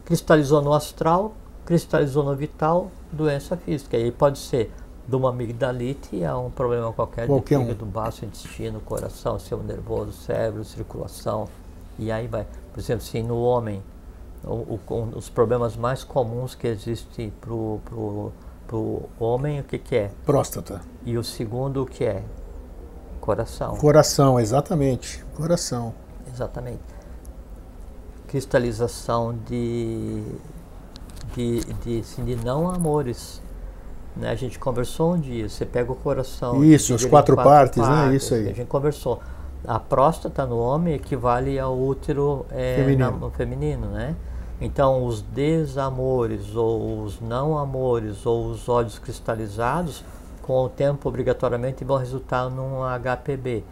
Cristalizou 0.04 0.60
no 0.62 0.72
astral, 0.72 1.32
cristalizou 1.64 2.24
no 2.24 2.34
vital, 2.34 2.90
doença 3.10 3.56
física. 3.56 3.96
E 3.96 4.10
pode 4.10 4.38
ser 4.38 4.72
de 5.06 5.16
uma 5.16 5.30
amigdalite 5.30 6.24
a 6.24 6.36
um 6.38 6.50
problema 6.50 6.92
qualquer, 6.92 7.26
qualquer 7.26 7.58
de 7.58 7.64
fígado, 7.64 7.84
um. 7.84 7.88
baço, 7.88 8.24
intestino, 8.24 8.80
coração, 8.80 9.38
sistema 9.38 9.62
nervoso, 9.62 10.12
cérebro, 10.12 10.64
circulação, 10.64 11.48
e 11.98 12.10
aí 12.10 12.26
vai. 12.26 12.46
Por 12.72 12.80
exemplo, 12.80 13.04
assim, 13.06 13.22
no 13.22 13.42
homem, 13.42 13.82
o, 14.44 14.78
o, 14.88 15.12
os 15.16 15.28
problemas 15.28 15.76
mais 15.76 16.04
comuns 16.04 16.54
que 16.54 16.66
existem 16.66 17.30
para 17.40 17.52
o 17.52 18.32
pro 18.72 19.02
homem, 19.20 19.60
o 19.60 19.64
que, 19.64 19.78
que 19.78 19.96
é? 19.96 20.10
Próstata. 20.24 20.80
E 21.04 21.18
o 21.18 21.22
segundo, 21.22 21.82
o 21.82 21.86
que 21.86 22.04
é? 22.04 22.22
Coração. 23.20 23.76
Coração, 23.76 24.40
exatamente. 24.40 25.22
Coração. 25.36 25.94
Exatamente. 26.26 26.80
Cristalização 28.32 29.38
de, 29.48 30.24
de, 31.36 31.60
de, 31.60 32.00
assim, 32.00 32.24
de 32.24 32.34
não 32.34 32.68
amores 32.68 33.40
né? 34.16 34.30
A 34.30 34.34
gente 34.34 34.58
conversou 34.58 35.14
um 35.14 35.20
dia, 35.20 35.48
você 35.48 35.64
pega 35.64 35.90
o 35.90 35.94
coração. 35.94 36.62
Isso, 36.62 36.94
as 36.94 37.04
quatro, 37.04 37.34
quatro 37.34 37.36
partes, 37.36 37.82
partes, 37.82 38.08
né? 38.10 38.16
Isso 38.16 38.34
aí. 38.34 38.48
A 38.48 38.52
gente 38.52 38.68
conversou. 38.68 39.20
A 39.66 39.78
próstata 39.78 40.44
no 40.44 40.58
homem 40.58 40.94
equivale 40.94 41.58
ao 41.58 41.78
útero 41.78 42.44
é, 42.50 42.76
feminino. 42.76 43.10
Na, 43.10 43.16
no 43.16 43.30
feminino, 43.30 43.86
né? 43.86 44.16
Então, 44.60 45.04
os 45.04 45.22
desamores, 45.22 46.54
ou 46.54 47.02
os 47.02 47.20
não 47.20 47.58
amores, 47.58 48.26
ou 48.26 48.46
os 48.46 48.68
ódios 48.68 48.98
cristalizados, 48.98 50.04
com 50.42 50.64
o 50.64 50.68
tempo, 50.68 51.08
obrigatoriamente, 51.08 51.84
vão 51.84 51.96
resultar 51.96 52.50
num 52.50 52.80
HPB, 52.82 53.64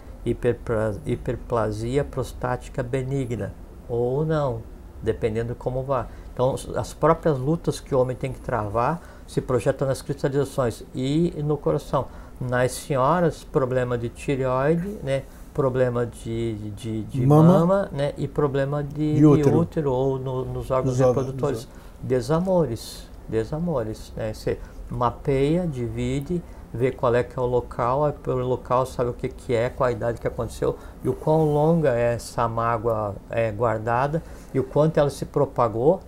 hiperplasia 1.07 2.05
prostática 2.05 2.83
benigna, 2.83 3.53
ou 3.91 4.25
não, 4.25 4.63
dependendo 5.03 5.55
como 5.55 5.83
vá. 5.83 6.07
Então, 6.33 6.55
as 6.77 6.95
próprias 6.95 7.39
lutas 7.39 7.81
que 7.81 7.95
o 7.95 8.01
homem 8.01 8.17
tem 8.17 8.33
que 8.33 8.41
travar 8.41 9.03
se 9.27 9.41
projeta 9.41 9.85
nas 9.85 10.01
cristalizações 10.01 10.83
e 10.95 11.35
no 11.45 11.57
coração. 11.57 12.07
Nas 12.41 12.73
senhoras, 12.73 13.45
problema 13.45 13.99
de 13.99 14.09
tireoide, 14.09 14.89
né? 15.03 15.25
problema 15.53 16.07
de, 16.07 16.55
de, 16.71 17.03
de 17.03 17.27
mama. 17.27 17.59
mama, 17.59 17.89
né? 17.93 18.15
e 18.17 18.27
problema 18.27 18.83
de, 18.83 19.17
de 19.17 19.27
útero. 19.27 19.59
útero. 19.59 19.93
ou 19.93 20.19
no, 20.19 20.45
nos 20.45 20.71
órgãos 20.71 20.99
nos 20.99 21.07
reprodutores. 21.07 21.61
Órgãos. 21.61 21.81
Desamores, 22.03 23.09
desamores. 23.29 24.13
Né? 24.17 24.33
Você 24.33 24.59
mapeia, 24.89 25.67
divide, 25.67 26.43
vê 26.73 26.91
qual 26.93 27.15
é 27.15 27.23
que 27.23 27.39
é 27.39 27.43
o 27.43 27.47
local, 27.47 28.05
aí 28.05 28.13
pelo 28.13 28.47
local 28.47 28.87
sabe 28.87 29.11
o 29.11 29.13
que, 29.13 29.29
que 29.29 29.55
é, 29.55 29.69
qual 29.69 29.89
a 29.89 29.93
idade 29.93 30.21
que 30.21 30.29
aconteceu 30.29 30.77
e 31.03 31.09
o 31.09 31.13
quão 31.13 31.53
longa 31.53 31.91
é 31.91 32.15
essa 32.15 32.49
mágoa 32.49 33.17
é, 33.29 33.51
guardada 33.51 34.23
e 34.55 34.61
o 34.61 34.65
quanto 34.65 34.99
ela 34.99 35.11
se 35.11 35.25
propagou 35.25 36.01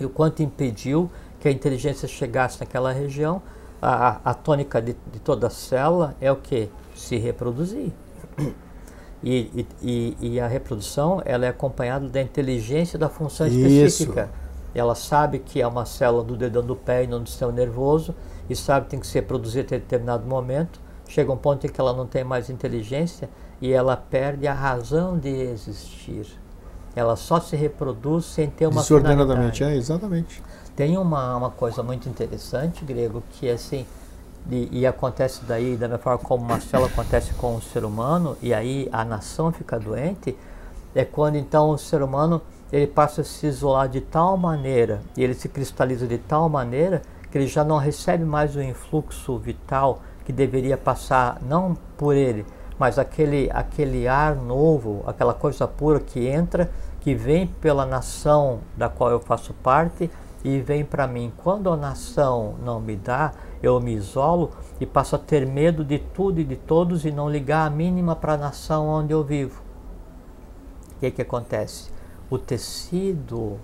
e 0.00 0.04
o 0.04 0.08
quanto 0.08 0.42
impediu 0.42 1.10
que 1.40 1.48
a 1.48 1.50
inteligência 1.50 2.06
chegasse 2.08 2.60
naquela 2.60 2.92
região, 2.92 3.42
a, 3.80 4.20
a 4.24 4.34
tônica 4.34 4.80
de, 4.80 4.96
de, 5.12 5.18
toda 5.20 5.46
a 5.46 5.50
célula 5.50 6.14
é 6.20 6.30
o 6.30 6.36
que? 6.36 6.68
Se 6.94 7.16
reproduzir. 7.16 7.92
E, 9.20 9.66
e, 9.82 10.16
e, 10.20 10.40
a 10.40 10.46
reprodução 10.46 11.20
ela 11.24 11.44
é 11.44 11.48
acompanhada 11.48 12.08
da 12.08 12.22
inteligência 12.22 12.96
da 12.96 13.08
função 13.08 13.48
específica. 13.48 14.30
Isso. 14.32 14.48
Ela 14.72 14.94
sabe 14.94 15.40
que 15.40 15.60
é 15.60 15.66
uma 15.66 15.84
célula 15.84 16.22
do 16.22 16.36
dedão 16.36 16.64
do 16.64 16.76
pé 16.76 17.02
e 17.02 17.08
não 17.08 17.20
do 17.20 17.28
sistema 17.28 17.50
nervoso 17.50 18.14
e 18.48 18.56
sabe 18.56 18.84
que 18.84 18.90
tem 18.90 19.00
que 19.00 19.06
ser 19.06 19.22
produzida 19.22 19.76
em 19.76 19.78
determinado 19.78 20.26
momento. 20.26 20.80
Chega 21.08 21.32
um 21.32 21.36
ponto 21.36 21.66
em 21.66 21.70
que 21.70 21.80
ela 21.80 21.92
não 21.92 22.06
tem 22.06 22.24
mais 22.24 22.50
inteligência 22.50 23.28
e 23.60 23.72
ela 23.72 23.96
perde 23.96 24.46
a 24.46 24.54
razão 24.54 25.18
de 25.18 25.28
existir. 25.28 26.26
ela 26.94 27.16
só 27.16 27.40
se 27.40 27.54
reproduz 27.54 28.24
sem 28.24 28.50
ter 28.50 28.66
uma 28.66 28.80
Desordenadamente, 28.82 29.62
é, 29.62 29.76
exatamente. 29.76 30.42
Tem 30.74 30.96
uma, 30.96 31.36
uma 31.36 31.50
coisa 31.50 31.82
muito 31.82 32.08
interessante, 32.08 32.84
Grego, 32.84 33.22
que 33.30 33.48
é 33.48 33.52
assim, 33.52 33.86
e, 34.50 34.80
e, 34.80 34.86
acontece 34.86 35.44
daí, 35.44 35.76
da 35.76 35.88
mesma 35.88 36.02
forma 36.02 36.18
como 36.18 36.44
Marcelo 36.44 36.86
acontece 36.86 37.34
com 37.34 37.56
o 37.56 37.62
ser 37.62 37.84
humano, 37.84 38.36
e 38.40 38.54
aí 38.54 38.88
a 38.92 39.04
nação 39.04 39.52
fica 39.52 39.78
doente, 39.78 40.36
é 40.94 41.04
quando 41.04 41.36
então 41.36 41.70
o 41.70 41.78
ser 41.78 42.02
humano 42.02 42.40
ele 42.72 42.86
passa 42.86 43.20
a 43.20 43.24
se 43.24 43.46
isolar 43.46 43.88
de 43.88 44.00
tal 44.00 44.36
maneira, 44.36 45.00
e 45.16 45.22
ele 45.22 45.34
se 45.34 45.48
cristaliza 45.48 46.06
de 46.06 46.18
tal 46.18 46.48
maneira, 46.48 47.02
que 47.30 47.38
ele 47.38 47.46
já 47.46 47.62
não 47.64 47.76
recebe 47.76 48.24
mais 48.24 48.56
o 48.56 48.62
influxo 48.62 49.38
vital 49.38 50.00
que 50.24 50.32
deveria 50.32 50.76
passar, 50.76 51.40
não 51.42 51.74
por 51.96 52.14
ele, 52.14 52.44
mas 52.78 52.98
aquele, 52.98 53.50
aquele 53.52 54.06
ar 54.06 54.36
novo, 54.36 55.02
aquela 55.06 55.34
coisa 55.34 55.66
pura 55.66 56.00
que 56.00 56.26
entra, 56.26 56.70
que 57.00 57.14
vem 57.14 57.46
pela 57.46 57.86
nação 57.86 58.60
da 58.76 58.88
qual 58.88 59.10
eu 59.10 59.20
faço 59.20 59.54
parte 59.54 60.10
e 60.44 60.60
vem 60.60 60.84
para 60.84 61.06
mim. 61.06 61.32
Quando 61.38 61.70
a 61.70 61.76
nação 61.76 62.54
não 62.62 62.80
me 62.80 62.94
dá, 62.94 63.32
eu 63.62 63.80
me 63.80 63.94
isolo 63.94 64.50
e 64.80 64.86
passo 64.86 65.16
a 65.16 65.18
ter 65.18 65.46
medo 65.46 65.84
de 65.84 65.98
tudo 65.98 66.40
e 66.40 66.44
de 66.44 66.56
todos 66.56 67.04
e 67.04 67.10
não 67.10 67.28
ligar 67.28 67.66
a 67.66 67.70
mínima 67.70 68.14
para 68.14 68.34
a 68.34 68.38
nação 68.38 68.86
onde 68.86 69.12
eu 69.12 69.24
vivo. 69.24 69.62
O 70.96 71.00
que, 71.00 71.10
que 71.10 71.22
acontece? 71.22 71.90
O 72.30 72.38
tecido 72.38 73.58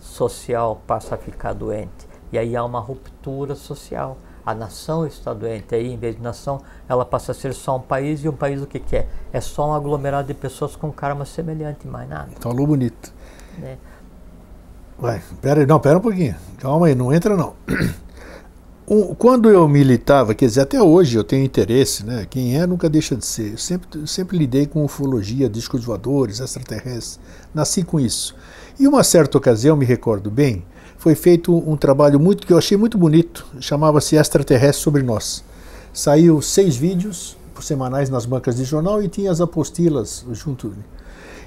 social 0.00 0.80
passa 0.86 1.14
a 1.14 1.18
ficar 1.18 1.52
doente 1.52 2.11
e 2.32 2.38
aí 2.38 2.56
há 2.56 2.64
uma 2.64 2.80
ruptura 2.80 3.54
social 3.54 4.16
a 4.44 4.54
nação 4.54 5.06
está 5.06 5.32
doente. 5.32 5.74
Aí, 5.74 5.92
em 5.92 5.96
vez 5.96 6.16
de 6.16 6.22
nação, 6.22 6.60
ela 6.88 7.04
passa 7.04 7.32
a 7.32 7.34
ser 7.34 7.54
só 7.54 7.76
um 7.76 7.80
país, 7.80 8.24
e 8.24 8.28
um 8.28 8.32
país 8.32 8.60
o 8.60 8.66
que, 8.66 8.78
que 8.78 8.96
é? 8.96 9.06
É 9.32 9.40
só 9.40 9.70
um 9.70 9.72
aglomerado 9.72 10.28
de 10.28 10.34
pessoas 10.34 10.76
com 10.76 10.90
karma 10.90 11.24
semelhante, 11.24 11.86
mais 11.86 12.08
nada. 12.08 12.30
Falou 12.40 12.66
bonito. 12.66 13.12
É. 13.62 13.76
Vai, 14.98 15.22
pera 15.40 15.60
aí, 15.60 15.66
não, 15.66 15.80
pera 15.80 15.98
um 15.98 16.00
pouquinho. 16.00 16.34
Calma 16.58 16.86
aí, 16.86 16.94
não 16.94 17.12
entra 17.12 17.36
não. 17.36 17.54
Quando 19.16 19.48
eu 19.48 19.66
militava, 19.68 20.34
quer 20.34 20.46
dizer, 20.46 20.60
até 20.60 20.82
hoje 20.82 21.16
eu 21.16 21.24
tenho 21.24 21.44
interesse, 21.44 22.04
né? 22.04 22.26
Quem 22.28 22.60
é 22.60 22.66
nunca 22.66 22.90
deixa 22.90 23.16
de 23.16 23.24
ser. 23.24 23.52
Eu 23.52 23.58
sempre, 23.58 24.06
sempre 24.06 24.36
lidei 24.36 24.66
com 24.66 24.84
ufologia, 24.84 25.48
discos 25.48 25.84
voadores, 25.84 26.40
extraterrestres. 26.40 27.18
Nasci 27.54 27.84
com 27.84 27.98
isso. 27.98 28.34
E 28.78 28.86
uma 28.86 29.02
certa 29.02 29.38
ocasião, 29.38 29.76
me 29.76 29.84
recordo 29.86 30.30
bem, 30.30 30.64
foi 31.02 31.16
feito 31.16 31.52
um 31.52 31.76
trabalho 31.76 32.20
muito 32.20 32.46
que 32.46 32.52
eu 32.52 32.58
achei 32.58 32.76
muito 32.76 32.96
bonito, 32.96 33.44
chamava-se 33.58 34.14
Extraterrestre 34.14 34.84
sobre 34.84 35.02
Nós. 35.02 35.42
Saiu 35.92 36.40
seis 36.40 36.76
vídeos 36.76 37.36
semanais 37.60 38.08
nas 38.08 38.24
bancas 38.24 38.54
de 38.54 38.62
jornal 38.62 39.02
e 39.02 39.08
tinha 39.08 39.28
as 39.28 39.40
apostilas 39.40 40.24
junto. 40.30 40.72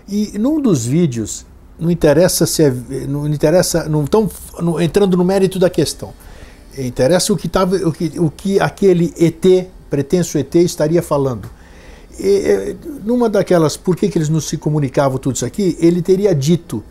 E 0.10 0.38
num 0.38 0.60
dos 0.60 0.86
vídeos, 0.86 1.46
não 1.80 1.90
interessa 1.90 2.46
se 2.46 2.64
é, 2.64 2.70
não 3.08 3.26
interessa, 3.30 3.88
não 3.88 4.04
estão 4.04 4.30
entrando 4.82 5.16
no 5.16 5.24
mérito 5.24 5.58
da 5.58 5.70
questão. 5.70 6.14
Interessa 6.78 7.32
o 7.32 7.38
que 7.38 7.48
tava, 7.48 7.78
o 7.78 7.94
que, 7.94 8.20
o 8.20 8.30
que 8.30 8.60
aquele 8.60 9.14
ET, 9.18 9.70
pretenso 9.90 10.38
ET, 10.38 10.54
estaria 10.56 11.02
falando. 11.02 11.50
E, 12.20 12.76
numa 13.06 13.30
daquelas, 13.30 13.78
por 13.78 13.96
que, 13.96 14.10
que 14.10 14.18
eles 14.18 14.28
não 14.28 14.42
se 14.42 14.58
comunicavam 14.58 15.18
tudo 15.18 15.36
isso 15.38 15.46
aqui? 15.46 15.78
Ele 15.80 16.02
teria 16.02 16.36
dito: 16.36 16.84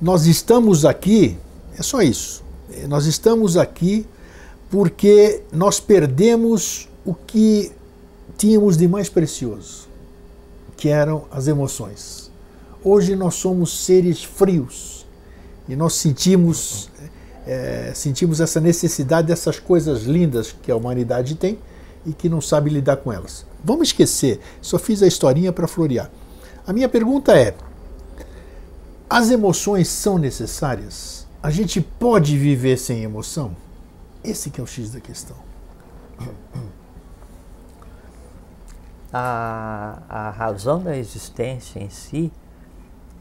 nós 0.00 0.24
estamos 0.24 0.86
aqui 0.86 1.36
é 1.78 1.82
só 1.82 2.02
isso. 2.02 2.42
Nós 2.88 3.06
estamos 3.06 3.56
aqui 3.56 4.06
porque 4.70 5.42
nós 5.52 5.78
perdemos 5.78 6.88
o 7.04 7.14
que 7.14 7.72
tínhamos 8.38 8.76
de 8.76 8.88
mais 8.88 9.08
precioso, 9.08 9.88
que 10.76 10.88
eram 10.88 11.24
as 11.30 11.46
emoções. 11.46 12.30
Hoje 12.82 13.14
nós 13.14 13.34
somos 13.34 13.84
seres 13.84 14.24
frios 14.24 15.06
e 15.68 15.76
nós 15.76 15.94
sentimos, 15.94 16.90
é, 17.46 17.92
sentimos 17.94 18.40
essa 18.40 18.60
necessidade 18.60 19.28
dessas 19.28 19.58
coisas 19.58 20.02
lindas 20.02 20.52
que 20.62 20.70
a 20.70 20.76
humanidade 20.76 21.34
tem 21.34 21.58
e 22.04 22.12
que 22.12 22.28
não 22.28 22.40
sabe 22.40 22.70
lidar 22.70 22.96
com 22.96 23.12
elas. 23.12 23.44
Vamos 23.62 23.88
esquecer, 23.88 24.40
só 24.60 24.78
fiz 24.78 25.02
a 25.02 25.06
historinha 25.06 25.52
para 25.52 25.68
florear. 25.68 26.10
A 26.66 26.72
minha 26.72 26.88
pergunta 26.88 27.36
é: 27.36 27.54
as 29.08 29.30
emoções 29.30 29.88
são 29.88 30.18
necessárias? 30.18 31.21
A 31.42 31.50
gente 31.50 31.80
pode 31.80 32.38
viver 32.38 32.76
sem 32.76 33.02
emoção? 33.02 33.56
Esse 34.22 34.48
que 34.48 34.60
é 34.60 34.64
o 34.64 34.66
X 34.66 34.92
da 34.92 35.00
questão. 35.00 35.36
A, 39.12 39.98
a 40.08 40.30
razão 40.30 40.80
da 40.80 40.96
existência 40.96 41.80
em 41.80 41.90
si 41.90 42.32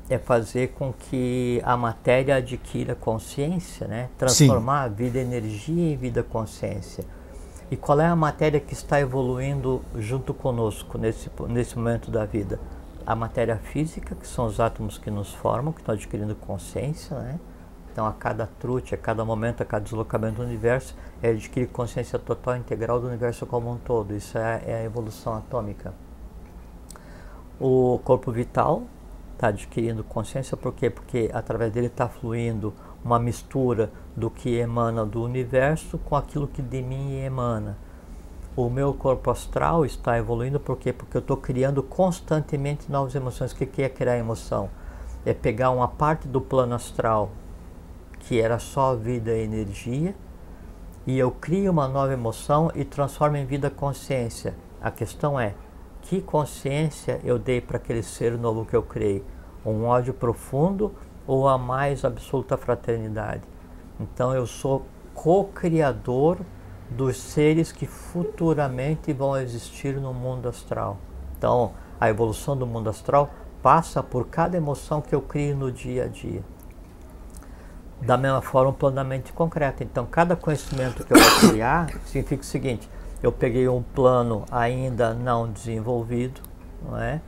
é 0.08 0.20
fazer 0.20 0.74
com 0.74 0.94
que 0.94 1.60
a 1.66 1.76
matéria 1.76 2.36
adquira 2.36 2.94
consciência, 2.94 3.88
né? 3.88 4.10
transformar 4.20 4.84
Sim. 4.84 4.86
a 4.86 4.96
vida 4.96 5.20
energia 5.20 5.92
em 5.92 5.98
vida 5.98 6.22
consciência. 6.22 7.04
E 7.72 7.76
qual 7.76 8.00
é 8.00 8.06
a 8.06 8.16
matéria 8.16 8.60
que 8.60 8.74
está 8.74 9.02
evoluindo 9.02 9.82
junto 9.98 10.32
conosco 10.32 10.98
nesse, 10.98 11.28
nesse 11.50 11.76
momento 11.76 12.12
da 12.12 12.24
vida? 12.24 12.60
A 13.04 13.16
matéria 13.16 13.58
física, 13.58 14.14
que 14.14 14.28
são 14.28 14.46
os 14.46 14.60
átomos 14.60 15.00
que 15.00 15.10
nos 15.10 15.34
formam, 15.34 15.74
que 15.74 15.80
estão 15.80 15.96
adquirindo 15.96 16.36
consciência, 16.36 17.18
né? 17.18 17.40
Então, 17.92 18.06
a 18.06 18.14
cada 18.14 18.48
trute, 18.48 18.96
a 18.96 18.98
cada 18.98 19.26
momento, 19.26 19.62
a 19.62 19.66
cada 19.66 19.84
deslocamento 19.84 20.38
do 20.38 20.44
universo, 20.44 20.96
é 21.22 21.30
adquirir 21.30 21.68
consciência 21.68 22.18
total 22.18 22.56
integral 22.56 23.02
do 23.02 23.08
universo 23.08 23.46
como 23.46 23.70
um 23.70 23.78
todo. 23.78 24.16
Isso 24.16 24.38
é, 24.38 24.62
é 24.66 24.76
a 24.76 24.84
evolução 24.84 25.36
atômica. 25.36 25.94
O 27.60 28.00
corpo 28.04 28.32
vital 28.32 28.84
está 29.34 29.48
adquirindo 29.48 30.04
consciência, 30.04 30.56
por 30.56 30.74
quê? 30.74 30.90
Porque 30.90 31.30
através 31.34 31.72
dele 31.72 31.88
está 31.88 32.08
fluindo 32.08 32.74
uma 33.04 33.20
mistura 33.20 33.92
do 34.16 34.30
que 34.30 34.56
emana 34.56 35.06
do 35.06 35.24
universo 35.24 35.98
com 35.98 36.16
aquilo 36.16 36.48
que 36.48 36.62
de 36.62 36.82
mim 36.82 37.20
emana. 37.20 37.78
O 38.56 38.70
meu 38.70 38.94
corpo 38.94 39.32
astral 39.32 39.86
está 39.86 40.18
evoluindo, 40.18 40.60
por 40.60 40.78
quê? 40.78 40.94
Porque 40.94 41.18
eu 41.18 41.22
estou 41.22 41.38
criando 41.38 41.82
constantemente 41.82 42.92
novas 42.92 43.16
emoções. 43.16 43.52
O 43.52 43.56
que 43.56 43.82
é 43.82 43.90
criar 43.90 44.18
emoção? 44.18 44.70
É 45.26 45.34
pegar 45.34 45.72
uma 45.72 45.88
parte 45.88 46.28
do 46.28 46.42
plano 46.42 46.76
astral 46.76 47.32
que 48.22 48.40
era 48.40 48.60
só 48.60 48.96
vida 48.96 49.32
e 49.32 49.44
energia, 49.44 50.16
e 51.06 51.18
eu 51.18 51.32
crio 51.32 51.72
uma 51.72 51.88
nova 51.88 52.14
emoção 52.14 52.72
e 52.76 52.86
transformo 52.86 53.36
em 53.38 53.46
vida 53.46 53.70
consciência. 53.70 54.56
A 54.82 54.92
questão 54.92 55.40
é, 55.40 55.56
que 56.02 56.22
consciência 56.22 57.20
eu 57.24 57.40
dei 57.40 57.60
para 57.60 57.78
aquele 57.78 58.04
ser 58.04 58.38
novo 58.38 58.66
que 58.66 58.76
eu 58.76 58.84
criei? 58.84 59.24
Um 59.66 59.86
ódio 59.86 60.14
profundo 60.14 60.94
ou 61.26 61.48
a 61.48 61.58
mais 61.58 62.06
absoluta 62.06 62.58
fraternidade? 62.58 63.44
Então 64.00 64.34
eu 64.34 64.46
sou 64.46 64.86
co-criador 65.14 66.38
dos 66.90 67.18
seres 67.18 67.72
que 67.72 67.86
futuramente 67.86 69.12
vão 69.14 69.38
existir 69.38 69.96
no 69.96 70.14
mundo 70.14 70.48
astral. 70.48 70.98
Então, 71.38 71.74
a 72.00 72.10
evolução 72.10 72.56
do 72.56 72.68
mundo 72.68 72.90
astral 72.90 73.32
passa 73.64 74.04
por 74.04 74.28
cada 74.28 74.58
emoção 74.58 75.02
que 75.02 75.14
eu 75.14 75.22
crio 75.22 75.56
no 75.56 75.72
dia 75.72 76.06
a 76.06 76.08
dia 76.08 76.44
da 78.02 78.18
mesma 78.18 78.42
forma 78.42 78.74
plenamente 78.74 79.32
concreto. 79.32 79.84
Então, 79.84 80.06
cada 80.06 80.36
conhecimento 80.36 81.04
que 81.04 81.14
eu 81.14 81.20
vou 81.20 81.50
criar 81.50 81.90
significa 82.06 82.42
o 82.42 82.46
seguinte: 82.46 82.90
eu 83.22 83.32
peguei 83.32 83.68
um 83.68 83.82
plano 83.82 84.46
ainda 84.52 85.14
não 85.14 85.50
desenvolvido, 85.50 86.42
não 86.84 86.98
é? 86.98 87.22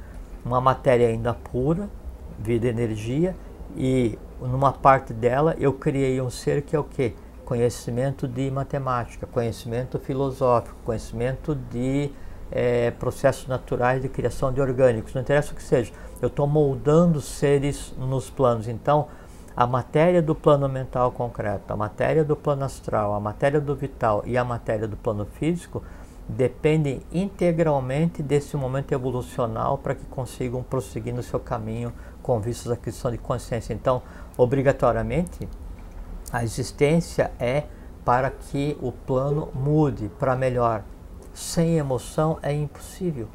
uma 0.45 0.59
matéria 0.59 1.07
ainda 1.07 1.33
pura, 1.33 1.89
vida 2.37 2.67
e 2.67 2.69
energia, 2.69 3.35
e 3.75 4.17
numa 4.41 4.73
parte 4.73 5.13
dela 5.13 5.55
eu 5.57 5.73
criei 5.73 6.19
um 6.19 6.29
ser 6.29 6.61
que 6.61 6.75
é 6.75 6.79
o 6.79 6.83
quê? 6.83 7.13
Conhecimento 7.45 8.27
de 8.27 8.49
matemática, 8.51 9.27
conhecimento 9.27 9.99
filosófico, 9.99 10.75
conhecimento 10.83 11.55
de 11.55 12.11
é, 12.51 12.91
processos 12.91 13.47
naturais 13.47 14.01
de 14.01 14.09
criação 14.09 14.51
de 14.51 14.61
orgânicos, 14.61 15.13
não 15.13 15.21
interessa 15.21 15.53
o 15.53 15.55
que 15.55 15.63
seja. 15.63 15.91
Eu 16.21 16.27
estou 16.27 16.47
moldando 16.47 17.19
seres 17.19 17.93
nos 17.97 18.29
planos. 18.29 18.67
Então, 18.67 19.07
a 19.55 19.67
matéria 19.67 20.21
do 20.21 20.33
plano 20.33 20.67
mental 20.67 21.11
concreto, 21.11 21.71
a 21.71 21.77
matéria 21.77 22.23
do 22.23 22.35
plano 22.35 22.65
astral, 22.65 23.13
a 23.13 23.19
matéria 23.19 23.61
do 23.61 23.75
vital 23.75 24.23
e 24.25 24.37
a 24.37 24.43
matéria 24.43 24.87
do 24.87 24.97
plano 24.97 25.25
físico 25.25 25.83
dependem 26.27 27.01
integralmente 27.11 28.23
desse 28.23 28.55
momento 28.55 28.93
evolucional 28.93 29.77
para 29.77 29.93
que 29.93 30.05
consigam 30.05 30.63
prosseguir 30.63 31.13
no 31.13 31.21
seu 31.21 31.39
caminho 31.39 31.93
com 32.21 32.39
vistas 32.39 32.71
à 32.71 32.75
aquisição 32.75 33.11
de 33.11 33.17
consciência. 33.17 33.73
Então, 33.73 34.01
obrigatoriamente, 34.37 35.47
a 36.31 36.43
existência 36.43 37.31
é 37.39 37.65
para 38.03 38.31
que 38.31 38.77
o 38.81 38.91
plano 38.91 39.49
mude 39.53 40.09
para 40.17 40.35
melhor. 40.35 40.83
Sem 41.33 41.77
emoção 41.77 42.39
é 42.41 42.53
impossível. 42.53 43.27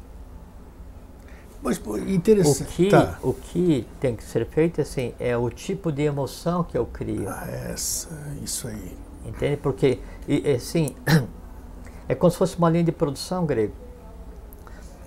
Mas 1.61 1.77
pô, 1.77 1.97
interessante. 1.97 2.63
O 2.63 2.65
que, 2.65 2.89
tá. 2.89 3.19
o 3.21 3.33
que 3.33 3.87
tem 3.99 4.15
que 4.15 4.23
ser 4.23 4.45
feito 4.45 4.79
assim, 4.79 5.13
é 5.19 5.35
o 5.35 5.49
tipo 5.49 5.91
de 5.91 6.03
emoção 6.03 6.63
que 6.63 6.77
eu 6.77 6.85
crio. 6.85 7.27
Ah, 7.27 7.45
essa, 7.69 8.09
isso 8.41 8.67
aí. 8.67 8.97
Entende? 9.25 9.57
Porque, 9.57 9.99
e, 10.27 10.51
assim, 10.51 10.95
é 12.07 12.15
como 12.15 12.31
se 12.31 12.37
fosse 12.37 12.57
uma 12.57 12.69
linha 12.69 12.85
de 12.85 12.91
produção 12.91 13.45
grego. 13.45 13.73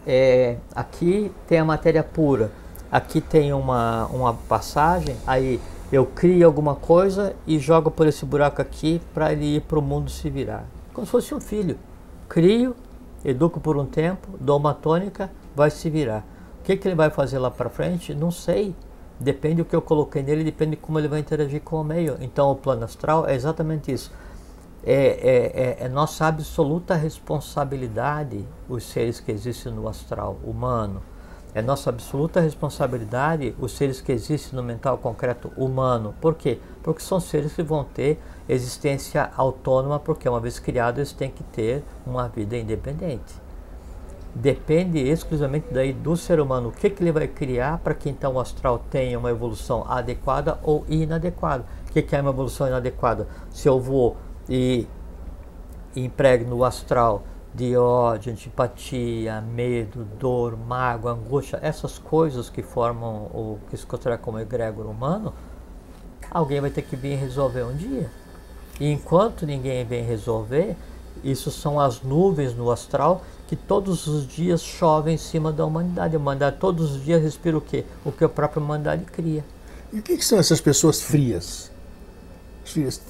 É, 0.07 0.57
aqui 0.75 1.33
tem 1.47 1.59
a 1.59 1.65
matéria 1.65 2.03
pura. 2.03 2.51
aqui 2.91 3.21
tem 3.21 3.53
uma, 3.53 4.07
uma 4.07 4.35
passagem, 4.35 5.17
aí 5.27 5.61
eu 5.91 6.05
crio 6.05 6.47
alguma 6.47 6.75
coisa 6.75 7.35
e 7.47 7.59
jogo 7.59 7.91
por 7.91 8.07
esse 8.07 8.25
buraco 8.27 8.61
aqui 8.61 9.01
para 9.15 9.33
ele 9.33 9.57
ir 9.57 9.61
para 9.63 9.79
o 9.79 9.83
mundo 9.83 10.11
se 10.11 10.29
virar. 10.29 10.65
Como 10.93 11.07
se 11.07 11.11
fosse 11.11 11.35
um 11.35 11.41
filho. 11.41 11.79
Crio, 12.29 12.77
educo 13.25 13.61
por 13.61 13.77
um 13.79 13.87
tempo, 13.87 14.29
dou 14.39 14.59
uma 14.59 14.75
tônica, 14.75 15.31
vai 15.55 15.71
se 15.71 15.89
virar. 15.89 16.25
O 16.63 16.65
que, 16.65 16.77
que 16.77 16.87
ele 16.87 16.95
vai 16.95 17.11
fazer 17.11 17.41
lá 17.41 17.51
para 17.51 17.69
frente? 17.69 18.15
Não 18.15 18.31
sei. 18.31 18.73
Depende 19.19 19.57
do 19.57 19.65
que 19.65 19.75
eu 19.75 19.83
coloquei 19.83 20.23
nele, 20.23 20.45
depende 20.45 20.73
de 20.73 20.77
como 20.77 20.97
ele 20.99 21.09
vai 21.09 21.19
interagir 21.19 21.61
com 21.61 21.81
o 21.81 21.85
meio. 21.85 22.17
Então 22.21 22.53
o 22.53 22.55
plano 22.55 22.85
astral 22.85 23.27
é 23.27 23.35
exatamente 23.35 23.93
isso. 23.93 24.13
É, 24.85 24.95
é, 24.95 25.81
é, 25.83 25.87
é 25.87 25.89
nossa 25.89 26.27
absoluta 26.27 26.95
responsabilidade 26.95 28.45
os 28.69 28.85
seres 28.85 29.21
que 29.21 29.31
existem 29.31 29.73
no 29.73 29.89
astral 29.89 30.39
humano 30.45 31.03
é 31.55 31.61
nossa 31.61 31.91
absoluta 31.91 32.41
responsabilidade 32.41 33.55
os 33.59 33.73
seres 33.73 34.01
que 34.01 34.11
existem 34.11 34.57
no 34.57 34.63
mental 34.63 34.97
concreto 34.97 35.53
humano. 35.57 36.15
Por 36.21 36.35
quê? 36.35 36.59
Porque 36.83 37.03
são 37.03 37.21
seres 37.21 37.53
que 37.53 37.63
vão 37.63 37.85
ter 37.85 38.19
existência 38.49 39.31
autônoma, 39.37 40.01
porque 40.01 40.29
uma 40.29 40.41
vez 40.41 40.59
criados 40.59 40.99
eles 40.99 41.13
têm 41.13 41.31
que 41.31 41.45
ter 41.45 41.85
uma 42.07 42.27
vida 42.29 42.57
independente. 42.57 43.41
Depende 44.35 44.99
exclusivamente 44.99 45.66
daí 45.70 45.93
do 45.93 46.16
ser 46.16 46.41
humano, 46.41 46.70
o 46.70 46.72
que, 46.72 46.89
que 46.89 47.03
ele 47.03 47.12
vai 47.12 47.28
criar 47.28 47.78
para 47.78 47.93
que 47.93 48.09
então 48.09 48.35
o 48.35 48.41
astral 48.41 48.78
tenha 48.91 49.18
uma 49.18 49.30
evolução 49.30 49.85
adequada 49.87 50.59
ou 50.62 50.87
inadequada. 50.89 51.66
O 51.89 51.93
que, 51.93 52.01
que 52.01 52.16
é 52.16 52.20
uma 52.20 52.30
evolução 52.30 52.66
inadequada? 52.66 53.28
Se 53.51 53.68
eu 53.68 53.78
vou 53.78 54.16
e 54.49 54.87
emprego 55.95 56.49
no 56.49 56.64
astral 56.64 57.24
de 57.55 57.76
ódio, 57.76 58.33
antipatia, 58.33 59.43
medo, 59.43 60.07
dor, 60.18 60.57
mágoa, 60.57 61.12
angústia, 61.12 61.59
essas 61.61 61.99
coisas 61.99 62.49
que 62.49 62.62
formam 62.62 63.24
o 63.26 63.59
que 63.68 63.76
se 63.76 63.85
considera 63.85 64.16
como 64.16 64.39
egrégor 64.39 64.87
humano, 64.87 65.35
alguém 66.30 66.62
vai 66.62 66.70
ter 66.70 66.80
que 66.80 66.97
vir 66.97 67.16
resolver 67.16 67.64
um 67.64 67.74
dia. 67.74 68.11
E 68.80 68.91
enquanto 68.91 69.45
ninguém 69.45 69.85
vem 69.85 70.03
resolver, 70.03 70.74
isso 71.22 71.51
são 71.51 71.78
as 71.78 72.01
nuvens 72.01 72.55
no 72.55 72.70
astral 72.70 73.20
que 73.53 73.57
todos 73.57 74.07
os 74.07 74.27
dias 74.27 74.63
chovem 74.63 75.15
em 75.15 75.19
cima 75.19 75.53
da 75.53 75.67
humanidade. 75.67 76.17
A 76.17 76.19
humanidade 76.19 76.57
todos 76.59 76.93
os 76.93 77.05
dias 77.05 77.23
respira 77.23 77.59
o 77.59 77.61
quê? 77.61 77.85
O 78.03 78.11
que 78.11 78.25
a 78.25 78.29
própria 78.29 78.63
humanidade 78.63 79.05
cria. 79.05 79.45
E 79.93 79.99
o 79.99 80.03
que, 80.03 80.17
que 80.17 80.25
são 80.25 80.39
essas 80.39 80.59
pessoas 80.59 81.03
frias? 81.03 81.71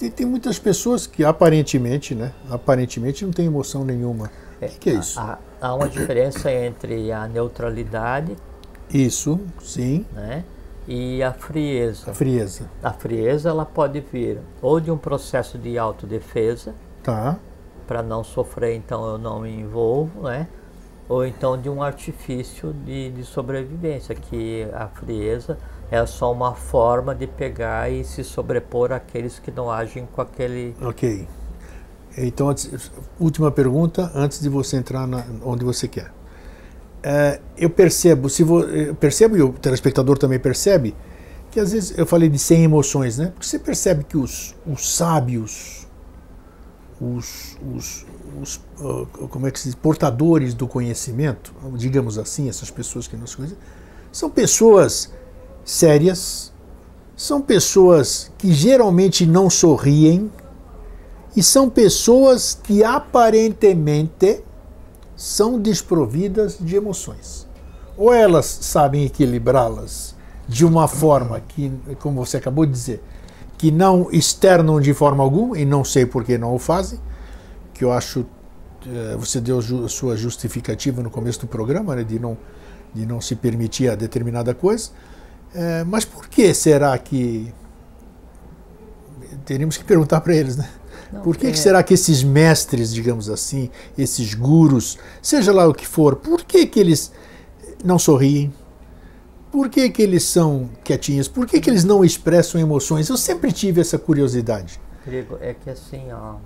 Tem, 0.01 0.11
tem, 0.11 0.26
muitas 0.26 0.59
pessoas 0.59 1.07
que 1.07 1.24
aparentemente, 1.24 2.12
né, 2.12 2.32
aparentemente 2.51 3.24
não 3.24 3.30
tem 3.30 3.47
emoção 3.47 3.84
nenhuma. 3.84 4.32
É, 4.61 4.66
o 4.66 4.68
que, 4.70 4.78
que, 4.80 4.90
é 4.90 4.95
isso? 4.95 5.20
Há, 5.20 5.38
há, 5.61 5.74
uma 5.76 5.88
diferença 5.88 6.51
entre 6.51 7.12
a 7.12 7.28
neutralidade. 7.28 8.36
Isso, 8.93 9.38
sim. 9.62 10.05
Né, 10.12 10.43
e 10.88 11.22
a 11.22 11.32
frieza. 11.32 12.11
A 12.11 12.14
frieza. 12.14 12.68
A 12.82 12.93
frieza 12.93 13.49
ela 13.49 13.64
pode 13.64 14.01
vir 14.01 14.40
ou 14.61 14.80
de 14.80 14.90
um 14.90 14.99
processo 14.99 15.57
de 15.57 15.78
autodefesa. 15.78 16.74
Tá. 17.01 17.38
Para 17.86 18.02
não 18.02 18.22
sofrer, 18.22 18.76
então 18.76 19.06
eu 19.06 19.18
não 19.18 19.40
me 19.40 19.50
envolvo, 19.50 20.22
né? 20.22 20.48
Ou 21.08 21.26
então 21.26 21.60
de 21.60 21.68
um 21.68 21.82
artifício 21.82 22.72
de, 22.72 23.10
de 23.10 23.24
sobrevivência, 23.24 24.14
que 24.14 24.66
a 24.72 24.86
frieza 24.86 25.58
é 25.90 26.04
só 26.06 26.32
uma 26.32 26.54
forma 26.54 27.14
de 27.14 27.26
pegar 27.26 27.90
e 27.90 28.02
se 28.02 28.24
sobrepor 28.24 28.92
àqueles 28.92 29.38
que 29.38 29.50
não 29.50 29.70
agem 29.70 30.06
com 30.10 30.22
aquele. 30.22 30.74
Ok. 30.80 31.26
Então, 32.16 32.48
antes, 32.48 32.90
última 33.18 33.50
pergunta, 33.50 34.10
antes 34.14 34.40
de 34.40 34.48
você 34.48 34.76
entrar 34.76 35.06
na, 35.06 35.24
onde 35.44 35.64
você 35.64 35.88
quer. 35.88 36.10
É, 37.02 37.40
eu 37.56 37.68
percebo, 37.68 38.28
se 38.28 38.44
vo, 38.44 38.60
eu 38.60 38.94
percebo 38.94 39.36
e 39.36 39.42
o 39.42 39.52
telespectador 39.52 40.16
também 40.16 40.38
percebe, 40.38 40.94
que 41.50 41.58
às 41.58 41.72
vezes 41.72 41.98
eu 41.98 42.06
falei 42.06 42.28
de 42.28 42.38
sem 42.38 42.64
emoções, 42.64 43.18
né? 43.18 43.26
Porque 43.26 43.46
você 43.46 43.58
percebe 43.58 44.04
que 44.04 44.16
os, 44.16 44.54
os 44.66 44.94
sábios, 44.94 45.81
os, 47.03 47.57
os, 47.74 48.07
os 48.40 48.57
uh, 48.80 49.07
como 49.28 49.46
é 49.46 49.50
que 49.50 49.59
se 49.59 49.64
diz, 49.66 49.74
portadores 49.74 50.55
do 50.55 50.68
conhecimento, 50.68 51.53
digamos 51.74 52.16
assim, 52.16 52.48
essas 52.48 52.70
pessoas 52.70 53.09
que 53.09 53.16
nos 53.16 53.34
conhecem, 53.34 53.59
são 54.12 54.30
pessoas 54.30 55.12
sérias, 55.64 56.53
são 57.16 57.40
pessoas 57.42 58.30
que 58.38 58.53
geralmente 58.53 59.26
não 59.26 59.50
sorriem 59.50 60.30
e 61.34 61.42
são 61.42 61.68
pessoas 61.68 62.59
que 62.62 62.84
aparentemente 62.84 64.44
são 65.16 65.59
desprovidas 65.59 66.57
de 66.61 66.76
emoções. 66.76 67.48
Ou 67.96 68.12
elas 68.12 68.46
sabem 68.46 69.05
equilibrá-las 69.05 70.14
de 70.48 70.64
uma 70.64 70.86
forma 70.86 71.40
que, 71.40 71.72
como 72.00 72.24
você 72.24 72.36
acabou 72.36 72.66
de 72.66 72.72
dizer, 72.72 73.03
que 73.62 73.70
não 73.70 74.08
externam 74.10 74.80
de 74.80 74.92
forma 74.92 75.22
alguma, 75.22 75.56
e 75.56 75.64
não 75.64 75.84
sei 75.84 76.04
por 76.04 76.24
que 76.24 76.36
não 76.36 76.52
o 76.52 76.58
fazem, 76.58 76.98
que 77.72 77.84
eu 77.84 77.92
acho, 77.92 78.26
eh, 78.84 79.16
você 79.16 79.40
deu 79.40 79.60
a 79.60 79.88
sua 79.88 80.16
justificativa 80.16 81.00
no 81.00 81.08
começo 81.08 81.42
do 81.42 81.46
programa, 81.46 81.94
né, 81.94 82.02
de, 82.02 82.18
não, 82.18 82.36
de 82.92 83.06
não 83.06 83.20
se 83.20 83.36
permitir 83.36 83.88
a 83.88 83.94
determinada 83.94 84.52
coisa, 84.52 84.90
é, 85.54 85.84
mas 85.84 86.04
por 86.04 86.26
que 86.26 86.52
será 86.52 86.98
que. 86.98 87.54
Teríamos 89.44 89.76
que 89.76 89.84
perguntar 89.84 90.20
para 90.22 90.34
eles, 90.34 90.56
né? 90.56 90.68
Não, 91.12 91.22
por 91.22 91.36
que, 91.36 91.46
é... 91.46 91.52
que, 91.52 91.58
será 91.58 91.84
que 91.84 91.94
esses 91.94 92.24
mestres, 92.24 92.92
digamos 92.92 93.30
assim, 93.30 93.70
esses 93.96 94.34
gurus, 94.34 94.98
seja 95.22 95.52
lá 95.52 95.68
o 95.68 95.72
que 95.72 95.86
for, 95.86 96.16
por 96.16 96.42
que, 96.42 96.66
que 96.66 96.80
eles 96.80 97.12
não 97.84 97.96
sorriem? 97.96 98.52
Por 99.53 99.68
que, 99.68 99.90
que 99.90 100.03
eles 100.03 100.24
são 100.24 100.70
quietinhos? 100.82 101.28
Por 101.28 101.46
que, 101.46 101.61
que 101.61 101.68
eles 101.68 101.84
não 101.84 102.03
expressam 102.03 102.59
emoções? 102.59 103.11
Eu 103.11 103.18
sempre 103.18 103.53
tive 103.53 103.82
essa 103.82 103.98
curiosidade. 103.98 104.80
Grego, 105.05 105.36
é 105.42 105.53
que 105.53 105.68
assim, 105.68 106.11
ó. 106.11 106.36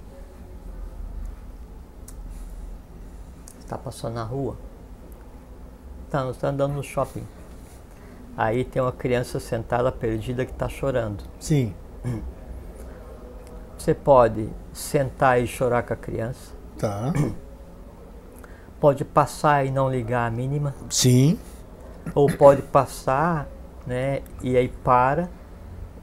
Está 3.61 3.79
passando 3.79 4.15
na 4.15 4.25
rua. 4.25 4.57
Está 6.07 6.33
tá 6.33 6.49
andando 6.49 6.75
no 6.75 6.83
shopping. 6.83 7.23
Aí 8.37 8.65
tem 8.65 8.83
uma 8.83 8.91
criança 8.91 9.39
sentada 9.39 9.93
perdida 9.93 10.45
que 10.45 10.51
está 10.51 10.69
chorando. 10.69 11.23
Sim. 11.39 11.73
Você 13.79 13.95
pode 13.95 14.49
sentar 14.73 15.41
e 15.41 15.47
chorar 15.47 15.85
com 15.85 15.93
a 15.93 15.97
criança. 15.97 16.53
Tá. 16.77 17.13
Pode 18.81 19.05
passar 19.05 19.65
e 19.65 19.71
não 19.71 19.89
ligar 19.89 20.27
a 20.27 20.31
mínima. 20.31 20.75
Sim. 20.91 21.39
Ou 22.15 22.27
pode 22.29 22.63
passar, 22.63 23.49
né? 23.87 24.23
E 24.43 24.57
aí 24.57 24.69
para, 24.69 25.29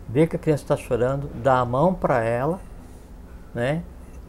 vê 0.08 0.28
que 0.28 0.36
a 0.36 0.39
criança 0.39 0.64
está 0.64 0.78
chorando, 0.78 1.30
dá 1.36 1.60
a 1.60 1.66
mão 1.66 1.93
para 1.93 2.24
ela, 2.24 2.60
né? 3.54 3.84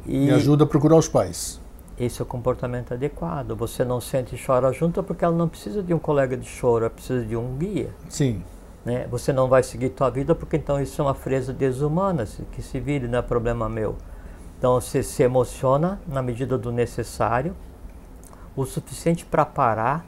E, 0.07 0.27
e 0.27 0.31
ajuda 0.31 0.65
a 0.65 0.67
procurar 0.67 0.97
os 0.97 1.09
pais. 1.09 1.61
Esse 1.99 2.21
é 2.21 2.25
o 2.25 2.27
comportamento 2.27 2.93
adequado. 2.93 3.55
Você 3.55 3.85
não 3.85 4.01
sente 4.01 4.35
e 4.35 4.39
chora 4.45 4.73
junto 4.73 5.03
porque 5.03 5.25
ela 5.25 5.37
não 5.37 5.49
precisa 5.49 5.83
de 5.83 5.95
um 5.95 5.99
colega 5.99 6.37
de 6.37 6.47
choro, 6.47 6.85
ela 6.85 6.91
precisa 6.91 7.25
de 7.25 7.37
um 7.37 7.57
guia. 7.57 7.91
Sim. 8.09 8.43
Né? 8.85 9.07
Você 9.11 9.33
não 9.33 9.49
vai 9.49 9.63
seguir 9.63 9.91
tua 9.91 10.11
vida 10.11 10.35
porque 10.35 10.57
então 10.57 10.81
isso 10.81 11.01
é 11.01 11.05
uma 11.05 11.15
fresa 11.15 11.53
desumana, 11.53 12.27
que 12.53 12.61
se 12.61 12.81
vire, 12.81 13.07
não 13.07 13.19
é 13.19 13.23
problema 13.23 13.69
meu. 13.69 13.97
Então 14.59 14.81
você 14.81 15.03
se 15.03 15.23
emociona 15.23 16.01
na 16.07 16.21
medida 16.21 16.59
do 16.59 16.73
necessário, 16.73 17.55
o 18.57 18.65
suficiente 18.65 19.25
para 19.25 19.45
parar, 19.45 20.05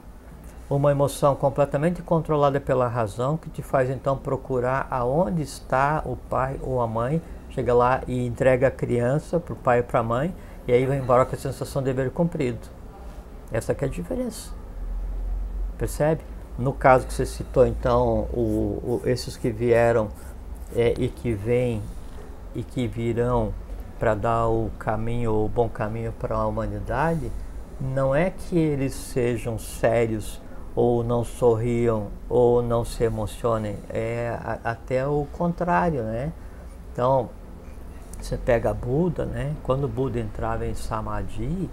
uma 0.69 0.91
emoção 0.91 1.35
completamente 1.35 2.01
controlada 2.01 2.59
pela 2.59 2.87
razão 2.87 3.37
que 3.37 3.49
te 3.49 3.61
faz 3.61 3.89
então 3.89 4.17
procurar 4.17 4.87
aonde 4.89 5.41
está 5.41 6.01
o 6.05 6.15
pai 6.15 6.59
ou 6.61 6.81
a 6.81 6.87
mãe, 6.87 7.21
chega 7.49 7.73
lá 7.73 8.01
e 8.07 8.25
entrega 8.25 8.67
a 8.67 8.71
criança 8.71 9.39
para 9.39 9.53
o 9.53 9.55
pai 9.55 9.79
e 9.79 9.83
para 9.83 10.01
a 10.01 10.03
mãe 10.03 10.35
e 10.67 10.73
aí 10.73 10.85
vai 10.85 10.97
embora 10.97 11.25
com 11.25 11.35
a 11.35 11.39
sensação 11.39 11.81
de 11.81 11.93
dever 11.93 12.11
cumprido. 12.11 12.67
Essa 13.51 13.73
que 13.73 13.85
é 13.85 13.87
a 13.87 13.91
diferença. 13.91 14.51
Percebe? 15.77 16.21
No 16.57 16.73
caso 16.73 17.07
que 17.07 17.13
você 17.13 17.25
citou, 17.25 17.65
então, 17.65 18.27
o, 18.33 18.39
o, 18.83 19.01
esses 19.05 19.37
que 19.37 19.49
vieram 19.49 20.09
é, 20.75 20.93
e 20.97 21.07
que 21.07 21.33
vêm 21.33 21.81
e 22.53 22.63
que 22.63 22.87
virão 22.87 23.53
para 23.97 24.13
dar 24.15 24.47
o 24.47 24.69
caminho, 24.77 25.33
o 25.33 25.47
bom 25.47 25.69
caminho 25.69 26.11
para 26.11 26.35
a 26.35 26.45
humanidade, 26.45 27.31
não 27.79 28.13
é 28.13 28.31
que 28.31 28.57
eles 28.57 28.93
sejam 28.93 29.57
sérios 29.57 30.41
ou 30.77 31.03
não 31.03 31.23
sorriam 31.23 32.09
ou 32.29 32.61
não 32.61 32.85
se 32.85 33.03
emocionem, 33.03 33.77
é 33.89 34.37
a, 34.39 34.59
até 34.63 35.07
o 35.07 35.25
contrário, 35.33 36.03
né? 36.03 36.31
Então, 36.93 37.31
você 38.21 38.37
pega 38.37 38.75
Buda, 38.75 39.25
né? 39.25 39.55
Quando 39.63 39.87
Buda 39.87 40.19
entrava 40.19 40.67
em 40.67 40.75
Samadhi 40.75 41.67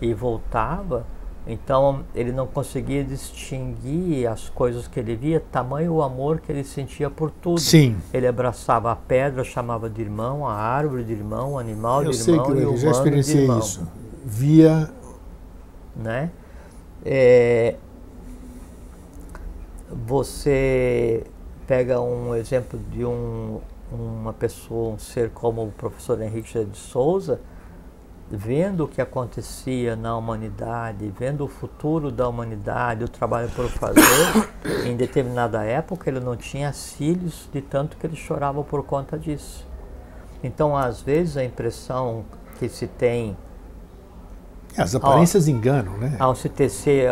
e 0.00 0.12
voltava, 0.12 1.06
então 1.46 2.04
ele 2.12 2.32
não 2.32 2.48
conseguia 2.48 3.04
distinguir 3.04 4.26
as 4.26 4.48
coisas 4.48 4.88
que 4.88 4.98
ele 4.98 5.14
via, 5.14 5.38
tamanho 5.52 5.92
o 5.92 6.02
amor 6.02 6.40
que 6.40 6.50
ele 6.50 6.64
sentia 6.64 7.08
por 7.08 7.30
tudo. 7.30 7.60
Sim. 7.60 7.96
Ele 8.12 8.26
abraçava 8.26 8.90
a 8.90 8.96
pedra, 8.96 9.44
chamava 9.44 9.88
de 9.88 10.02
irmão, 10.02 10.48
a 10.48 10.54
árvore 10.54 11.04
de 11.04 11.12
irmão, 11.12 11.52
o 11.52 11.58
animal 11.60 12.02
eu 12.02 12.10
de 12.10 12.18
irmão 12.18 12.44
sei 12.44 12.56
que 12.56 12.60
e 12.60 12.66
o 12.66 12.76
já 12.76 12.90
experienciei 12.90 13.48
isso. 13.56 13.86
Via 14.24 14.90
né? 15.94 16.30
É, 17.04 17.76
você 19.92 21.24
pega 21.66 22.00
um 22.00 22.34
exemplo 22.34 22.78
de 22.90 23.04
um, 23.04 23.60
uma 23.90 24.32
pessoa, 24.32 24.94
um 24.94 24.98
ser 24.98 25.30
como 25.30 25.64
o 25.64 25.72
professor 25.72 26.20
Henrique 26.20 26.64
de 26.64 26.76
Souza, 26.76 27.40
vendo 28.30 28.84
o 28.84 28.88
que 28.88 29.00
acontecia 29.00 29.94
na 29.94 30.16
humanidade, 30.16 31.12
vendo 31.18 31.44
o 31.44 31.48
futuro 31.48 32.10
da 32.10 32.26
humanidade, 32.26 33.04
o 33.04 33.08
trabalho 33.08 33.50
por 33.50 33.68
fazer, 33.68 34.48
em 34.88 34.96
determinada 34.96 35.62
época 35.62 36.08
ele 36.08 36.20
não 36.20 36.36
tinha 36.36 36.72
filhos 36.72 37.48
de 37.52 37.60
tanto 37.60 37.96
que 37.96 38.06
ele 38.06 38.16
chorava 38.16 38.64
por 38.64 38.82
conta 38.84 39.18
disso. 39.18 39.66
Então, 40.42 40.76
às 40.76 41.00
vezes, 41.00 41.36
a 41.36 41.44
impressão 41.44 42.24
que 42.58 42.68
se 42.68 42.86
tem. 42.86 43.36
As 44.76 44.94
aparências 44.94 45.48
ao, 45.48 45.54
enganam, 45.54 45.98
né? 45.98 46.16
Ao 46.18 46.34
se 46.34 46.48
tecer 46.48 47.10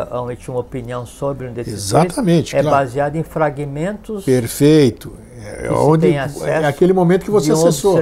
uma 0.48 0.60
opinião 0.60 1.04
sobre 1.04 1.46
um 1.46 1.52
desses 1.52 1.74
Exatamente, 1.74 2.56
é 2.56 2.62
claro. 2.62 2.76
baseado 2.76 3.16
em 3.16 3.22
fragmentos. 3.22 4.24
Perfeito. 4.24 5.12
É, 5.42 5.70
onde, 5.72 6.12
é 6.12 6.66
aquele 6.66 6.92
momento 6.92 7.24
que 7.24 7.30
você 7.30 7.50
acessou. 7.50 7.98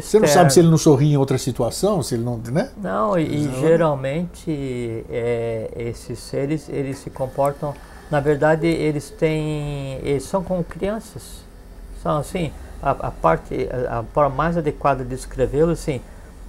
Você 0.00 0.20
não 0.20 0.28
sabe 0.28 0.52
se 0.52 0.60
ele 0.60 0.68
não 0.68 0.78
sorri 0.78 1.12
em 1.12 1.16
outra 1.16 1.36
situação, 1.36 2.00
se 2.00 2.14
ele 2.14 2.22
não, 2.22 2.36
né? 2.36 2.70
Não, 2.80 3.18
e, 3.18 3.24
e 3.24 3.60
geralmente 3.60 5.04
é, 5.10 5.68
esses 5.76 6.16
seres 6.20 6.68
eles 6.68 6.98
se 6.98 7.10
comportam, 7.10 7.74
na 8.08 8.20
verdade 8.20 8.68
eles 8.68 9.10
têm, 9.10 9.98
eles 10.02 10.22
são 10.22 10.44
como 10.44 10.62
crianças, 10.62 11.42
são 12.00 12.18
assim 12.18 12.52
a, 12.80 12.90
a 12.90 13.10
parte 13.10 13.68
a, 13.68 13.98
a, 13.98 14.02
forma 14.04 14.36
mais 14.36 14.56
adequada 14.56 15.02
de 15.02 15.10
descrevê-lo 15.10 15.72
assim 15.72 16.00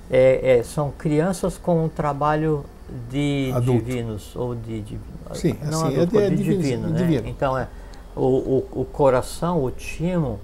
é, 0.09 0.57
é, 0.59 0.63
são 0.63 0.91
crianças 0.91 1.57
com 1.57 1.85
um 1.85 1.89
trabalho 1.89 2.63
de 3.09 3.51
Adulto. 3.53 3.83
divinos 3.83 4.35
ou 4.35 4.55
de, 4.55 4.81
de 4.81 4.99
Sim, 5.33 5.57
não 5.61 5.87
assim, 5.87 5.95
adulto, 6.01 6.19
é, 6.19 6.29
de, 6.29 6.35
de 6.37 6.43
divino, 6.43 6.87
né? 6.87 6.97
divino. 6.97 7.27
Então 7.27 7.57
é 7.57 7.67
o, 8.15 8.21
o, 8.21 8.81
o 8.81 8.85
coração, 8.85 9.63
o 9.63 9.69
timo 9.69 10.39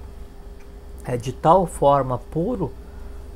é 1.06 1.18
de 1.18 1.32
tal 1.32 1.66
forma 1.66 2.18
puro, 2.18 2.72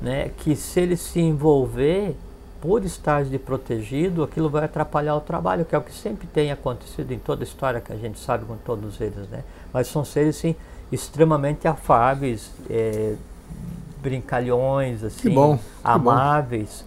né, 0.01 0.29
que 0.37 0.55
se 0.55 0.79
ele 0.79 0.95
se 0.95 1.19
envolver 1.19 2.15
por 2.61 2.83
estar 2.83 3.23
de 3.23 3.37
protegido, 3.37 4.23
aquilo 4.23 4.49
vai 4.49 4.65
atrapalhar 4.65 5.15
o 5.15 5.21
trabalho, 5.21 5.63
que 5.63 5.75
é 5.75 5.77
o 5.77 5.81
que 5.81 5.93
sempre 5.93 6.27
tem 6.27 6.51
acontecido 6.51 7.11
em 7.11 7.19
toda 7.19 7.43
a 7.43 7.45
história 7.45 7.79
que 7.79 7.91
a 7.91 7.95
gente 7.95 8.19
sabe 8.19 8.45
com 8.45 8.55
todos 8.57 8.99
eles, 8.99 9.27
né? 9.29 9.43
Mas 9.71 9.87
são 9.87 10.03
seres 10.03 10.35
sim 10.35 10.55
extremamente 10.91 11.67
afáveis, 11.67 12.51
é, 12.69 13.15
brincalhões, 14.07 15.03
assim, 15.03 15.33
bom, 15.33 15.59
amáveis. 15.83 16.85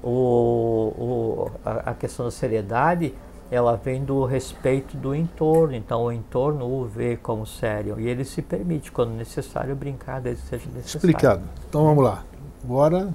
O, 0.00 0.08
o, 0.08 1.50
a, 1.64 1.90
a, 1.90 1.94
questão 1.94 2.26
da 2.26 2.30
seriedade, 2.30 3.12
ela 3.50 3.74
vem 3.76 4.04
do 4.04 4.24
respeito 4.24 4.96
do 4.96 5.12
entorno, 5.12 5.74
então 5.74 6.04
o 6.04 6.12
entorno 6.12 6.64
o 6.64 6.84
vê 6.84 7.16
como 7.16 7.44
sério 7.44 7.98
e 7.98 8.06
ele 8.06 8.24
se 8.24 8.40
permite, 8.40 8.92
quando 8.92 9.10
necessário, 9.10 9.74
brincar 9.74 10.20
desde 10.20 10.42
que 10.42 10.48
seja 10.48 10.66
necessário. 10.66 10.96
Explicado. 10.98 11.42
Então 11.68 11.84
vamos 11.84 12.04
lá. 12.04 12.22
Agora. 12.62 13.12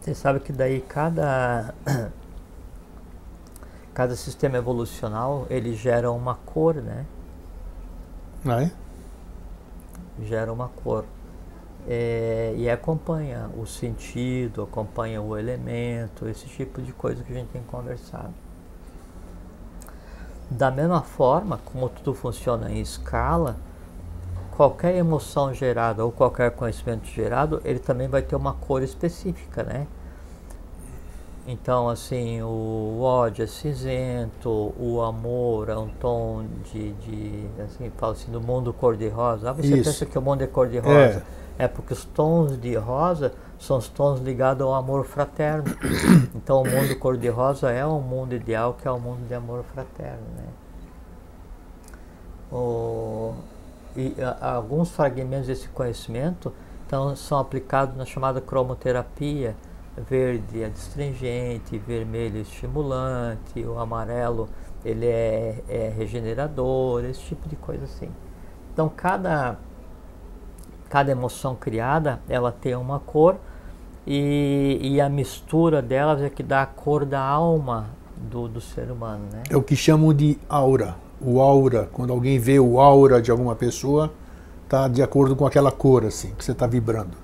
Você 0.00 0.14
sabe 0.14 0.40
que 0.40 0.52
daí 0.52 0.80
cada 0.80 1.74
cada 3.92 4.16
sistema 4.16 4.56
evolucional 4.56 5.46
ele 5.50 5.74
gera 5.74 6.10
uma 6.10 6.34
cor, 6.34 6.76
né? 6.76 7.04
Ah, 8.46 8.62
é? 8.62 8.70
Gera 10.22 10.52
uma 10.52 10.68
cor. 10.68 11.04
É, 11.86 12.54
e 12.56 12.70
acompanha 12.70 13.50
o 13.58 13.66
sentido, 13.66 14.62
acompanha 14.62 15.20
o 15.20 15.36
elemento, 15.36 16.26
esse 16.26 16.46
tipo 16.46 16.80
de 16.80 16.92
coisa 16.92 17.22
que 17.22 17.32
a 17.32 17.36
gente 17.36 17.48
tem 17.48 17.62
conversado. 17.62 18.32
Da 20.50 20.70
mesma 20.70 21.02
forma, 21.02 21.58
como 21.64 21.88
tudo 21.88 22.14
funciona 22.14 22.70
em 22.70 22.80
escala, 22.80 23.56
qualquer 24.56 24.94
emoção 24.94 25.52
gerada 25.52 26.04
ou 26.04 26.12
qualquer 26.12 26.52
conhecimento 26.52 27.06
gerado, 27.06 27.60
ele 27.64 27.78
também 27.78 28.08
vai 28.08 28.22
ter 28.22 28.36
uma 28.36 28.54
cor 28.54 28.82
específica, 28.82 29.62
né? 29.62 29.86
Então, 31.46 31.90
assim, 31.90 32.40
o 32.40 33.00
ódio 33.02 33.44
é 33.44 33.46
cinzento, 33.46 34.72
o 34.78 35.02
amor 35.02 35.68
é 35.68 35.76
um 35.76 35.88
tom 35.88 36.46
de, 36.72 36.92
de 36.94 37.46
assim, 37.62 37.90
fala 37.98 38.12
assim, 38.12 38.32
do 38.32 38.40
mundo 38.40 38.72
cor-de-rosa. 38.72 39.50
Ah, 39.50 39.52
você 39.52 39.74
Isso. 39.74 39.84
pensa 39.84 40.06
que 40.06 40.18
o 40.18 40.22
mundo 40.22 40.42
é 40.42 40.46
cor-de-rosa. 40.46 41.22
É. 41.58 41.64
é 41.64 41.68
porque 41.68 41.92
os 41.92 42.04
tons 42.04 42.58
de 42.58 42.74
rosa 42.76 43.32
são 43.58 43.76
os 43.76 43.88
tons 43.88 44.20
ligados 44.20 44.62
ao 44.62 44.74
amor 44.74 45.04
fraterno. 45.04 45.64
Então, 46.34 46.62
o 46.62 46.66
mundo 46.66 46.98
cor-de-rosa 46.98 47.70
é 47.70 47.84
um 47.86 48.00
mundo 48.00 48.34
ideal, 48.34 48.74
que 48.74 48.88
é 48.88 48.90
o 48.90 48.94
um 48.94 49.00
mundo 49.00 49.26
de 49.26 49.34
amor 49.34 49.64
fraterno, 49.64 50.24
né? 50.36 50.44
O, 52.50 53.34
e 53.96 54.14
a, 54.20 54.54
alguns 54.54 54.90
fragmentos 54.90 55.46
desse 55.46 55.68
conhecimento 55.68 56.52
então, 56.86 57.16
são 57.16 57.38
aplicados 57.38 57.96
na 57.96 58.04
chamada 58.04 58.40
cromoterapia, 58.40 59.56
verde 59.96 60.62
é 60.62 60.66
astringente, 60.66 61.78
vermelho 61.78 62.38
é 62.38 62.40
estimulante, 62.40 63.64
o 63.64 63.78
amarelo 63.78 64.48
ele 64.84 65.06
é, 65.06 65.62
é, 65.68 65.92
regenerador, 65.96 67.04
esse 67.04 67.20
tipo 67.20 67.48
de 67.48 67.56
coisa 67.56 67.84
assim. 67.84 68.08
Então 68.72 68.90
cada 68.94 69.56
cada 70.88 71.10
emoção 71.10 71.56
criada 71.56 72.20
ela 72.28 72.52
tem 72.52 72.74
uma 72.74 73.00
cor 73.00 73.36
e, 74.06 74.78
e 74.80 75.00
a 75.00 75.08
mistura 75.08 75.80
delas 75.80 76.22
é 76.22 76.28
que 76.28 76.42
dá 76.42 76.62
a 76.62 76.66
cor 76.66 77.04
da 77.04 77.20
alma 77.20 77.86
do, 78.16 78.46
do 78.46 78.60
ser 78.60 78.90
humano, 78.90 79.24
né? 79.32 79.42
É 79.48 79.56
o 79.56 79.62
que 79.62 79.74
chamam 79.74 80.12
de 80.12 80.38
aura. 80.48 80.96
O 81.20 81.40
aura, 81.40 81.88
quando 81.92 82.12
alguém 82.12 82.38
vê 82.38 82.58
o 82.58 82.78
aura 82.78 83.20
de 83.22 83.30
alguma 83.30 83.54
pessoa, 83.54 84.12
tá 84.68 84.88
de 84.88 85.02
acordo 85.02 85.34
com 85.34 85.46
aquela 85.46 85.72
cor 85.72 86.04
assim 86.04 86.34
que 86.34 86.44
você 86.44 86.52
está 86.52 86.66
vibrando. 86.66 87.23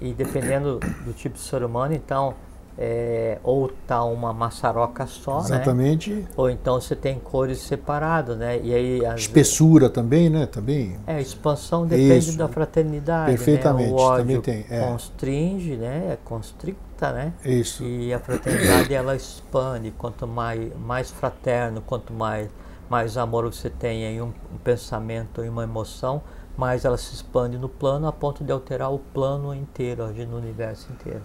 E 0.00 0.12
dependendo 0.12 0.80
do 1.04 1.12
tipo 1.12 1.36
de 1.36 1.40
ser 1.40 1.62
humano, 1.62 1.94
então, 1.94 2.34
é, 2.78 3.38
ou 3.42 3.70
tá 3.86 4.02
uma 4.04 4.32
maçaroca 4.32 5.06
só, 5.06 5.40
Exatamente. 5.40 6.12
Né? 6.12 6.24
Ou 6.36 6.48
então 6.48 6.80
você 6.80 6.96
tem 6.96 7.18
cores 7.18 7.58
separadas, 7.58 8.36
né? 8.36 8.58
E 8.62 8.74
aí 8.74 9.00
espessura 9.16 9.82
vezes, 9.82 9.94
também, 9.94 10.30
né? 10.30 10.46
Também. 10.46 10.96
É, 11.06 11.20
expansão 11.20 11.86
depende 11.86 12.30
Isso. 12.30 12.38
da 12.38 12.48
fraternidade. 12.48 13.32
Perfeitamente. 13.32 13.90
Né? 13.90 13.94
O 13.94 14.00
ódio 14.00 14.18
também 14.18 14.40
tem. 14.40 14.66
É. 14.70 14.86
constringe, 14.86 15.76
né? 15.76 16.18
Constricta, 16.24 17.12
né? 17.12 17.32
Isso. 17.44 17.84
E 17.84 18.12
a 18.12 18.18
fraternidade 18.18 18.92
ela 18.94 19.14
expande. 19.14 19.90
Quanto 19.90 20.26
mais, 20.26 20.72
mais 20.78 21.10
fraterno, 21.10 21.82
quanto 21.82 22.12
mais 22.12 22.48
mais 22.90 23.16
amor 23.16 23.44
você 23.44 23.70
tem 23.70 24.02
em 24.02 24.20
um, 24.20 24.32
um 24.52 24.58
pensamento, 24.64 25.44
em 25.44 25.48
uma 25.48 25.62
emoção, 25.62 26.20
mais 26.60 26.84
ela 26.84 26.98
se 26.98 27.14
expande 27.14 27.56
no 27.56 27.70
plano 27.70 28.06
a 28.06 28.12
ponto 28.12 28.44
de 28.44 28.52
alterar 28.52 28.92
o 28.92 28.98
plano 28.98 29.54
inteiro, 29.54 30.06
no 30.26 30.36
universo 30.36 30.92
inteiro. 30.92 31.22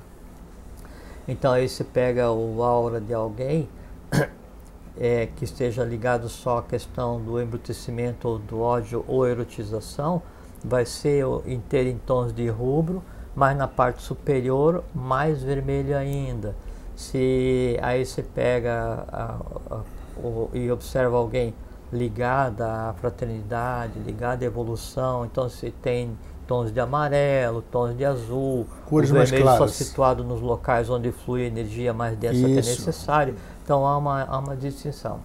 Então 1.27 1.51
aí 1.51 1.67
você 1.67 1.83
pega 1.83 2.31
o 2.31 2.63
aura 2.63 3.01
de 3.01 3.13
alguém 3.13 3.67
é, 4.97 5.27
que 5.35 5.43
esteja 5.43 5.83
ligado 5.83 6.29
só 6.29 6.59
à 6.59 6.63
questão 6.63 7.21
do 7.21 7.41
embrutecimento 7.41 8.29
ou 8.29 8.39
do 8.39 8.61
ódio 8.61 9.03
ou 9.09 9.27
erotização, 9.27 10.21
vai 10.63 10.85
ser 10.85 11.25
inteiro 11.45 11.89
em 11.89 11.97
tons 11.97 12.31
de 12.31 12.47
rubro, 12.47 13.03
mas 13.35 13.57
na 13.57 13.67
parte 13.67 14.01
superior 14.03 14.85
mais 14.93 15.43
vermelho 15.43 15.97
ainda. 15.97 16.55
Se 16.95 17.77
aí 17.81 18.05
você 18.05 18.23
pega 18.23 19.05
a, 19.11 19.35
a, 19.69 19.81
o, 20.17 20.49
e 20.53 20.71
observa 20.71 21.17
alguém 21.17 21.53
ligada 21.95 22.89
à 22.89 22.93
fraternidade, 22.93 23.99
ligada 23.99 24.43
à 24.43 24.47
evolução. 24.47 25.25
Então 25.25 25.49
você 25.49 25.71
tem 25.81 26.17
tons 26.45 26.71
de 26.71 26.79
amarelo, 26.79 27.61
tons 27.61 27.95
de 27.97 28.05
azul, 28.05 28.67
Cores 28.85 29.11
mais 29.11 29.29
só 29.29 29.67
situado 29.67 30.23
nos 30.23 30.41
locais 30.41 30.89
onde 30.89 31.11
flui 31.11 31.43
energia 31.43 31.93
mais 31.93 32.17
densa 32.17 32.35
Isso. 32.35 32.45
que 32.45 32.51
é 32.51 32.55
necessário. 32.55 33.35
Então 33.63 33.85
há 33.85 33.97
uma, 33.97 34.23
há 34.23 34.37
uma 34.37 34.55
distinção. 34.55 35.19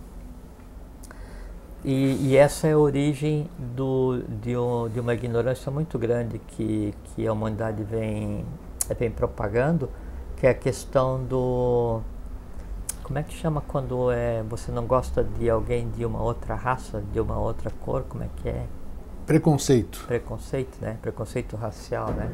E, 1.83 2.29
e, 2.29 2.37
essa 2.37 2.67
é 2.67 2.73
a 2.73 2.79
origem 2.79 3.49
do, 3.59 4.23
de, 4.29 4.55
um, 4.55 4.87
de, 4.87 5.01
uma 5.01 5.15
ignorância 5.15 5.73
muito 5.73 5.99
grande 5.99 6.39
que, 6.39 6.95
que 7.05 7.27
a 7.27 7.33
humanidade 7.33 7.83
vem, 7.83 8.45
vem 8.99 9.11
propagando, 9.11 9.89
que 10.37 10.47
é 10.47 10.51
a 10.51 10.55
questão 10.55 11.25
do, 11.25 12.03
como 13.11 13.19
é 13.19 13.25
que 13.25 13.35
chama 13.35 13.61
quando 13.61 14.13
é, 14.13 14.41
você 14.45 14.71
não 14.71 14.87
gosta 14.87 15.25
de 15.25 15.51
alguém 15.51 15.91
de 15.91 16.05
uma 16.07 16.23
outra 16.23 16.55
raça, 16.55 17.03
de 17.13 17.19
uma 17.19 17.37
outra 17.37 17.69
cor? 17.69 18.05
Como 18.05 18.23
é 18.23 18.29
que 18.37 18.49
é? 18.49 18.67
Preconceito. 19.27 20.05
Preconceito, 20.07 20.79
né? 20.81 20.97
Preconceito 21.03 21.57
racial, 21.57 22.13
né? 22.13 22.33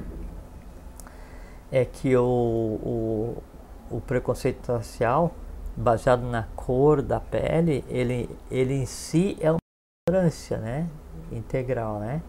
É 1.73 1.83
que 1.83 2.15
o, 2.15 2.23
o, 2.23 3.43
o 3.91 4.03
preconceito 4.03 4.71
racial, 4.71 5.33
baseado 5.75 6.27
na 6.27 6.43
cor 6.55 7.01
da 7.01 7.21
pele, 7.21 7.83
ele, 7.89 8.29
ele 8.51 8.75
em 8.75 8.85
si 8.85 9.35
é 9.41 9.51
uma 9.51 9.59
ignorância, 10.07 10.59
né? 10.59 10.91
Integral, 11.33 12.01
né? 12.01 12.21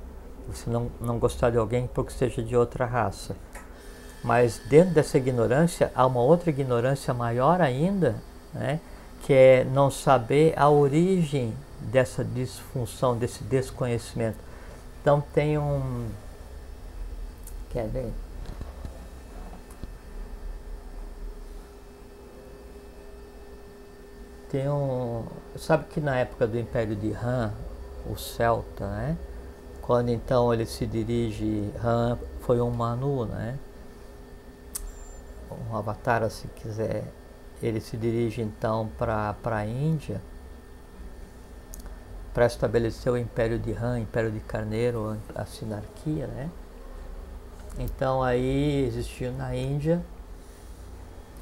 Você 0.48 0.70
não, 0.70 0.90
não 1.02 1.20
gostar 1.20 1.50
de 1.50 1.58
alguém 1.58 1.86
porque 1.94 2.14
seja 2.14 2.42
de 2.42 2.56
outra 2.56 2.86
raça. 2.86 3.36
Mas 4.24 4.62
dentro 4.70 4.94
dessa 4.94 5.18
ignorância 5.18 5.92
há 5.94 6.06
uma 6.08 6.22
outra 6.22 6.50
ignorância 6.50 7.14
maior 7.14 7.60
ainda, 7.60 8.16
né? 8.54 8.80
que 9.24 9.34
é 9.34 9.64
não 9.64 9.92
saber 9.92 10.54
a 10.58 10.70
origem 10.70 11.54
dessa 11.82 12.24
disfunção, 12.24 13.18
desse 13.18 13.44
desconhecimento. 13.44 14.38
Então 15.02 15.22
tem 15.34 15.58
um. 15.58 16.10
Quer 17.70 17.88
ver? 17.88 18.12
Tem 24.50 24.70
um. 24.70 25.26
Sabe 25.58 25.86
que 25.90 26.00
na 26.00 26.18
época 26.18 26.48
do 26.48 26.58
Império 26.58 26.96
de 26.96 27.12
Han, 27.12 27.54
o 28.10 28.16
Celta, 28.16 28.88
né? 28.88 29.18
Quando 29.82 30.10
então 30.10 30.54
ele 30.54 30.66
se 30.66 30.86
dirige, 30.86 31.70
Han 31.84 32.18
foi 32.42 32.60
um 32.62 32.70
Manu, 32.70 33.26
né? 33.26 33.58
Um 35.70 35.76
avatar, 35.76 36.30
se 36.30 36.48
quiser. 36.48 37.04
Ele 37.62 37.80
se 37.80 37.98
dirige 37.98 38.42
então 38.42 38.90
para 38.98 39.36
a 39.44 39.66
Índia 39.66 40.22
para 42.34 42.46
estabelecer 42.46 43.12
o 43.12 43.18
Império 43.18 43.58
de 43.58 43.72
Han, 43.74 44.00
Império 44.00 44.32
de 44.32 44.40
Carneiro, 44.42 45.18
a 45.34 45.44
sinarquia, 45.44 46.28
né? 46.28 46.52
Então 47.80 48.22
aí 48.22 48.86
existiu 48.86 49.32
na 49.32 49.56
Índia 49.56 50.04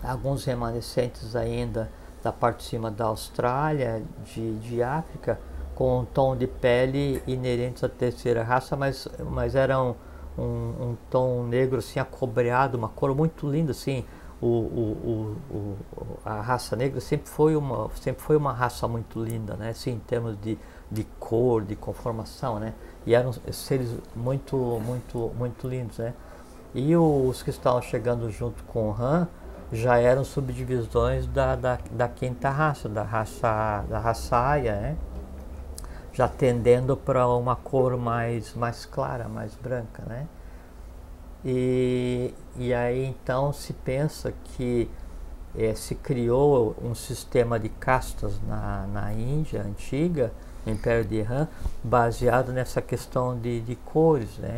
alguns 0.02 0.46
remanescentes 0.46 1.36
ainda 1.36 1.90
da 2.24 2.32
parte 2.32 2.60
de 2.60 2.64
cima 2.64 2.90
da 2.90 3.06
Austrália, 3.06 4.02
de, 4.24 4.58
de 4.60 4.82
África, 4.82 5.40
com 5.76 6.00
um 6.00 6.06
tom 6.06 6.36
de 6.36 6.48
pele 6.48 7.22
inerentes 7.28 7.84
à 7.84 7.90
terceira 7.90 8.42
raça, 8.42 8.76
mas, 8.76 9.08
mas 9.20 9.54
era 9.54 9.82
um, 9.82 9.96
um, 10.38 10.44
um 10.44 10.98
tom 11.10 11.44
negro 11.44 11.80
assim 11.80 12.00
acobreado, 12.00 12.78
uma 12.78 12.90
cor 12.90 13.14
muito 13.14 13.50
linda 13.50 13.72
assim. 13.72 14.06
O, 14.46 15.38
o, 15.50 15.56
o, 15.56 15.78
a 16.24 16.40
raça 16.42 16.76
negra 16.76 17.02
sempre 17.02 17.28
foi 17.28 17.56
uma 17.56 17.90
sempre 17.96 18.22
foi 18.22 18.38
uma 18.38 18.54
raça 18.54 18.88
muito 18.88 19.24
linda, 19.24 19.56
né? 19.56 19.70
Assim, 19.70 19.94
em 19.94 20.00
termos 20.00 20.40
de, 20.40 20.58
de 20.92 21.04
cor, 21.20 21.64
de 21.64 21.76
conformação, 21.76 22.60
né? 22.60 22.74
E 23.06 23.16
eram 23.16 23.34
seres 23.52 23.96
muito 24.16 24.56
muito 24.86 25.32
muito 25.36 25.68
lindos, 25.68 25.98
né? 25.98 26.14
E 26.76 26.96
os 26.96 27.42
que 27.42 27.50
estavam 27.50 27.82
chegando 27.82 28.30
junto 28.30 28.64
com 28.66 28.90
o 28.90 28.94
Han 28.94 29.28
já 29.72 29.98
eram 29.98 30.24
subdivisões 30.24 31.26
da, 31.26 31.56
da, 31.56 31.80
da 31.92 32.08
quinta 32.08 32.50
raça, 32.50 32.88
da 32.88 33.04
raça 33.04 33.84
da 33.90 33.98
raça 34.00 34.38
Aya, 34.38 34.76
né? 34.76 34.98
já 36.16 36.30
tendendo 36.30 36.96
para 36.96 37.28
uma 37.28 37.58
cor 37.58 37.98
mais, 37.98 38.54
mais 38.54 38.86
clara, 38.86 39.28
mais 39.28 39.54
branca, 39.56 40.04
né? 40.08 40.28
E, 41.46 42.34
e 42.58 42.74
aí 42.74 43.06
então 43.06 43.54
se 43.54 43.72
pensa 43.72 44.34
que 44.44 44.90
eh, 45.56 45.76
se 45.76 45.94
criou 45.94 46.76
um 46.82 46.96
sistema 46.96 47.60
de 47.60 47.70
castas 47.70 48.40
na, 48.48 48.88
na 48.88 49.14
Índia 49.14 49.62
antiga, 49.62 50.32
no 50.66 50.74
Império 50.74 51.06
de 51.06 51.18
Iran, 51.18 51.48
baseado 51.84 52.52
nessa 52.52 52.82
questão 52.82 53.38
de, 53.38 53.62
de 53.62 53.76
cores, 53.76 54.38
né? 54.40 54.56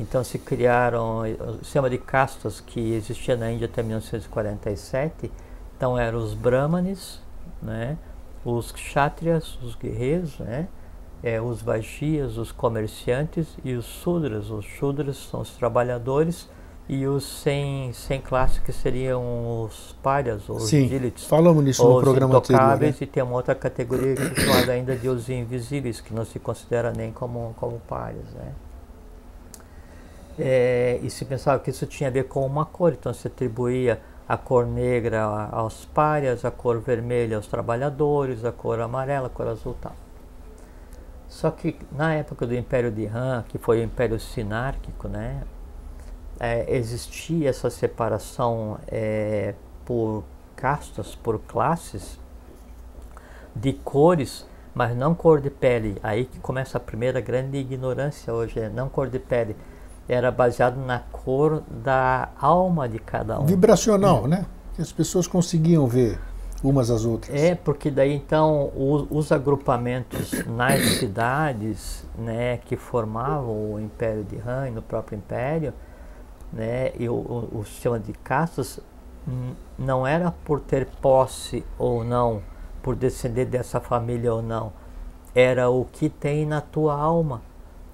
Então 0.00 0.24
se 0.24 0.38
criaram 0.38 1.20
o 1.20 1.58
sistema 1.62 1.90
de 1.90 1.98
castas 1.98 2.60
que 2.60 2.94
existia 2.94 3.36
na 3.36 3.52
Índia 3.52 3.66
até 3.66 3.82
1947. 3.82 5.30
Então 5.76 5.98
eram 5.98 6.18
os 6.18 6.32
brahmanes, 6.32 7.20
né? 7.60 7.98
os 8.44 8.72
kshatriyas, 8.72 9.58
os 9.62 9.74
guerreiros, 9.74 10.38
né? 10.38 10.68
É, 11.22 11.40
os 11.40 11.62
vaishyas, 11.62 12.36
os 12.36 12.50
comerciantes 12.50 13.46
e 13.64 13.74
os 13.74 13.86
sudras. 13.86 14.50
Os 14.50 14.66
sudras 14.78 15.16
são 15.16 15.40
os 15.40 15.50
trabalhadores 15.50 16.48
e 16.88 17.06
os 17.06 17.24
sem, 17.24 17.92
sem 17.92 18.20
classe 18.20 18.60
que 18.60 18.72
seriam 18.72 19.62
os 19.62 19.96
párias 20.02 20.48
ou 20.48 20.58
Sim, 20.60 20.82
os 20.84 20.90
dilits. 20.90 21.24
falamos 21.24 21.62
nisso 21.64 21.86
no 21.86 22.00
programa 22.00 22.38
anterior. 22.38 22.78
Né? 22.78 22.94
E 23.00 23.06
tem 23.06 23.22
uma 23.22 23.36
outra 23.36 23.54
categoria 23.54 24.14
que 24.14 24.22
é 24.22 24.44
chamada 24.44 24.72
ainda 24.72 24.96
de 24.96 25.08
os 25.08 25.28
invisíveis, 25.28 26.00
que 26.00 26.12
não 26.12 26.24
se 26.24 26.38
considera 26.38 26.92
nem 26.92 27.12
como, 27.12 27.54
como 27.56 27.78
párias. 27.88 28.26
Né? 28.34 28.52
É, 30.38 30.98
e 31.02 31.08
se 31.08 31.24
pensava 31.24 31.60
que 31.60 31.70
isso 31.70 31.86
tinha 31.86 32.08
a 32.08 32.12
ver 32.12 32.24
com 32.24 32.44
uma 32.44 32.64
cor, 32.64 32.92
então 32.92 33.14
se 33.14 33.28
atribuía 33.28 34.00
a 34.28 34.36
cor 34.36 34.66
negra 34.66 35.22
aos 35.52 35.84
párias, 35.84 36.44
a 36.44 36.50
cor 36.50 36.80
vermelha 36.80 37.36
aos 37.36 37.46
trabalhadores, 37.46 38.44
a 38.44 38.50
cor 38.50 38.80
amarela, 38.80 39.26
a 39.28 39.30
cor 39.30 39.46
azul 39.46 39.76
tal. 39.80 39.94
Só 41.32 41.50
que 41.50 41.74
na 41.90 42.12
época 42.12 42.46
do 42.46 42.54
Império 42.54 42.90
de 42.90 43.06
Han, 43.06 43.42
que 43.48 43.56
foi 43.56 43.80
o 43.80 43.82
Império 43.82 44.20
Sinárquico, 44.20 45.08
né, 45.08 45.42
é, 46.38 46.76
existia 46.76 47.48
essa 47.48 47.70
separação 47.70 48.78
é, 48.86 49.54
por 49.82 50.24
castas, 50.54 51.14
por 51.14 51.38
classes 51.40 52.20
de 53.56 53.72
cores, 53.72 54.46
mas 54.74 54.94
não 54.94 55.14
cor 55.14 55.40
de 55.40 55.48
pele. 55.48 55.96
Aí 56.02 56.26
que 56.26 56.38
começa 56.38 56.76
a 56.76 56.80
primeira 56.80 57.18
grande 57.18 57.56
ignorância 57.56 58.32
hoje, 58.32 58.60
é 58.60 58.68
não 58.68 58.90
cor 58.90 59.08
de 59.08 59.18
pele 59.18 59.56
era 60.06 60.30
baseado 60.30 60.76
na 60.84 60.98
cor 60.98 61.62
da 61.66 62.28
alma 62.38 62.86
de 62.86 62.98
cada 62.98 63.40
um. 63.40 63.46
Vibracional, 63.46 64.26
né? 64.28 64.44
Que 64.74 64.82
as 64.82 64.92
pessoas 64.92 65.26
conseguiam 65.26 65.86
ver 65.86 66.18
umas 66.62 66.90
às 66.90 67.04
outras. 67.04 67.34
É, 67.34 67.54
porque 67.54 67.90
daí 67.90 68.12
então 68.12 68.70
os, 68.76 69.06
os 69.10 69.32
agrupamentos 69.32 70.44
nas 70.46 70.80
cidades, 70.98 72.04
né, 72.16 72.58
que 72.58 72.76
formavam 72.76 73.72
o 73.72 73.80
Império 73.80 74.24
de 74.24 74.36
Han 74.38 74.70
no 74.70 74.82
próprio 74.82 75.16
Império, 75.16 75.72
né, 76.52 76.92
e 76.98 77.08
o, 77.08 77.14
o, 77.14 77.58
o 77.60 77.64
sistema 77.64 77.98
de 77.98 78.12
castas 78.12 78.80
não 79.78 80.06
era 80.06 80.32
por 80.44 80.60
ter 80.60 80.86
posse 81.00 81.64
ou 81.78 82.04
não, 82.04 82.42
por 82.82 82.96
descender 82.96 83.46
dessa 83.46 83.80
família 83.80 84.32
ou 84.34 84.42
não, 84.42 84.72
era 85.34 85.70
o 85.70 85.84
que 85.84 86.08
tem 86.08 86.44
na 86.44 86.60
tua 86.60 86.94
alma 86.94 87.40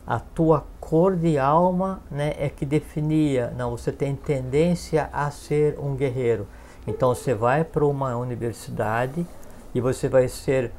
a 0.08 0.18
tua 0.18 0.64
cor 0.80 1.14
de 1.14 1.38
alma 1.38 2.00
né, 2.10 2.32
é 2.38 2.48
que 2.48 2.64
definia, 2.64 3.52
não, 3.54 3.72
você 3.72 3.92
tem 3.92 4.16
tendência 4.16 5.10
a 5.12 5.30
ser 5.30 5.78
um 5.78 5.94
guerreiro. 5.94 6.46
Então 6.88 7.14
você 7.14 7.34
vai 7.34 7.64
para 7.64 7.84
uma 7.84 8.16
universidade 8.16 9.26
e 9.74 9.80
você 9.80 10.08
vai 10.08 10.26
ser 10.26 10.72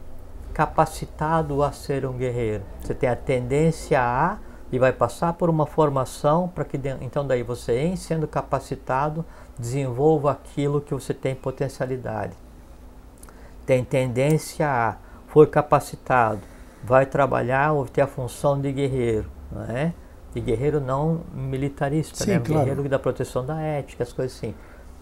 capacitado 0.53 1.63
a 1.63 1.71
ser 1.71 2.05
um 2.05 2.13
guerreiro. 2.13 2.63
Você 2.81 2.95
tem 2.95 3.07
a 3.07 3.15
tendência 3.15 4.01
a 4.01 4.37
e 4.71 4.79
vai 4.79 4.91
passar 4.91 5.33
por 5.33 5.49
uma 5.49 5.65
formação 5.65 6.47
para 6.47 6.65
que 6.65 6.79
então 7.01 7.25
daí 7.25 7.43
você, 7.43 7.79
em 7.79 7.95
sendo 7.95 8.27
capacitado, 8.27 9.23
desenvolva 9.57 10.31
aquilo 10.31 10.81
que 10.81 10.93
você 10.93 11.13
tem 11.13 11.35
potencialidade. 11.35 12.33
Tem 13.65 13.83
tendência 13.83 14.67
a, 14.67 14.95
foi 15.27 15.45
capacitado, 15.45 16.41
vai 16.83 17.05
trabalhar 17.05 17.73
ou 17.73 17.85
ter 17.85 18.01
a 18.01 18.07
função 18.07 18.59
de 18.59 18.71
guerreiro, 18.71 19.29
não 19.51 19.63
é? 19.63 19.93
De 20.33 20.41
guerreiro 20.41 20.79
não 20.79 21.21
militarista, 21.33 22.23
Sim, 22.23 22.31
né? 22.31 22.39
Claro. 22.39 22.65
Guerreiro 22.65 22.89
da 22.89 22.97
proteção 22.97 23.45
da 23.45 23.61
ética, 23.61 24.03
as 24.03 24.11
coisas 24.11 24.35
assim. 24.35 24.55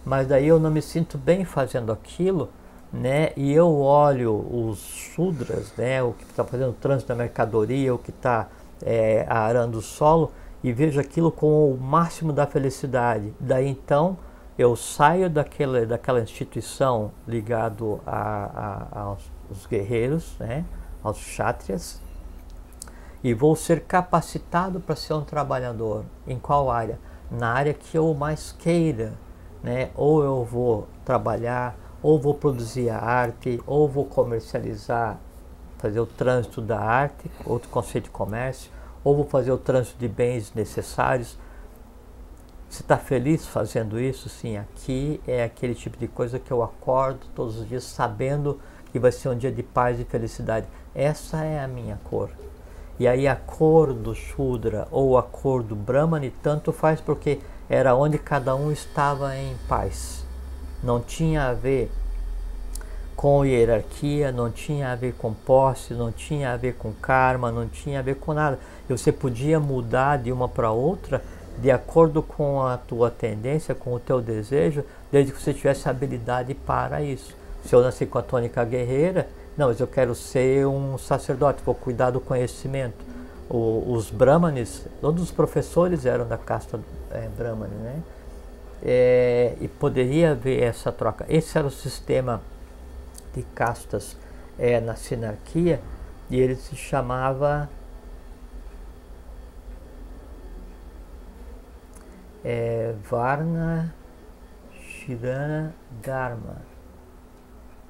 Mas 0.08 0.26
daí 0.26 0.48
eu 0.48 0.58
não 0.58 0.70
me 0.70 0.80
sinto 0.80 1.18
bem 1.18 1.44
fazendo 1.44 1.92
aquilo, 1.92 2.48
né? 2.90 3.30
E 3.36 3.52
eu 3.52 3.78
olho 3.78 4.34
os 4.50 4.78
sudras, 4.78 5.70
né? 5.76 6.02
O 6.02 6.14
que 6.14 6.24
está 6.24 6.42
fazendo 6.42 6.70
o 6.70 6.72
trânsito 6.72 7.08
da 7.08 7.14
mercadoria, 7.14 7.94
o 7.94 7.98
que 7.98 8.08
está 8.08 8.48
é, 8.82 9.26
arando 9.28 9.76
o 9.76 9.82
solo 9.82 10.32
e 10.64 10.72
vejo 10.72 10.98
aquilo 10.98 11.30
com 11.30 11.70
o 11.70 11.76
máximo 11.76 12.32
da 12.32 12.46
felicidade. 12.46 13.34
Daí 13.38 13.68
então 13.68 14.16
eu 14.56 14.74
saio 14.74 15.28
daquela, 15.28 15.84
daquela 15.84 16.22
instituição 16.22 17.12
ligado 17.26 18.00
a, 18.06 18.86
a, 18.90 19.00
aos 19.02 19.66
guerreiros, 19.68 20.34
né? 20.40 20.64
aos 21.04 21.18
chátrias 21.18 22.00
e 23.22 23.34
vou 23.34 23.54
ser 23.54 23.82
capacitado 23.82 24.80
para 24.80 24.96
ser 24.96 25.12
um 25.12 25.22
trabalhador. 25.22 26.06
Em 26.26 26.38
qual 26.38 26.70
área? 26.70 26.98
Na 27.30 27.52
área 27.52 27.74
que 27.74 27.98
eu 27.98 28.14
mais 28.14 28.52
queira, 28.58 29.12
né? 29.62 29.90
Ou 29.94 30.22
eu 30.22 30.44
vou 30.44 30.86
trabalhar, 31.04 31.76
ou 32.02 32.18
vou 32.18 32.34
produzir 32.34 32.90
a 32.90 32.98
arte, 32.98 33.60
ou 33.66 33.88
vou 33.88 34.04
comercializar, 34.04 35.18
fazer 35.78 36.00
o 36.00 36.06
trânsito 36.06 36.60
da 36.60 36.78
arte, 36.78 37.30
outro 37.44 37.68
conceito 37.68 38.04
de 38.04 38.10
comércio, 38.10 38.70
ou 39.02 39.16
vou 39.16 39.24
fazer 39.24 39.52
o 39.52 39.58
trânsito 39.58 39.98
de 39.98 40.08
bens 40.08 40.52
necessários. 40.54 41.38
Você 42.68 42.82
está 42.82 42.98
feliz 42.98 43.46
fazendo 43.46 43.98
isso? 43.98 44.28
Sim, 44.28 44.58
aqui 44.58 45.20
é 45.26 45.42
aquele 45.42 45.74
tipo 45.74 45.96
de 45.96 46.06
coisa 46.06 46.38
que 46.38 46.50
eu 46.50 46.62
acordo 46.62 47.20
todos 47.34 47.58
os 47.58 47.68
dias 47.68 47.84
sabendo 47.84 48.60
que 48.92 48.98
vai 48.98 49.12
ser 49.12 49.28
um 49.28 49.36
dia 49.36 49.50
de 49.50 49.62
paz 49.62 49.98
e 49.98 50.04
felicidade. 50.04 50.66
Essa 50.94 51.44
é 51.44 51.62
a 51.62 51.68
minha 51.68 51.98
cor. 52.04 52.30
E 52.98 53.06
aí 53.06 53.28
a 53.28 53.36
cor 53.36 53.94
do 53.94 54.14
Shudra 54.14 54.88
ou 54.90 55.16
a 55.16 55.22
cor 55.22 55.62
do 55.62 55.76
Brahmani 55.76 56.30
tanto 56.42 56.72
faz 56.72 57.00
porque 57.00 57.40
era 57.68 57.94
onde 57.94 58.18
cada 58.18 58.54
um 58.56 58.72
estava 58.72 59.36
em 59.36 59.56
paz. 59.68 60.24
Não 60.82 61.00
tinha 61.00 61.48
a 61.48 61.52
ver 61.52 61.90
com 63.14 63.44
hierarquia, 63.44 64.30
não 64.30 64.50
tinha 64.50 64.92
a 64.92 64.94
ver 64.94 65.12
com 65.14 65.34
posse, 65.34 65.92
não 65.92 66.12
tinha 66.12 66.52
a 66.52 66.56
ver 66.56 66.74
com 66.74 66.92
karma, 66.92 67.50
não 67.50 67.68
tinha 67.68 67.98
a 67.98 68.02
ver 68.02 68.14
com 68.14 68.32
nada. 68.32 68.58
Você 68.88 69.10
podia 69.10 69.58
mudar 69.58 70.18
de 70.18 70.30
uma 70.30 70.48
para 70.48 70.70
outra 70.70 71.22
de 71.60 71.70
acordo 71.70 72.22
com 72.22 72.62
a 72.62 72.76
tua 72.76 73.10
tendência, 73.10 73.74
com 73.74 73.92
o 73.92 73.98
teu 73.98 74.20
desejo, 74.20 74.84
desde 75.10 75.32
que 75.32 75.42
você 75.42 75.52
tivesse 75.52 75.88
habilidade 75.88 76.54
para 76.54 77.02
isso. 77.02 77.34
Se 77.64 77.74
eu 77.74 77.82
nasci 77.82 78.06
com 78.06 78.18
a 78.18 78.22
tônica 78.22 78.64
guerreira, 78.64 79.28
não, 79.56 79.66
mas 79.66 79.80
eu 79.80 79.88
quero 79.88 80.14
ser 80.14 80.66
um 80.66 80.96
sacerdote, 80.96 81.60
vou 81.64 81.74
cuidar 81.74 82.10
do 82.10 82.20
conhecimento. 82.20 83.07
O, 83.48 83.92
os 83.92 84.10
brahmanes, 84.10 84.86
todos 85.00 85.22
os 85.22 85.30
professores 85.30 86.04
eram 86.04 86.26
da 86.26 86.36
casta 86.36 86.78
é, 87.10 87.28
brahmane, 87.28 87.74
né? 87.76 88.02
É, 88.82 89.56
e 89.60 89.66
poderia 89.66 90.32
haver 90.32 90.62
essa 90.62 90.92
troca. 90.92 91.24
Esse 91.28 91.58
era 91.58 91.66
o 91.66 91.70
sistema 91.70 92.42
de 93.34 93.42
castas 93.54 94.16
é, 94.58 94.80
na 94.80 94.94
sinarquia 94.94 95.80
e 96.30 96.38
ele 96.38 96.54
se 96.56 96.76
chamava 96.76 97.68
é, 102.44 102.94
Varna 103.08 103.94
Shirana 104.72 105.74
Dharma. 106.02 106.62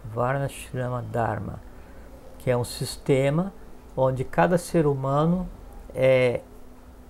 Varna 0.04 0.48
Shrama 0.48 1.02
Dharma, 1.02 1.60
que 2.38 2.50
é 2.50 2.56
um 2.56 2.64
sistema 2.64 3.52
onde 4.00 4.22
cada 4.22 4.56
ser 4.56 4.86
humano 4.86 5.48
é 5.92 6.40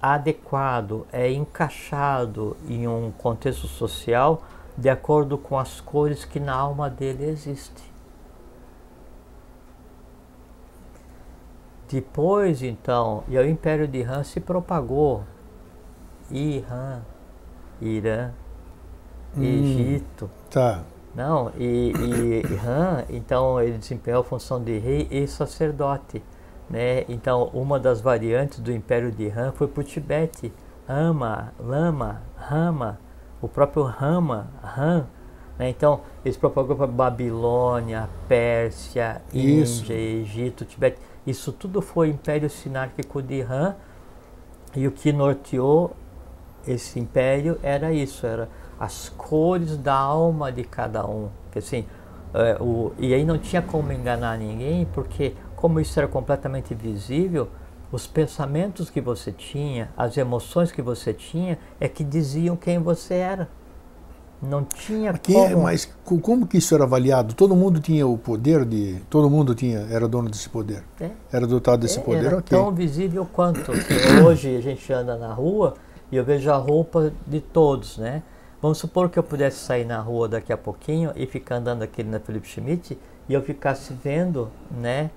adequado, 0.00 1.06
é 1.12 1.30
encaixado 1.30 2.56
em 2.66 2.88
um 2.88 3.10
contexto 3.10 3.66
social 3.66 4.42
de 4.74 4.88
acordo 4.88 5.36
com 5.36 5.58
as 5.58 5.82
cores 5.82 6.24
que 6.24 6.40
na 6.40 6.54
alma 6.54 6.88
dele 6.88 7.26
existem. 7.26 7.84
Depois, 11.90 12.62
então, 12.62 13.22
e 13.28 13.36
o 13.36 13.46
Império 13.46 13.86
de 13.86 14.02
Han 14.02 14.24
se 14.24 14.40
propagou. 14.40 15.24
Irã, 16.30 17.00
Irã, 17.82 18.30
hum, 19.36 19.42
Egito. 19.42 20.30
Tá. 20.50 20.84
Não, 21.14 21.52
e, 21.58 21.92
e 21.92 22.52
Irã, 22.52 23.04
então, 23.10 23.60
ele 23.60 23.76
desempenhou 23.76 24.20
a 24.20 24.24
função 24.24 24.62
de 24.62 24.78
rei 24.78 25.06
e 25.10 25.26
sacerdote. 25.26 26.22
Né? 26.68 27.04
Então, 27.08 27.50
uma 27.52 27.78
das 27.78 28.00
variantes 28.00 28.58
do 28.60 28.72
Império 28.72 29.10
de 29.10 29.28
Han 29.28 29.52
foi 29.52 29.66
para 29.66 29.80
o 29.80 29.84
Tibete. 29.84 30.52
Ama, 30.86 31.52
Lama, 31.58 32.22
Rama, 32.36 32.98
o 33.40 33.48
próprio 33.48 33.82
Rama, 33.82 34.48
Han. 34.62 35.06
Né? 35.58 35.70
Então, 35.70 36.00
eles 36.24 36.36
propagou 36.36 36.76
para 36.76 36.86
Babilônia, 36.86 38.08
Pérsia, 38.26 39.22
Isso. 39.32 39.82
Índia, 39.84 39.94
Egito, 39.94 40.64
Tibete. 40.64 40.98
Isso 41.26 41.52
tudo 41.52 41.82
foi 41.82 42.08
Império 42.08 42.48
Sinárquico 42.48 43.22
de 43.22 43.42
Han. 43.42 43.74
E 44.76 44.86
o 44.86 44.92
que 44.92 45.12
norteou 45.12 45.94
esse 46.66 47.00
império 47.00 47.58
era 47.62 47.92
isso, 47.92 48.26
era 48.26 48.48
as 48.78 49.08
cores 49.08 49.76
da 49.76 49.94
alma 49.94 50.52
de 50.52 50.64
cada 50.64 51.06
um. 51.06 51.28
Assim, 51.56 51.86
é, 52.34 52.56
o, 52.60 52.92
e 52.98 53.14
aí 53.14 53.24
não 53.24 53.38
tinha 53.38 53.62
como 53.62 53.90
enganar 53.92 54.38
ninguém, 54.38 54.86
porque 54.92 55.34
como 55.60 55.80
isso 55.80 55.98
era 55.98 56.06
completamente 56.06 56.72
visível, 56.72 57.48
os 57.90 58.06
pensamentos 58.06 58.88
que 58.90 59.00
você 59.00 59.32
tinha, 59.32 59.90
as 59.96 60.16
emoções 60.16 60.70
que 60.70 60.80
você 60.80 61.12
tinha, 61.12 61.58
é 61.80 61.88
que 61.88 62.04
diziam 62.04 62.54
quem 62.54 62.78
você 62.78 63.14
era. 63.14 63.48
Não 64.40 64.64
tinha 64.64 65.10
Aqui, 65.10 65.32
como... 65.32 65.64
Mas 65.64 65.92
como 66.04 66.46
que 66.46 66.58
isso 66.58 66.76
era 66.76 66.84
avaliado? 66.84 67.34
Todo 67.34 67.56
mundo 67.56 67.80
tinha 67.80 68.06
o 68.06 68.16
poder 68.16 68.64
de... 68.64 69.00
Todo 69.10 69.28
mundo 69.28 69.52
tinha, 69.52 69.80
era 69.90 70.06
dono 70.06 70.30
desse 70.30 70.48
poder? 70.48 70.84
É. 71.00 71.10
Era 71.32 71.44
dotado 71.44 71.80
desse 71.80 71.98
é, 71.98 72.02
poder? 72.02 72.26
Era 72.26 72.38
okay. 72.38 72.56
tão 72.56 72.72
visível 72.72 73.26
quanto. 73.32 73.72
hoje 74.24 74.56
a 74.56 74.60
gente 74.60 74.92
anda 74.92 75.16
na 75.16 75.32
rua 75.34 75.74
e 76.12 76.16
eu 76.16 76.24
vejo 76.24 76.48
a 76.52 76.56
roupa 76.56 77.12
de 77.26 77.40
todos, 77.40 77.98
né? 77.98 78.22
Vamos 78.62 78.78
supor 78.78 79.08
que 79.08 79.18
eu 79.18 79.24
pudesse 79.24 79.58
sair 79.58 79.84
na 79.84 80.00
rua 80.00 80.28
daqui 80.28 80.52
a 80.52 80.56
pouquinho 80.56 81.10
e 81.16 81.26
ficar 81.26 81.56
andando 81.56 81.82
aqui 81.82 82.04
na 82.04 82.20
Felipe 82.20 82.46
Schmidt 82.46 82.96
e 83.28 83.34
eu 83.34 83.42
ficasse 83.42 83.92
vendo, 83.92 84.48
né? 84.70 85.10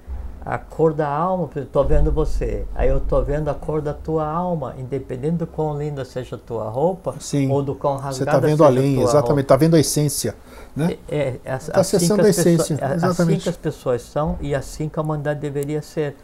A 0.44 0.58
cor 0.58 0.94
da 0.94 1.08
alma, 1.08 1.48
estou 1.56 1.86
vendo 1.86 2.12
você, 2.12 2.66
aí 2.74 2.90
eu 2.90 2.98
estou 2.98 3.24
vendo 3.24 3.48
a 3.50 3.54
cor 3.54 3.80
da 3.80 3.94
tua 3.94 4.28
alma, 4.28 4.74
independente 4.78 5.38
do 5.38 5.48
quão 5.48 5.78
linda 5.78 6.04
seja 6.04 6.36
a 6.36 6.40
tua 6.40 6.68
roupa, 6.68 7.16
Sim. 7.20 7.52
ou 7.52 7.62
do 7.62 7.76
quão 7.76 7.98
rasgada 7.98 8.16
Você 8.16 8.24
está 8.24 8.40
vendo 8.40 8.64
além, 8.64 9.02
exatamente, 9.02 9.46
está 9.46 9.56
vendo 9.56 9.76
a 9.76 9.80
essência. 9.80 10.36
Né? 10.76 10.98
É, 11.08 11.38
é, 11.44 11.56
está 11.56 11.82
assim 11.82 11.98
acessando 11.98 12.26
a 12.26 12.30
essência, 12.30 12.76
pessoas, 12.76 12.96
exatamente. 12.96 13.38
Assim 13.38 13.44
que 13.44 13.50
as 13.50 13.58
pessoas 13.58 14.02
são 14.02 14.38
e 14.42 14.56
assim 14.56 14.90
que 14.90 14.98
a 14.98 15.02
humanidade 15.02 15.40
deveria 15.40 15.82
ser. 15.82 16.16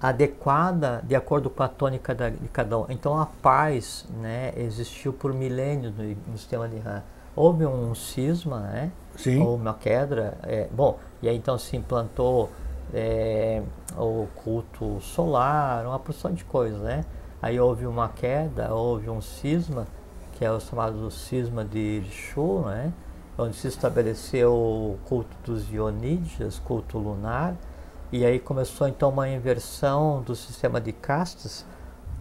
Adequada 0.00 1.00
de 1.02 1.14
acordo 1.14 1.48
com 1.48 1.62
a 1.62 1.68
tônica 1.68 2.14
de 2.14 2.48
cada 2.52 2.78
um. 2.78 2.84
Então 2.90 3.18
a 3.18 3.24
paz 3.24 4.04
né, 4.20 4.52
existiu 4.54 5.14
por 5.14 5.32
milênios 5.32 5.94
no, 5.96 6.04
no 6.04 6.36
sistema 6.36 6.68
de 6.68 6.76
Han. 6.76 7.02
Houve 7.36 7.66
um 7.66 7.94
cisma, 7.94 8.60
né? 8.60 8.92
Sim. 9.16 9.40
uma 9.42 9.74
queda. 9.74 10.36
É, 10.42 10.68
bom, 10.70 10.98
e 11.22 11.28
aí 11.28 11.36
então 11.36 11.58
se 11.58 11.76
implantou 11.76 12.50
é, 12.92 13.62
o 13.96 14.26
culto 14.36 15.00
solar, 15.00 15.86
uma 15.86 15.98
porção 15.98 16.32
de 16.32 16.44
coisas, 16.44 16.80
né? 16.80 17.04
Aí 17.42 17.58
houve 17.60 17.86
uma 17.86 18.08
queda, 18.08 18.72
houve 18.72 19.10
um 19.10 19.20
cisma, 19.20 19.86
que 20.32 20.44
é 20.44 20.50
o 20.50 20.60
chamado 20.60 21.10
cisma 21.10 21.64
de 21.64 21.78
Irishu, 21.78 22.62
né? 22.66 22.92
Onde 23.36 23.56
se 23.56 23.66
estabeleceu 23.68 24.52
o 24.52 24.98
culto 25.06 25.36
dos 25.44 25.70
Ionídeas, 25.70 26.58
culto 26.60 26.98
lunar, 26.98 27.56
e 28.12 28.24
aí 28.24 28.38
começou 28.38 28.86
então 28.86 29.08
uma 29.10 29.28
inversão 29.28 30.22
do 30.22 30.36
sistema 30.36 30.80
de 30.80 30.92
castas, 30.92 31.66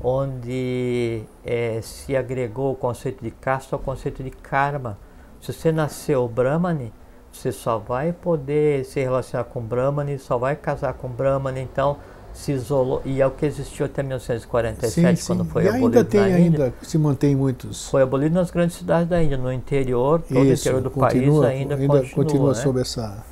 onde 0.04 1.24
é, 1.46 1.80
se 1.82 2.16
agregou 2.16 2.74
o 2.74 2.76
conceito 2.76 3.24
de 3.24 3.32
casta 3.32 3.76
ao 3.76 3.80
conceito 3.80 4.22
de 4.22 4.30
karma, 4.30 4.98
se 5.40 5.54
você 5.54 5.72
nasceu 5.72 6.28
Brahmani, 6.28 6.92
você 7.32 7.52
só 7.52 7.78
vai 7.78 8.12
poder 8.12 8.86
se 8.86 9.00
relacionar 9.00 9.46
com 9.46 9.62
Brahmani, 9.62 10.20
só 10.20 10.38
vai 10.38 10.56
casar 10.56 10.94
com 10.94 11.08
Brahmani, 11.08 11.62
então 11.62 11.98
se 12.34 12.52
isolou, 12.52 13.02
e 13.06 13.22
é 13.22 13.28
o 13.28 13.32
que 13.32 13.46
existiu 13.46 13.86
até 13.86 14.02
1947, 14.02 14.92
sim, 14.92 15.16
sim. 15.16 15.28
quando 15.28 15.46
foi 15.46 15.64
e 15.64 15.68
abolido 15.68 15.86
ainda 15.86 16.04
tem, 16.04 16.20
na 16.20 16.40
Índia. 16.40 16.66
ainda 16.66 16.76
se 16.82 16.98
mantém 16.98 17.36
muitos. 17.36 17.88
Foi 17.90 18.02
abolido 18.02 18.34
nas 18.34 18.50
grandes 18.50 18.76
cidades 18.76 19.08
da 19.08 19.22
Índia, 19.22 19.38
no 19.38 19.54
interior, 19.54 20.22
todo 20.22 20.44
Isso, 20.44 20.50
o 20.50 20.54
interior 20.54 20.82
do 20.82 20.90
continua, 20.90 21.44
país 21.44 21.60
ainda, 21.60 21.76
ainda 21.76 21.88
continua. 21.88 22.16
continua 22.16 22.50
né? 22.50 22.56
sob 22.56 22.82
essa... 22.82 23.24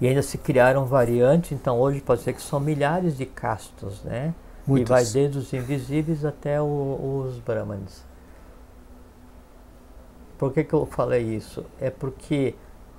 E 0.00 0.06
ainda 0.06 0.22
se 0.22 0.36
criaram 0.38 0.84
variantes, 0.84 1.52
então 1.52 1.78
hoje 1.78 2.00
pode 2.00 2.22
ser 2.22 2.32
que 2.32 2.42
são 2.42 2.60
milhares 2.60 3.16
de 3.16 3.24
castas, 3.24 4.02
né? 4.04 4.34
Muitas. 4.66 4.88
E 4.88 4.92
vai 4.92 5.04
desde 5.04 5.38
os 5.38 5.52
invisíveis 5.52 6.24
até 6.24 6.60
o, 6.60 7.24
os 7.26 7.38
brahmanes. 7.38 8.04
Por 10.38 10.52
que, 10.52 10.64
que 10.64 10.74
eu 10.74 10.84
falei 10.84 11.22
isso? 11.22 11.64
É 11.80 11.88
porque 11.88 12.54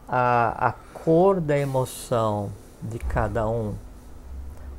a, 0.08 0.70
a 0.70 0.72
cor 0.72 1.40
da 1.40 1.58
emoção 1.58 2.50
de 2.82 2.98
cada 2.98 3.48
um, 3.48 3.76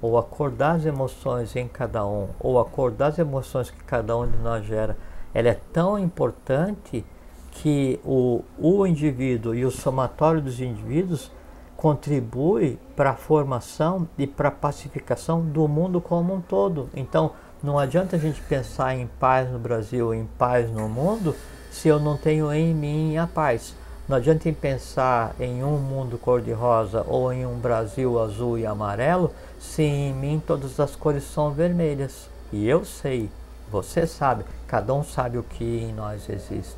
ou 0.01 0.19
a 0.19 0.23
cor 0.23 0.51
das 0.51 0.85
emoções 0.85 1.55
em 1.55 1.69
cada 1.69 2.07
um, 2.07 2.29
ou 2.41 2.59
a 2.59 2.65
cor 2.65 2.91
das 2.91 3.19
emoções 3.19 3.71
que 3.71 3.83
cada 3.85 4.17
um 4.17 4.27
de 4.27 4.37
nós 4.39 4.65
gera, 4.65 4.97
ela 5.35 5.49
é 5.49 5.61
tão 5.73 5.99
importante 5.99 7.05
que 7.51 8.01
o, 8.05 8.43
o 8.59 8.87
indivíduo 8.87 9.55
e 9.55 9.65
o 9.65 9.71
somatório 9.71 10.41
dos 10.41 10.61
indivíduos 10.61 11.31
contribui 11.79 12.77
para 12.97 13.11
a 13.11 13.15
formação 13.15 14.09
e 14.19 14.27
para 14.27 14.49
a 14.49 14.51
pacificação 14.51 15.41
do 15.41 15.69
mundo 15.69 16.01
como 16.01 16.35
um 16.35 16.41
todo. 16.41 16.91
Então, 16.93 17.31
não 17.63 17.79
adianta 17.79 18.17
a 18.17 18.19
gente 18.19 18.41
pensar 18.43 18.97
em 18.97 19.07
paz 19.21 19.49
no 19.49 19.61
Brasil, 19.61 20.13
em 20.13 20.27
paz 20.37 20.69
no 20.73 20.89
mundo, 20.89 21.37
se 21.71 21.87
eu 21.87 22.01
não 22.01 22.17
tenho 22.17 22.53
em 22.53 22.75
mim 22.75 23.17
a 23.17 23.29
paz. 23.29 23.77
Não 24.09 24.17
adianta 24.17 24.53
pensar 24.53 25.37
em 25.39 25.63
um 25.63 25.79
mundo 25.79 26.19
cor-de-rosa 26.19 27.05
ou 27.07 27.33
em 27.33 27.47
um 27.47 27.57
Brasil 27.61 28.21
azul 28.21 28.59
e 28.59 28.67
amarelo 28.67 29.31
se 29.61 29.83
em 29.83 30.13
mim 30.13 30.43
todas 30.45 30.81
as 30.81 30.97
cores 30.97 31.23
são 31.23 31.53
vermelhas. 31.53 32.29
E 32.53 32.69
eu 32.69 32.85
sei, 32.85 33.31
você 33.71 34.05
sabe, 34.05 34.45
cada 34.67 34.93
um 34.93 35.05
sabe 35.05 35.39
o 35.39 35.45
que 35.45 35.65
em 35.65 35.93
nós 35.93 36.29
existe. 36.29 36.75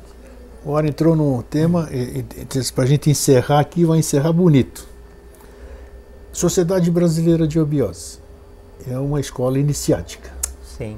Ar 0.63 0.85
entrou 0.85 1.15
num 1.15 1.41
tema, 1.41 1.89
para 2.75 2.83
a 2.83 2.87
gente 2.87 3.09
encerrar 3.09 3.61
aqui, 3.61 3.83
vai 3.83 3.97
encerrar 3.97 4.31
bonito. 4.31 4.90
Sociedade 6.31 6.89
Brasileira 6.89 7.47
de 7.47 7.59
Obiose. 7.59 8.19
É 8.87 8.97
uma 8.97 9.19
escola 9.19 9.59
iniciática. 9.59 10.31
Sim. 10.77 10.97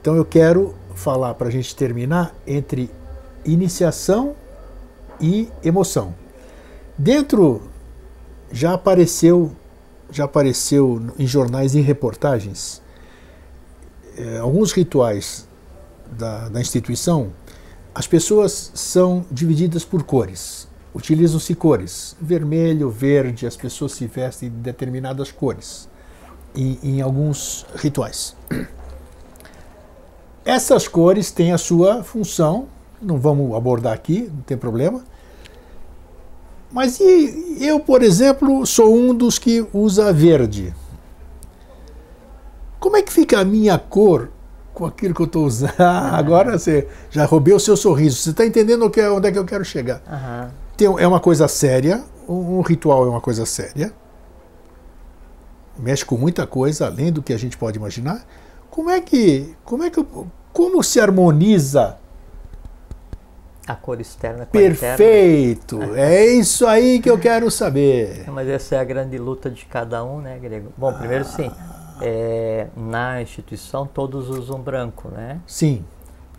Então 0.00 0.16
eu 0.16 0.24
quero 0.24 0.74
falar, 0.94 1.34
para 1.34 1.48
a 1.48 1.50
gente 1.50 1.74
terminar, 1.76 2.34
entre 2.46 2.90
iniciação 3.44 4.34
e 5.20 5.48
emoção. 5.62 6.14
Dentro 6.96 7.62
já 8.50 8.74
apareceu 8.74 9.52
já 10.12 10.24
apareceu 10.24 11.00
em 11.16 11.26
jornais 11.26 11.76
e 11.76 11.80
reportagens 11.80 12.82
é, 14.16 14.38
alguns 14.38 14.72
rituais 14.72 15.48
da, 16.10 16.48
da 16.48 16.60
instituição. 16.60 17.32
As 17.94 18.06
pessoas 18.06 18.72
são 18.74 19.24
divididas 19.30 19.84
por 19.84 20.02
cores. 20.02 20.68
Utilizam-se 20.94 21.54
cores, 21.54 22.16
vermelho, 22.20 22.90
verde, 22.90 23.46
as 23.46 23.56
pessoas 23.56 23.92
se 23.92 24.06
vestem 24.06 24.48
de 24.48 24.56
determinadas 24.56 25.30
cores 25.30 25.88
em, 26.54 26.78
em 26.82 27.00
alguns 27.00 27.64
rituais. 27.76 28.36
Essas 30.44 30.88
cores 30.88 31.30
têm 31.30 31.52
a 31.52 31.58
sua 31.58 32.02
função 32.02 32.66
não 33.00 33.18
vamos 33.18 33.54
abordar 33.56 33.92
aqui, 33.92 34.30
não 34.32 34.42
tem 34.42 34.56
problema. 34.56 35.02
Mas 36.70 37.00
eu, 37.58 37.80
por 37.80 38.02
exemplo, 38.02 38.64
sou 38.66 38.94
um 38.94 39.14
dos 39.14 39.38
que 39.38 39.66
usa 39.72 40.12
verde. 40.12 40.74
Como 42.78 42.96
é 42.96 43.02
que 43.02 43.12
fica 43.12 43.40
a 43.40 43.44
minha 43.44 43.78
cor 43.78 44.30
com 44.72 44.86
aquilo 44.86 45.14
que 45.14 45.22
eu 45.22 45.26
estou 45.26 45.46
usando? 45.46 45.72
Ah, 45.78 46.16
agora 46.18 46.58
você 46.58 46.86
já 47.10 47.24
roubei 47.24 47.54
o 47.54 47.58
seu 47.60 47.76
sorriso. 47.76 48.16
Você 48.16 48.30
está 48.30 48.46
entendendo 48.46 48.90
é, 48.96 49.10
onde 49.10 49.28
é 49.28 49.32
que 49.32 49.38
eu 49.38 49.44
quero 49.44 49.64
chegar? 49.64 50.00
Aham. 50.06 50.50
É 50.84 51.06
uma 51.06 51.20
coisa 51.20 51.46
séria, 51.48 52.02
um, 52.28 52.60
ritual 52.60 53.04
é 53.06 53.08
uma 53.08 53.20
coisa 53.20 53.44
séria. 53.44 53.92
Mexe 55.78 56.04
com 56.04 56.16
muita 56.16 56.46
coisa, 56.46 56.86
além 56.86 57.12
do 57.12 57.22
que 57.22 57.32
a 57.32 57.38
gente 57.38 57.56
pode 57.56 57.78
imaginar. 57.78 58.24
Como 58.70 58.90
é 58.90 59.00
que, 59.00 59.54
como 59.64 59.82
é 59.82 59.90
que, 59.90 60.04
como 60.52 60.82
se 60.82 61.00
harmoniza 61.00 61.98
A 63.66 63.74
cor 63.74 64.00
externa 64.00 64.46
com 64.46 64.56
a 64.56 64.62
interna. 64.62 64.96
Perfeito! 64.96 65.80
É 65.96 66.24
isso 66.26 66.66
aí 66.66 67.00
que 67.00 67.10
eu 67.10 67.18
quero 67.18 67.50
saber. 67.50 68.24
Mas 68.30 68.48
essa 68.48 68.76
é 68.76 68.78
a 68.78 68.84
grande 68.84 69.18
luta 69.18 69.50
de 69.50 69.64
cada 69.64 70.04
um, 70.04 70.20
né, 70.20 70.38
Grego? 70.38 70.72
Bom, 70.76 70.92
primeiro 70.92 71.24
sim, 71.24 71.50
é, 72.00 72.68
na 72.76 73.20
instituição 73.20 73.86
todos 73.86 74.28
usam 74.28 74.60
branco, 74.60 75.08
né? 75.08 75.40
Sim, 75.46 75.84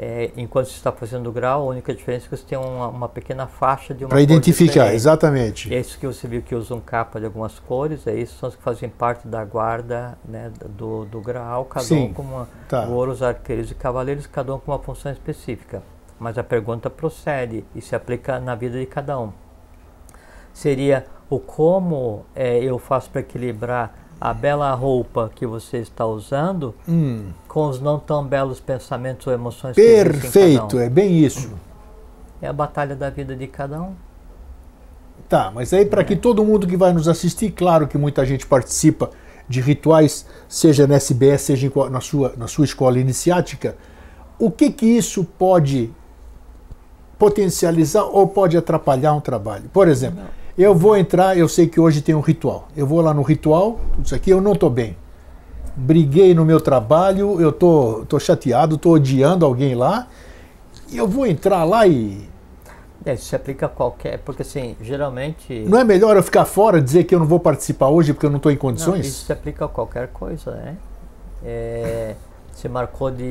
É, 0.04 0.32
enquanto 0.36 0.66
você 0.66 0.78
está 0.78 0.92
fazendo 0.92 1.30
o 1.30 1.32
grau, 1.32 1.62
a 1.62 1.66
única 1.66 1.94
diferença 1.94 2.26
é 2.26 2.30
que 2.30 2.36
você 2.36 2.44
tem 2.44 2.58
uma, 2.58 2.88
uma 2.88 3.08
pequena 3.08 3.46
faixa 3.46 3.94
de 3.94 4.04
uma 4.04 4.10
para 4.10 4.20
identificar, 4.20 4.72
diferente. 4.72 4.96
exatamente. 4.96 5.72
É 5.72 5.80
isso 5.80 6.00
que 6.00 6.08
você 6.08 6.28
viu 6.28 6.42
que 6.42 6.56
usam 6.56 6.82
capa 6.82 7.20
de 7.20 7.28
algumas 7.28 7.60
cores, 7.60 8.08
é 8.08 8.16
isso, 8.16 8.36
são 8.40 8.50
os 8.50 8.56
que 8.56 8.64
fazem 8.64 8.90
parte 8.90 9.28
da 9.28 9.46
guarda 9.46 10.18
né, 10.26 10.52
do, 10.70 11.06
do 11.06 11.22
grau, 11.22 11.66
cada 11.66 11.86
Sim, 11.86 12.06
um 12.06 12.14
com 12.14 12.24
uma. 12.24 12.50
tá. 12.68 12.88
Ouros, 12.88 13.22
arqueiros 13.22 13.70
e 13.70 13.76
cavaleiros, 13.76 14.26
cada 14.26 14.56
um 14.56 14.60
com 14.60 14.72
uma 14.72 14.80
função 14.80 15.12
específica. 15.12 15.84
Mas 16.20 16.36
a 16.36 16.44
pergunta 16.44 16.90
procede 16.90 17.64
e 17.76 17.80
se 17.80 17.96
aplica 17.96 18.40
na 18.40 18.56
vida 18.56 18.80
de 18.80 18.88
cada 18.88 19.20
um. 19.20 19.32
Seria 20.52 21.06
o 21.30 21.38
como 21.38 22.26
é, 22.34 22.58
eu 22.58 22.80
faço 22.80 23.12
para 23.12 23.22
equilibrar 23.22 23.94
a 24.22 24.36
bela 24.36 24.72
roupa 24.76 25.32
que 25.34 25.48
você 25.48 25.78
está 25.78 26.06
usando 26.06 26.76
Hum, 26.88 27.32
com 27.48 27.68
os 27.68 27.82
não 27.82 27.98
tão 27.98 28.24
belos 28.24 28.60
pensamentos 28.60 29.26
ou 29.26 29.34
emoções 29.34 29.76
perfeito, 29.76 30.78
um. 30.78 30.80
é 30.80 30.88
bem 30.88 31.18
isso. 31.18 31.50
É 32.40 32.48
a 32.48 32.54
batalha 32.54 32.96
da 32.96 33.10
vida 33.10 33.36
de 33.36 33.48
cada 33.48 33.82
um. 33.82 33.94
Tá, 35.28 35.52
mas 35.54 35.74
aí 35.74 35.86
para 35.86 36.04
que 36.04 36.16
todo 36.16 36.46
mundo 36.46 36.68
que 36.68 36.78
vai 36.78 36.94
nos 36.94 37.08
assistir, 37.08 37.50
claro 37.52 37.88
que 37.88 37.98
muita 37.98 38.24
gente 38.24 38.46
participa 38.46 39.10
de 39.50 39.60
rituais, 39.60 40.26
seja 40.48 40.86
na 40.86 40.96
SBS, 40.96 41.42
seja 41.42 41.68
em 41.68 41.90
na 41.90 42.00
sua, 42.00 42.34
na 42.38 42.48
sua 42.48 42.66
escola 42.66 43.00
iniciática, 43.00 43.76
o 44.38 44.52
que 44.52 44.72
que 44.72 44.86
isso 44.86 45.24
pode 45.24 45.92
potencializar 47.18 48.04
ou 48.04 48.28
pode 48.28 48.56
atrapalhar 48.56 49.14
um 49.14 49.20
trabalho? 49.20 49.70
Por 49.74 49.88
exemplo, 49.88 50.24
eu 50.62 50.76
vou 50.76 50.96
entrar, 50.98 51.38
eu 51.38 51.48
sei 51.48 51.68
que 51.68 51.80
hoje 51.80 52.02
tem 52.02 52.14
um 52.16 52.20
ritual. 52.22 52.68
Eu 52.76 52.86
vou 52.88 53.02
lá 53.02 53.14
no 53.14 53.22
ritual, 53.22 53.80
tudo 53.94 54.06
isso 54.06 54.16
aqui, 54.16 54.30
eu 54.30 54.42
não 54.42 54.54
estou 54.54 54.70
bem. 54.70 54.98
Briguei 55.76 56.34
no 56.34 56.44
meu 56.46 56.60
trabalho, 56.60 57.40
eu 57.42 57.52
tô, 57.52 58.06
tô 58.08 58.20
chateado, 58.20 58.78
tô 58.78 58.92
odiando 58.92 59.46
alguém 59.46 59.74
lá, 59.76 60.08
e 60.92 60.98
eu 60.98 61.08
vou 61.08 61.26
entrar 61.26 61.64
lá 61.64 61.88
e 61.88 62.30
É, 63.06 63.14
isso 63.14 63.26
se 63.26 63.36
aplica 63.36 63.66
a 63.66 63.70
qualquer, 63.70 64.20
porque 64.20 64.42
assim, 64.44 64.76
geralmente. 64.82 65.64
Não 65.68 65.80
é 65.80 65.84
melhor 65.84 66.16
eu 66.18 66.24
ficar 66.24 66.46
fora, 66.46 66.82
dizer 66.82 67.06
que 67.06 67.16
eu 67.16 67.20
não 67.20 67.26
vou 67.26 67.40
participar 67.40 67.88
hoje 67.90 68.14
porque 68.14 68.26
eu 68.26 68.30
não 68.30 68.38
estou 68.38 68.52
em 68.52 68.56
Não, 68.56 68.62
condições? 68.62 69.06
isso 69.08 69.26
se 69.26 69.32
aplica 69.34 69.66
a 69.66 69.68
qualquer 69.70 70.10
coisa, 70.10 70.52
né? 70.52 70.78
É, 71.44 72.16
você 72.52 72.70
marcou 72.70 73.10
de 73.10 73.24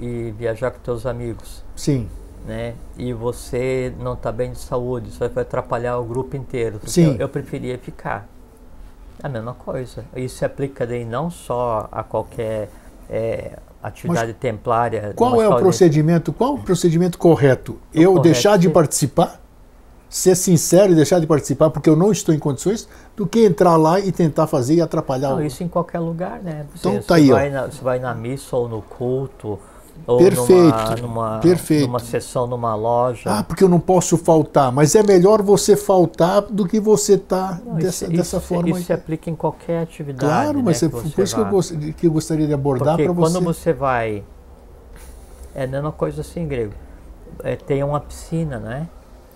ir 0.00 0.32
viajar 0.36 0.70
com 0.72 0.80
teus 0.80 1.06
amigos, 1.06 1.62
Sim, 1.76 2.08
né? 2.46 2.74
E 2.96 3.12
você 3.12 3.92
não 3.98 4.14
está 4.14 4.32
bem 4.32 4.52
de 4.52 4.58
saúde, 4.58 5.08
isso 5.08 5.18
vai 5.18 5.42
atrapalhar 5.42 5.98
o 5.98 6.04
grupo 6.04 6.36
inteiro. 6.36 6.80
Sim. 6.86 7.12
Eu, 7.12 7.20
eu 7.20 7.28
preferia 7.28 7.78
ficar. 7.78 8.28
A 9.22 9.28
mesma 9.28 9.54
coisa. 9.54 10.04
Isso 10.16 10.38
se 10.38 10.44
aplica 10.44 10.84
daí 10.84 11.04
não 11.04 11.30
só 11.30 11.88
a 11.92 12.02
qualquer 12.02 12.68
é, 13.08 13.56
atividade 13.82 14.32
templária. 14.34 15.12
qual 15.14 15.40
é 15.40 15.48
o 15.48 15.56
procedimento? 15.56 16.32
Qual 16.32 16.54
o 16.54 16.58
procedimento 16.62 17.18
correto? 17.18 17.78
Eu 17.94 18.10
correto, 18.10 18.22
deixar 18.22 18.56
de 18.58 18.66
sim. 18.66 18.72
participar, 18.72 19.40
ser 20.08 20.34
sincero 20.34 20.92
e 20.92 20.94
deixar 20.96 21.20
de 21.20 21.26
participar 21.26 21.70
porque 21.70 21.88
eu 21.88 21.94
não 21.94 22.10
estou 22.10 22.34
em 22.34 22.38
condições, 22.38 22.88
do 23.16 23.26
que 23.26 23.44
entrar 23.44 23.76
lá 23.76 24.00
e 24.00 24.10
tentar 24.10 24.46
fazer 24.46 24.74
e 24.74 24.80
atrapalhar 24.80 25.30
Não, 25.30 25.38
o. 25.38 25.42
isso 25.42 25.62
em 25.62 25.68
qualquer 25.68 26.00
lugar, 26.00 26.40
né? 26.42 26.66
Você, 26.74 26.88
Então 26.88 27.02
tá 27.02 27.14
aí, 27.16 27.30
vai 27.30 27.50
na, 27.50 27.66
você 27.66 27.82
vai 27.82 27.98
na 28.00 28.14
missa 28.14 28.56
ou 28.56 28.68
no 28.68 28.82
culto, 28.82 29.58
ou 30.06 30.18
Perfeito, 30.18 30.52
numa, 30.52 30.96
numa, 30.96 31.38
perfeito. 31.38 31.86
numa 31.86 31.98
sessão 32.00 32.46
numa 32.46 32.74
loja. 32.74 33.22
Ah, 33.30 33.44
porque 33.44 33.62
eu 33.62 33.68
não 33.68 33.78
posso 33.78 34.18
faltar, 34.18 34.72
mas 34.72 34.94
é 34.96 35.02
melhor 35.02 35.40
você 35.42 35.76
faltar 35.76 36.42
do 36.42 36.66
que 36.66 36.80
você 36.80 37.14
estar 37.14 37.60
Não, 37.64 37.74
dessa, 37.76 38.06
isso, 38.06 38.12
dessa 38.16 38.40
forma. 38.40 38.70
Isso 38.70 38.82
se 38.86 38.92
aplica 38.92 39.30
em 39.30 39.34
qualquer 39.36 39.82
atividade. 39.82 40.24
claro, 40.32 40.58
né, 40.58 40.62
mas 40.64 40.82
é 40.82 40.88
por 40.88 41.04
isso 41.06 41.14
que 41.34 41.40
eu, 41.40 41.44
gost- 41.46 41.76
que 41.96 42.06
eu 42.06 42.10
gostaria 42.12 42.46
de 42.46 42.52
abordar 42.52 42.96
para 42.96 43.06
quando 43.14 43.40
você. 43.40 43.44
você 43.44 43.72
vai. 43.72 44.24
É 45.54 45.64
a 45.64 45.66
mesma 45.66 45.92
coisa 45.92 46.22
assim, 46.22 46.48
grego. 46.48 46.72
É, 47.44 47.54
tem 47.56 47.82
uma 47.84 48.00
piscina, 48.00 48.58
né? 48.58 48.88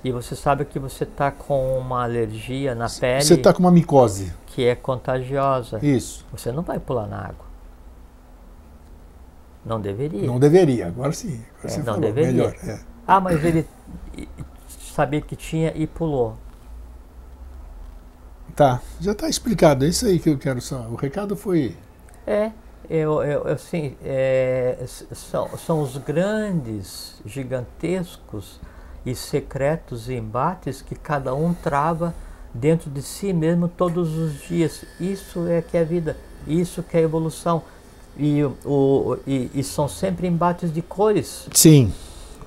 E 0.03 0.11
você 0.13 0.35
sabe 0.37 0.65
que 0.65 0.79
você 0.79 1.05
está 1.05 1.31
com 1.31 1.79
uma 1.79 2.03
alergia 2.05 2.75
na 2.75 2.89
pele 2.89 3.23
Você 3.25 3.35
está 3.35 3.53
com 3.53 3.61
uma 3.61 3.71
micose. 3.73 4.33
que 4.47 4.65
é 4.65 4.75
contagiosa. 4.75 5.79
Isso. 5.85 6.25
Você 6.33 6.51
não 6.53 6.63
vai 6.63 6.79
pular 6.79 7.07
na 7.07 7.19
água. 7.19 7.46
Não 9.67 9.81
deveria. 9.81 10.27
Não 10.27 10.39
deveria, 10.39 10.87
agora 10.89 11.13
sim. 11.13 11.45
Agora 11.59 11.75
É, 11.75 11.79
não 11.83 11.85
falou, 11.85 12.01
deveria. 12.01 12.33
melhor. 12.33 12.55
é. 12.63 12.79
Ah, 13.07 13.21
mas 13.21 13.45
ele 13.45 13.67
sabia 14.69 15.21
que 15.21 15.37
tinha 15.37 15.73
e 15.77 15.87
pulou. 15.87 16.37
Tá, 18.55 18.81
já 19.01 19.13
está 19.13 19.29
explicado. 19.29 19.85
É 19.85 19.89
isso 19.89 20.07
aí 20.07 20.19
que 20.19 20.31
eu 20.31 20.39
quero 20.39 20.61
só. 20.61 20.89
O 20.89 20.95
recado 20.95 21.37
foi. 21.37 21.77
É, 22.27 22.51
eu, 22.89 23.23
eu, 23.23 23.47
assim, 23.49 23.97
é, 24.05 24.79
são, 25.13 25.57
são 25.59 25.81
os 25.83 25.97
grandes, 25.99 27.21
gigantescos 27.25 28.61
e 29.05 29.15
secretos 29.15 30.09
embates 30.09 30.83
que 30.83 30.95
cada 30.95 31.35
um 31.35 31.53
trava 31.55 32.15
dentro 32.55 32.91
de 32.91 33.03
si 33.03 33.33
mesmo 33.33 33.69
todos 33.69 34.17
os 34.17 34.41
dias. 34.43 34.85
Isso 34.99 35.47
é 35.49 35.61
que 35.63 35.77
é 35.77 35.85
vida, 35.85 36.17
isso 36.47 36.83
que 36.83 36.97
é 36.97 37.01
evolução. 37.03 37.63
E, 38.19 38.43
o, 38.43 38.57
o- 38.65 39.19
e, 39.27 39.51
e 39.55 39.63
são 39.63 39.87
sempre 39.89 40.27
embates 40.27 40.73
de 40.73 40.81
cores. 40.83 41.49
Sim. 41.53 41.93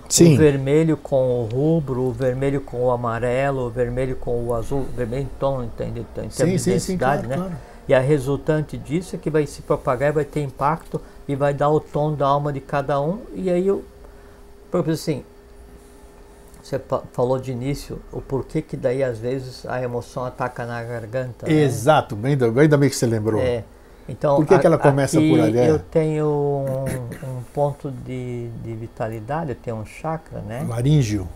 O 0.10 0.12
Sim. 0.12 0.36
vermelho 0.38 0.98
com 0.98 1.42
o 1.42 1.46
rubro, 1.46 2.02
o 2.02 2.12
vermelho 2.12 2.62
com 2.62 2.84
o 2.86 2.90
amarelo, 2.92 3.68
o 3.68 3.70
vermelho 3.70 4.16
com 4.16 4.44
o 4.48 4.56
azul, 4.56 4.80
o 4.82 4.96
vermelho 4.96 5.24
em 5.24 5.30
tom, 5.40 5.64
entende? 5.64 6.00
Então, 6.00 6.24
Em 6.24 6.30
termos 6.30 6.36
Sim, 6.36 6.46
de 6.54 6.60
sim, 6.60 6.64
sim, 6.72 6.72
densidade, 6.94 7.28
claro, 7.28 7.30
né? 7.30 7.36
claro. 7.48 7.62
E 7.88 7.94
a 7.94 8.00
resultante 8.00 8.76
disso 8.78 9.16
é 9.16 9.20
que 9.20 9.30
vai 9.30 9.46
se 9.46 9.62
propagar, 9.62 10.12
vai 10.12 10.26
ter 10.26 10.42
impacto 10.42 11.00
e 11.28 11.36
vai 11.36 11.54
dar 11.54 11.70
o 11.70 11.80
tom 11.80 12.14
da 12.16 12.26
alma 12.28 12.52
de 12.52 12.60
cada 12.60 13.00
um. 13.00 13.20
E 13.36 13.50
aí 13.52 13.68
eu, 13.68 13.84
por 14.72 14.88
assim, 14.90 15.24
você 16.62 16.80
falou 17.14 17.40
de 17.40 17.52
início 17.52 18.00
o 18.12 18.22
porquê 18.22 18.62
que 18.62 18.76
daí 18.76 19.04
às 19.04 19.18
vezes 19.18 19.66
a 19.66 19.82
emoção 19.82 20.26
ataca 20.26 20.66
na 20.66 20.84
garganta. 20.84 21.48
né? 21.48 21.54
Exato, 21.54 22.16
bem, 22.16 22.32
ainda 22.34 22.46
ainda 22.62 22.78
bem 22.78 22.90
que 22.90 22.96
você 22.96 23.06
lembrou. 23.06 23.42
É. 23.42 23.64
Então, 24.10 24.38
Por 24.38 24.46
que 24.46 24.60
que 24.60 24.66
ela 24.66 24.78
começa 24.78 25.20
por 25.20 25.40
ali? 25.40 25.58
É. 25.58 25.70
Eu 25.70 25.80
tenho 25.80 26.26
um, 26.26 27.38
um 27.40 27.44
ponto 27.54 27.92
de, 27.92 28.50
de 28.64 28.74
vitalidade, 28.74 29.52
eu 29.52 29.56
tenho 29.56 29.78
um 29.78 29.86
chakra, 29.86 30.42
né? 30.42 30.66
Laríngeo, 30.68 31.28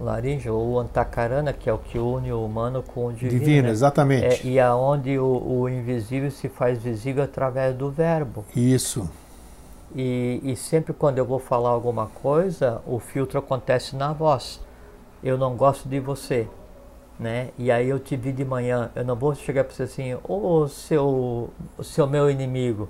Laringe 0.00 0.48
ou 0.48 0.78
antacarana, 0.78 1.52
que 1.52 1.68
é 1.68 1.72
o 1.72 1.78
que 1.78 1.98
une 1.98 2.32
o 2.32 2.44
humano 2.44 2.82
com 2.82 3.06
o 3.06 3.12
divino. 3.12 3.38
divino, 3.38 3.62
né? 3.64 3.70
exatamente. 3.70 4.46
É, 4.46 4.50
e 4.50 4.58
aonde 4.58 5.18
o, 5.18 5.60
o 5.60 5.68
invisível 5.68 6.30
se 6.30 6.48
faz 6.48 6.82
visível 6.82 7.22
através 7.22 7.74
do 7.74 7.90
verbo. 7.90 8.44
Isso. 8.54 9.08
E, 9.94 10.40
e 10.42 10.56
sempre 10.56 10.92
quando 10.92 11.18
eu 11.18 11.24
vou 11.24 11.38
falar 11.38 11.68
alguma 11.68 12.06
coisa, 12.06 12.80
o 12.86 12.98
filtro 12.98 13.38
acontece 13.38 13.94
na 13.94 14.12
voz. 14.12 14.60
Eu 15.22 15.38
não 15.38 15.54
gosto 15.54 15.88
de 15.88 16.00
você, 16.00 16.48
né? 17.18 17.50
E 17.58 17.70
aí 17.70 17.88
eu 17.88 17.98
te 17.98 18.16
vi 18.16 18.32
de 18.32 18.44
manhã. 18.44 18.90
Eu 18.94 19.04
não 19.04 19.16
vou 19.16 19.34
chegar 19.34 19.64
para 19.64 19.74
você 19.74 19.84
assim, 19.84 20.16
ô 20.24 20.66
seu, 20.68 21.50
seu 21.82 22.06
meu 22.06 22.30
inimigo, 22.30 22.88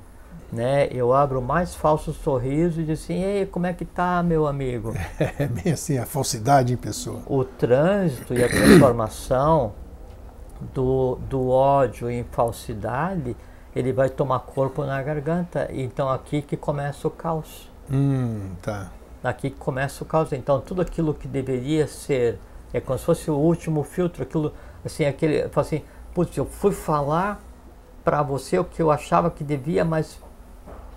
né? 0.53 0.89
Eu 0.91 1.13
abro 1.13 1.41
o 1.41 1.43
mais 1.43 1.75
falso 1.75 2.13
sorriso 2.13 2.81
e 2.81 2.85
digo 2.85 2.93
assim, 2.93 3.23
ei, 3.23 3.47
como 3.47 3.67
é 3.67 3.73
que 3.73 3.85
tá, 3.85 4.23
meu 4.23 4.47
amigo? 4.47 4.95
É 5.39 5.47
bem 5.47 5.73
assim, 5.73 5.99
a 5.99 6.07
falsidade 6.07 6.73
em 6.73 6.77
pessoa. 6.77 7.21
o 7.27 7.45
trânsito 7.45 8.35
e 8.35 8.43
a 8.43 8.49
transformação 8.49 9.73
do, 10.75 11.19
do 11.29 11.49
ódio 11.49 12.11
em 12.11 12.25
falsidade, 12.25 13.37
ele 13.75 13.93
vai 13.93 14.09
tomar 14.09 14.41
corpo 14.41 14.85
na 14.85 15.03
garganta. 15.03 15.69
Então 15.73 16.09
aqui 16.09 16.43
que 16.43 16.57
começa 16.57 17.09
o 17.09 17.11
caos. 17.11 17.71
Hum, 17.91 18.51
tá. 18.61 18.91
Aqui 19.25 19.51
que 19.51 19.57
começa 19.57 20.05
o 20.05 20.07
caos. 20.07 20.33
Então 20.33 20.61
tudo 20.61 20.83
aquilo 20.83 21.15
que 21.15 21.27
deveria 21.27 21.87
ser, 21.87 22.39
é 22.73 22.81
como 22.81 22.99
se 22.99 23.05
fosse 23.05 23.31
o 23.31 23.35
último 23.37 23.83
filtro, 23.83 24.23
aquilo, 24.23 24.53
assim, 24.85 25.05
aquele, 25.05 25.49
fala 25.49 25.67
assim, 25.67 25.83
putz, 26.15 26.37
eu 26.37 26.45
fui 26.47 26.73
falar 26.73 27.41
para 28.05 28.23
você 28.23 28.59
o 28.59 28.65
que 28.65 28.81
eu 28.83 28.91
achava 28.91 29.31
que 29.31 29.45
devia, 29.45 29.85
mas 29.85 30.19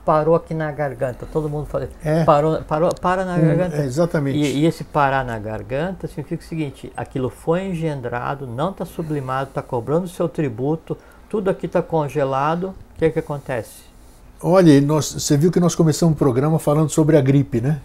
parou 0.04 0.36
aqui 0.36 0.54
na 0.54 0.72
garganta. 0.72 1.26
Todo 1.32 1.50
mundo 1.50 1.66
fala, 1.66 1.90
É. 2.04 2.24
parou, 2.24 2.62
parou, 2.64 2.94
para 2.94 3.26
na 3.26 3.36
Hum, 3.36 3.42
garganta. 3.48 3.78
é, 3.78 3.86
exatamente. 3.86 4.38
E, 4.38 4.60
e 4.60 4.66
esse 4.66 4.84
parar 4.84 5.26
na 5.26 5.38
garganta 5.40 6.08
significa 6.08 6.44
o 6.44 6.48
seguinte: 6.48 6.92
aquilo 6.96 7.30
foi 7.30 7.64
engendrado, 7.66 8.46
não 8.46 8.70
está 8.70 8.86
sublimado, 8.86 9.50
está 9.50 9.62
cobrando 9.62 10.08
seu 10.08 10.30
tributo, 10.30 10.98
tudo 11.30 11.50
aqui 11.50 11.66
está 11.66 11.82
congelado. 11.82 12.76
O 12.96 13.00
que, 13.00 13.10
que 13.10 13.20
acontece? 13.20 13.84
Olha, 14.42 14.80
nós, 14.82 15.06
você 15.12 15.36
viu 15.36 15.52
que 15.52 15.60
nós 15.60 15.74
começamos 15.76 16.14
um 16.14 16.18
programa 16.18 16.60
falando 16.60 16.90
sobre 16.90 17.18
a 17.18 17.22
gripe, 17.22 17.60
né? 17.60 17.82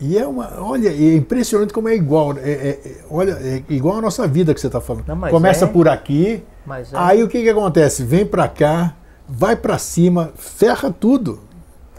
E 0.00 0.18
é 0.18 0.26
uma, 0.26 0.60
olha, 0.60 0.88
é 0.88 1.14
impressionante 1.14 1.72
como 1.72 1.88
é 1.88 1.94
igual. 1.94 2.36
É, 2.38 2.50
é- 2.50 2.68
é- 2.70 3.04
olha, 3.10 3.32
é 3.32 3.62
igual 3.68 3.98
a 3.98 4.00
nossa 4.02 4.26
vida 4.26 4.52
que 4.52 4.60
você 4.60 4.66
está 4.66 4.80
falando. 4.80 5.06
Não, 5.06 5.28
Começa 5.28 5.64
é. 5.64 5.68
por 5.68 5.88
aqui, 5.88 6.42
é, 6.68 6.84
aí 6.94 7.22
o 7.22 7.28
que, 7.28 7.40
que 7.42 7.48
acontece? 7.48 8.02
Vem 8.04 8.26
para 8.26 8.48
cá, 8.48 8.96
vai 9.28 9.54
para 9.54 9.78
cima, 9.78 10.32
ferra 10.36 10.90
tudo. 10.92 11.40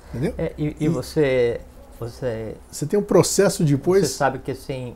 Entendeu? 0.10 0.34
é, 0.38 0.54
e, 0.58 0.76
e 0.82 0.88
você, 0.90 1.62
você, 2.00 2.56
Você 2.70 2.86
tem 2.86 3.00
um 3.00 3.04
processo 3.04 3.64
você 3.66 3.72
depois. 3.72 4.10
sabe 4.10 4.40
que 4.40 4.52
assim. 4.52 4.96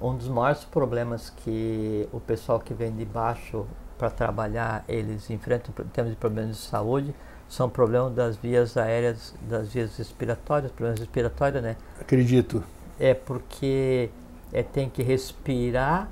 Um 0.00 0.14
dos 0.14 0.28
maiores 0.28 0.62
problemas 0.64 1.30
que 1.30 2.06
o 2.12 2.20
pessoal 2.20 2.60
que 2.60 2.74
vem 2.74 2.94
de 2.94 3.04
baixo 3.04 3.66
para 3.98 4.10
trabalhar, 4.10 4.84
eles 4.86 5.28
enfrentam 5.30 5.72
em 5.84 5.88
termos 5.88 6.12
de 6.12 6.18
problemas 6.18 6.56
de 6.56 6.62
saúde, 6.62 7.14
são 7.48 7.68
problemas 7.68 8.12
das 8.14 8.36
vias 8.36 8.76
aéreas, 8.76 9.34
das 9.48 9.68
vias 9.72 9.96
respiratórias, 9.96 10.72
problemas 10.72 11.00
respiratórios, 11.00 11.62
né? 11.62 11.76
Acredito. 12.00 12.62
É 12.98 13.14
porque 13.14 14.10
é, 14.52 14.62
tem 14.62 14.88
que 14.90 15.02
respirar, 15.02 16.10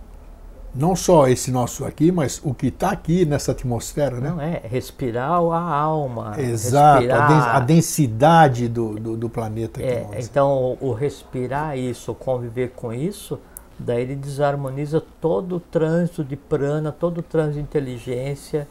Não 0.74 0.96
só 0.96 1.28
esse 1.28 1.52
nosso 1.52 1.84
aqui, 1.84 2.10
mas 2.10 2.40
o 2.44 2.52
que 2.52 2.66
está 2.66 2.90
aqui 2.90 3.24
nessa 3.24 3.52
atmosfera, 3.52 4.20
né? 4.20 4.30
não 4.30 4.40
é? 4.40 4.60
Respirar 4.64 5.30
a 5.30 5.58
alma. 5.72 6.34
Exato, 6.36 7.12
a, 7.12 7.20
respirar- 7.20 7.56
a 7.56 7.60
densidade 7.60 8.68
do, 8.68 8.98
do, 8.98 9.16
do 9.16 9.30
planeta 9.30 9.80
aqui. 9.80 10.04
É, 10.12 10.20
então, 10.20 10.76
o, 10.80 10.88
o 10.88 10.92
respirar 10.92 11.78
isso, 11.78 12.10
o 12.12 12.14
conviver 12.14 12.70
com 12.74 12.92
isso, 12.92 13.40
daí 13.78 14.02
ele 14.02 14.16
desarmoniza 14.16 15.00
todo 15.20 15.56
o 15.56 15.60
trânsito 15.60 16.24
de 16.24 16.36
prana, 16.36 16.90
todo 16.90 17.18
o 17.18 17.22
trânsito 17.22 17.54
de 17.56 17.60
inteligência. 17.62 18.68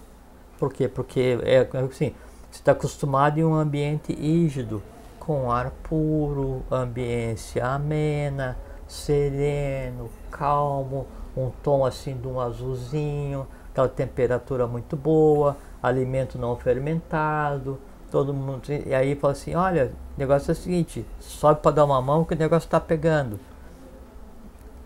Por 0.59 0.73
quê? 0.73 0.87
Porque 0.89 1.37
é 1.43 1.67
assim, 1.77 2.13
você 2.53 2.59
está 2.59 2.71
acostumado 2.71 3.39
em 3.39 3.43
um 3.43 3.55
ambiente 3.55 4.13
rígido, 4.13 4.83
com 5.19 5.51
ar 5.51 5.71
puro, 5.81 6.61
ambiência 6.69 7.65
amena, 7.65 8.55
sereno, 8.87 10.07
calmo, 10.29 11.07
um 11.35 11.49
tom 11.63 11.83
assim 11.83 12.15
de 12.15 12.27
um 12.27 12.39
azulzinho, 12.39 13.47
aquela 13.71 13.89
temperatura 13.89 14.67
muito 14.67 14.95
boa, 14.95 15.57
alimento 15.81 16.37
não 16.37 16.55
fermentado, 16.55 17.79
todo 18.11 18.31
mundo. 18.31 18.65
E 18.85 18.93
aí 18.93 19.15
fala 19.15 19.33
assim, 19.33 19.55
olha, 19.55 19.91
o 20.15 20.19
negócio 20.19 20.51
é 20.51 20.53
o 20.53 20.55
seguinte, 20.55 21.03
sobe 21.19 21.59
para 21.59 21.71
dar 21.71 21.85
uma 21.85 22.03
mão 22.03 22.23
que 22.23 22.35
o 22.35 22.37
negócio 22.37 22.67
está 22.67 22.79
pegando. 22.79 23.39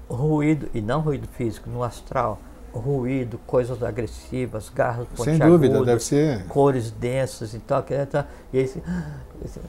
Ruído, 0.10 0.70
e 0.74 0.80
não 0.80 1.02
ruído 1.02 1.28
físico, 1.28 1.70
no 1.70 1.84
astral, 1.84 2.40
ruído, 2.78 3.38
coisas 3.46 3.82
agressivas, 3.84 4.70
garras 4.70 5.08
Sem 5.18 5.38
dúvida, 5.38 5.84
deve 5.84 6.00
ser. 6.04 6.46
cores 6.48 6.92
densas 6.92 7.54
e 7.54 7.60
tal, 7.60 7.84
que- 7.84 8.06
tá, 8.06 8.26
e 8.54 8.60
aí 8.60 8.68
você- 8.68 8.82
você- 9.42 9.60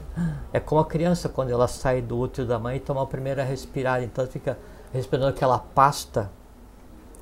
é 0.53 0.59
como 0.59 0.81
a 0.81 0.85
criança 0.85 1.27
quando 1.29 1.49
ela 1.51 1.67
sai 1.67 2.01
do 2.01 2.17
útero 2.17 2.47
da 2.47 2.57
mãe 2.59 2.77
e 2.77 2.79
toma 2.79 3.03
a 3.03 3.05
primeira 3.05 3.43
respirada, 3.43 4.03
então 4.03 4.25
fica 4.27 4.57
respirando 4.93 5.27
aquela 5.29 5.59
pasta, 5.59 6.29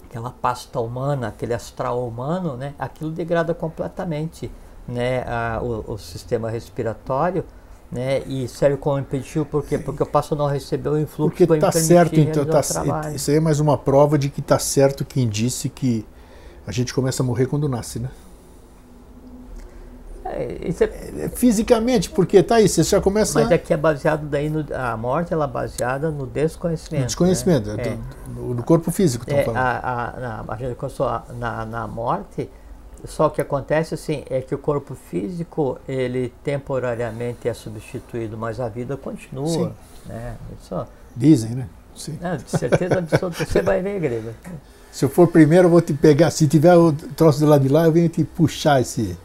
aquela 0.09 0.31
pasta 0.31 0.79
humana, 0.79 1.27
aquele 1.27 1.53
astral 1.53 2.07
humano, 2.07 2.55
né? 2.55 2.73
Aquilo 2.79 3.11
degrada 3.11 3.53
completamente, 3.53 4.51
né? 4.87 5.23
a- 5.27 5.59
o, 5.61 5.93
o 5.93 5.97
sistema 5.97 6.49
respiratório, 6.49 7.43
né? 7.91 8.21
E 8.27 8.47
serve 8.47 8.77
como 8.77 8.99
impeditivo 8.99 9.45
por 9.45 9.63
quê? 9.65 9.77
Porque 9.77 10.01
eu 10.01 10.05
passo 10.07 10.33
a 10.33 10.37
não 10.37 10.47
receber 10.47 10.89
o 10.89 10.97
influxo 10.99 11.29
Porque 11.29 11.47
tá 11.47 11.71
permitir 11.71 11.79
certo, 11.87 12.19
então. 12.19 12.45
Tá, 12.45 13.11
isso 13.13 13.31
aí 13.31 13.37
é 13.37 13.39
mais 13.39 13.59
uma 13.59 13.77
prova 13.77 14.17
de 14.17 14.29
que 14.29 14.41
tá 14.41 14.59
certo 14.59 15.05
quem 15.05 15.27
disse 15.27 15.69
que 15.69 16.05
a 16.65 16.71
gente 16.71 16.93
começa 16.93 17.23
a 17.23 17.25
morrer 17.25 17.45
quando 17.45 17.69
nasce, 17.69 17.99
né? 17.99 18.09
É, 20.25 20.67
isso 20.67 20.83
é- 20.83 20.87
É, 20.87 21.29
Fisicamente, 21.29 22.09
porque 22.09 22.43
tá 22.43 22.55
aí, 22.55 22.67
você 22.67 22.83
já 22.83 22.99
começa 22.99 23.39
mas 23.39 23.49
aqui 23.51 23.73
é 23.73 23.77
baseado 23.77 24.25
daí 24.27 24.49
no, 24.49 24.65
a 24.75 24.97
morte 24.97 25.31
ela 25.33 25.45
é 25.45 25.47
baseada 25.47 26.11
no 26.11 26.27
desconhecimento. 26.27 27.01
no 27.01 27.05
desconhecimento, 27.07 27.69
né? 27.69 27.75
do, 27.83 27.89
É. 27.89 27.97
do- 28.33 28.53
do 28.55 28.63
corpo 28.63 28.91
físico, 28.91 29.23
estão 29.23 29.37
É, 29.39 29.43
falando. 29.45 29.57
a, 29.61 30.17
a, 30.17 30.19
na, 30.19 31.23
na, 31.39 31.65
na 31.65 31.87
morte, 31.87 32.49
só 33.05 33.27
o 33.27 33.31
que 33.31 33.41
acontece 33.41 33.93
assim 33.93 34.23
é 34.29 34.41
que 34.41 34.53
o 34.55 34.57
corpo 34.57 34.95
físico 34.95 35.77
ele 35.87 36.33
temporariamente 36.43 37.47
é 37.47 37.53
substituído, 37.53 38.37
mas 38.37 38.59
a 38.59 38.67
vida 38.69 38.97
continua, 38.97 39.47
Sim. 39.47 39.73
né? 40.05 40.35
Isso, 40.61 40.87
Dizem, 41.15 41.51
né? 41.55 41.67
Sim. 41.95 42.17
não, 42.21 42.37
de 42.37 42.49
certeza 42.49 42.99
absoluta, 42.99 43.43
você 43.45 43.61
vai 43.61 43.81
ver, 43.81 43.99
grego. 43.99 44.29
Se 44.91 45.05
eu 45.05 45.09
for 45.09 45.27
primeiro, 45.27 45.65
eu 45.67 45.71
vou 45.71 45.81
te 45.81 45.93
pegar. 45.93 46.31
Se 46.31 46.47
tiver 46.47 46.75
o 46.75 46.91
troço 46.93 47.39
do 47.39 47.45
lado 47.45 47.61
de 47.63 47.69
lá, 47.69 47.85
eu 47.85 47.91
venho 47.91 48.09
te 48.09 48.23
puxar 48.23 48.81
esse, 48.81 49.17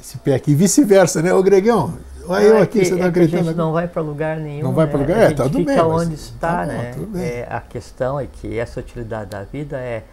esse 0.00 0.18
pé 0.18 0.34
aqui. 0.34 0.52
E 0.52 0.54
vice-versa, 0.54 1.22
né? 1.22 1.32
Ô, 1.32 1.42
Gregão, 1.42 1.98
olha 2.26 2.42
eu 2.44 2.56
é 2.56 2.62
aqui, 2.62 2.80
que, 2.80 2.84
você 2.84 2.94
é 2.94 2.98
tá 2.98 3.10
que 3.10 3.20
a 3.20 3.26
gente 3.26 3.54
não 3.54 3.72
vai 3.72 3.88
para 3.88 4.02
lugar 4.02 4.38
nenhum. 4.38 4.64
Não 4.64 4.72
vai 4.74 4.86
pra 4.86 4.98
né? 4.98 5.04
lugar? 5.04 5.18
A 5.18 5.22
É, 5.24 5.28
gente 5.28 5.36
tá 5.36 5.44
tudo 5.44 5.58
fica 5.58 5.64
bem, 5.64 5.80
onde 5.82 6.14
está, 6.14 6.66
tá 6.66 6.66
bom, 6.66 6.72
né? 6.72 6.94
É, 7.14 7.46
a 7.50 7.60
questão 7.60 8.18
é 8.20 8.26
que 8.26 8.58
essa 8.58 8.80
utilidade 8.80 9.30
da 9.30 9.42
vida 9.44 9.78
é 9.78 10.04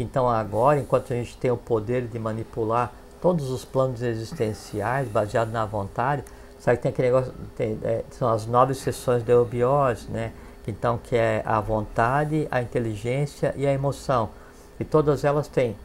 que 0.00 0.02
então 0.02 0.26
agora, 0.26 0.80
enquanto 0.80 1.12
a 1.12 1.16
gente 1.16 1.36
tem 1.36 1.50
o 1.50 1.56
poder 1.58 2.06
de 2.06 2.18
manipular 2.18 2.90
todos 3.20 3.50
os 3.50 3.66
planos 3.66 4.00
existenciais 4.00 5.06
baseados 5.08 5.52
na 5.52 5.66
vontade, 5.66 6.24
sabe 6.58 6.78
que 6.78 6.84
tem 6.84 6.90
aquele 6.90 7.08
negócio, 7.08 7.34
tem, 7.54 7.78
é, 7.84 8.02
são 8.10 8.30
as 8.30 8.46
nove 8.46 8.74
sessões 8.74 9.22
da 9.22 9.34
eubiose, 9.34 10.06
né? 10.10 10.32
Então 10.66 10.98
que 11.02 11.14
é 11.14 11.42
a 11.44 11.60
vontade, 11.60 12.48
a 12.50 12.62
inteligência 12.62 13.52
e 13.58 13.66
a 13.66 13.72
emoção. 13.72 14.30
E 14.78 14.84
todas 14.84 15.22
elas 15.22 15.48
têm 15.48 15.76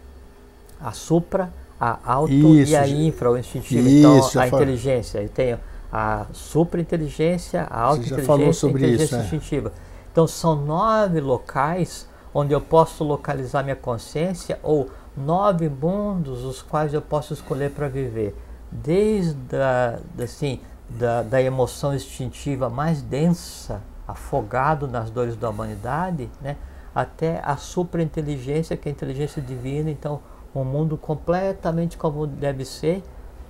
a 0.80 0.94
supra, 0.94 1.52
a 1.78 2.00
auto 2.06 2.32
Isso, 2.32 2.72
e 2.72 2.76
a 2.76 2.88
infra, 2.88 3.32
o 3.32 3.38
instintivo. 3.38 3.86
Isso, 3.86 4.30
então 4.30 4.42
a 4.42 4.48
inteligência, 4.48 5.22
eu 5.22 5.28
tenho 5.28 5.60
a 5.92 6.26
supra-inteligência, 6.32 7.68
a 7.70 7.82
auto-inteligência 7.82 8.66
e 8.66 8.70
a 8.70 8.72
inteligência 8.72 9.04
isso, 9.04 9.16
é. 9.16 9.20
instintiva. 9.20 9.74
Então 10.10 10.26
são 10.26 10.56
nove 10.56 11.20
locais 11.20 12.08
onde 12.38 12.52
eu 12.52 12.60
posso 12.60 13.02
localizar 13.02 13.64
minha 13.64 13.78
consciência 13.78 14.60
ou 14.62 14.90
nove 15.16 15.70
mundos 15.70 16.44
os 16.44 16.62
quais 16.62 16.94
eu 16.94 17.02
posso 17.02 17.34
escolher 17.34 17.72
para 17.72 17.88
viver. 17.88 18.36
Desde 18.70 19.56
a, 19.56 19.98
assim, 20.22 20.60
da, 20.90 21.24
da 21.24 21.41
emoção 21.41 21.95
instintiva 21.95 22.70
mais 22.70 23.02
densa, 23.02 23.82
afogado 24.06 24.86
nas 24.86 25.10
dores 25.10 25.38
da 25.38 25.49
humanidade, 25.49 26.30
né, 26.41 26.57
até 26.94 27.41
a 27.41 27.56
superinteligência, 27.56 28.76
que 28.76 28.90
é 28.90 28.91
a 28.91 28.94
inteligência 28.94 29.41
divina, 29.41 29.90
então 29.90 30.20
um 30.53 30.66
mundo 30.66 30.98
completamente 30.98 31.98
como 31.98 32.28
deve 32.28 32.66
ser, 32.66 33.02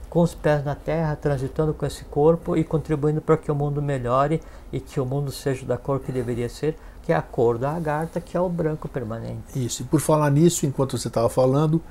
com 0.09 0.21
os 0.21 0.33
pés 0.33 0.63
na 0.63 0.75
terra, 0.75 1.15
transitando 1.15 1.73
com 1.73 1.85
esse 1.85 2.05
corpo 2.05 2.55
e 2.55 2.63
contribuindo 2.63 3.19
para 3.19 3.35
que 3.35 3.51
o 3.51 3.55
mundo 3.55 3.81
melhore 3.81 4.41
e 4.71 4.79
que 4.79 4.99
o 4.99 5.05
mundo 5.05 5.31
seja 5.31 5.65
da 5.65 5.77
cor 5.77 5.99
que 5.99 6.11
deveria 6.11 6.47
ser, 6.47 6.77
que 7.05 7.11
é 7.13 7.15
a 7.15 7.21
cor 7.21 7.57
da 7.57 7.71
agarta, 7.71 8.19
que 8.19 8.35
é 8.35 8.39
o 8.39 8.49
branco 8.49 8.87
permanente. 8.87 9.43
Isso, 9.55 9.83
e 9.83 9.85
por 9.85 9.99
falar 9.99 10.29
nisso, 10.31 10.65
enquanto 10.65 10.97
você 10.97 11.07
estava 11.07 11.29
falando, 11.29 11.81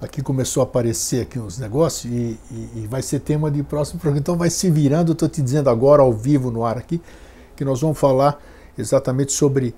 aqui 0.00 0.22
começou 0.22 0.60
a 0.62 0.64
aparecer 0.64 1.22
aqui 1.22 1.38
uns 1.38 1.58
negócios 1.58 2.12
e, 2.12 2.38
e- 2.50 2.70
e 2.76 2.86
vai 2.88 3.02
ser 3.02 3.20
tema 3.20 3.50
de 3.50 3.62
próximo 3.62 3.98
programa. 4.00 4.20
Então 4.20 4.36
vai 4.36 4.48
se 4.48 4.70
virando, 4.70 5.12
estou 5.12 5.28
te 5.28 5.42
dizendo 5.42 5.68
agora 5.68 6.02
ao 6.02 6.12
vivo 6.12 6.50
no 6.50 6.64
ar 6.64 6.78
aqui, 6.78 7.02
que 7.56 7.64
nós 7.64 7.80
vamos 7.80 7.98
falar 7.98 8.38
exatamente 8.78 9.32
sobre 9.32 9.74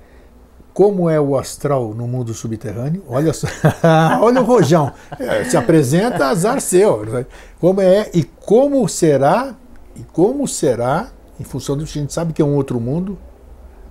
como 0.74 1.08
é 1.10 1.20
o 1.20 1.36
astral 1.38 1.92
no 1.94 2.06
mundo 2.06 2.32
subterrâneo. 2.32 3.02
Olha 3.08 3.32
só, 3.32 3.46
olha 4.22 4.40
o 4.40 4.44
rojão. 4.44 4.92
É, 5.18 5.44
se 5.44 5.56
apresenta 5.56 6.26
azar 6.26 6.60
seu. 6.60 7.04
né? 7.04 7.26
Como 7.60 7.80
é 7.80 8.10
e 8.14 8.24
como 8.24 8.86
será 8.88 9.54
e 9.96 10.02
como 10.12 10.46
será 10.48 11.08
em 11.40 11.44
função 11.44 11.76
disso 11.76 11.98
a 11.98 12.00
gente 12.00 12.12
sabe 12.12 12.32
que 12.32 12.40
é 12.40 12.44
um 12.44 12.54
outro 12.54 12.78
mundo, 12.80 13.18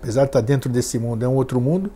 apesar 0.02 0.22
de 0.24 0.30
estar 0.30 0.42
dentro 0.42 0.68
desse 0.70 0.98
mundo, 0.98 1.24
é 1.24 1.28
um 1.28 1.36
outro 1.36 1.62
mundo. 1.62 1.92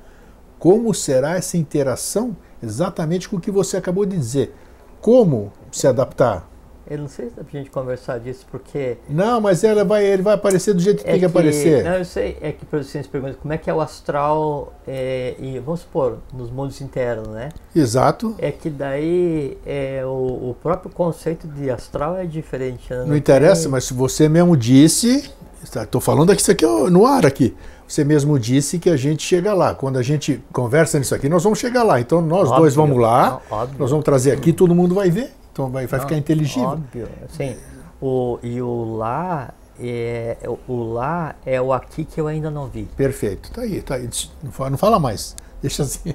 Como 0.59 0.93
será 0.93 1.35
essa 1.35 1.57
interação 1.57 2.35
exatamente 2.61 3.27
com 3.27 3.37
o 3.37 3.39
que 3.41 3.51
você 3.51 3.77
acabou 3.77 4.05
de 4.05 4.15
dizer? 4.15 4.53
Como 5.01 5.51
se 5.71 5.87
adaptar? 5.87 6.49
Eu 6.87 6.99
não 6.99 7.07
sei 7.07 7.29
se 7.29 7.35
dá 7.35 7.43
pra 7.43 7.51
gente 7.59 7.71
conversar 7.71 8.19
disso, 8.19 8.45
porque. 8.51 8.97
Não, 9.09 9.41
mas 9.41 9.63
ela 9.63 9.83
vai, 9.83 10.05
ele 10.05 10.21
vai 10.21 10.35
aparecer 10.35 10.71
do 10.71 10.79
jeito 10.79 10.99
que 10.99 11.03
tem 11.05 11.17
que, 11.17 11.25
aparecer. 11.25 11.83
Não, 11.83 11.93
eu 11.95 12.05
sei, 12.05 12.37
é 12.39 12.51
que 12.51 12.63
você 12.71 13.01
se 13.01 13.09
pergunta 13.09 13.33
como 13.41 13.51
é 13.51 13.57
que 13.57 13.67
é 13.67 13.73
o 13.73 13.81
astral, 13.81 14.71
é, 14.87 15.33
e, 15.39 15.57
vamos 15.57 15.79
supor, 15.79 16.19
nos 16.31 16.51
mundos 16.51 16.79
internos, 16.81 17.27
né? 17.29 17.49
Exato. 17.75 18.35
É 18.37 18.51
que 18.51 18.69
daí 18.69 19.57
é, 19.65 20.03
o, 20.05 20.51
o 20.51 20.55
próprio 20.61 20.91
conceito 20.91 21.47
de 21.47 21.71
astral 21.71 22.17
é 22.17 22.25
diferente. 22.25 22.87
né? 22.93 23.03
Não 23.07 23.17
interessa, 23.17 23.63
tem- 23.63 23.71
mas 23.71 23.85
se 23.85 23.93
você 23.95 24.29
mesmo 24.29 24.55
disse, 24.55 25.31
estou 25.65 26.01
falando 26.01 26.31
aqui 26.31 26.41
isso 26.41 26.51
aqui 26.51 26.65
ó, 26.65 26.89
no 26.89 27.05
ar 27.05 27.25
aqui. 27.25 27.55
Você 27.87 28.03
mesmo 28.03 28.39
disse 28.39 28.79
que 28.79 28.89
a 28.89 28.97
gente 28.97 29.23
chega 29.23 29.53
lá. 29.53 29.75
Quando 29.75 29.97
a 29.97 30.03
gente 30.03 30.43
conversa 30.51 30.97
nisso 30.97 31.13
aqui, 31.13 31.29
nós 31.29 31.43
vamos 31.43 31.59
chegar 31.59 31.83
lá. 31.83 31.99
Então 31.99 32.21
nós 32.21 32.47
Óbvio. 32.47 32.57
dois 32.57 32.75
vamos 32.75 32.97
lá, 32.97 33.41
óbvio. 33.49 33.79
nós 33.79 33.91
vamos 33.91 34.03
trazer 34.03 34.31
aqui, 34.31 34.51
todo 34.51 34.73
mundo 34.73 34.95
vai 34.95 35.09
ver. 35.09 35.31
Então 35.51 35.69
vai, 35.69 35.87
vai 35.87 35.99
Não, 35.99 36.07
ficar 36.07 36.17
inteligível. 36.17 36.69
Óbvio. 36.69 37.07
Assim, 37.29 37.55
o, 38.01 38.39
e 38.41 38.61
o 38.61 38.97
lá 38.97 39.53
é, 39.79 40.37
o 40.67 40.93
lá 40.93 41.35
é 41.45 41.61
o 41.61 41.73
aqui 41.73 42.05
que 42.05 42.19
eu 42.19 42.27
ainda 42.27 42.49
não 42.49 42.67
vi. 42.67 42.83
Perfeito. 42.95 43.51
Tá 43.51 43.61
aí, 43.61 43.81
tá 43.81 43.95
aí. 43.95 44.09
Não 44.43 44.51
fala, 44.51 44.69
não 44.69 44.77
fala 44.77 44.99
mais. 44.99 45.35
Deixa 45.61 45.83
assim. 45.83 46.13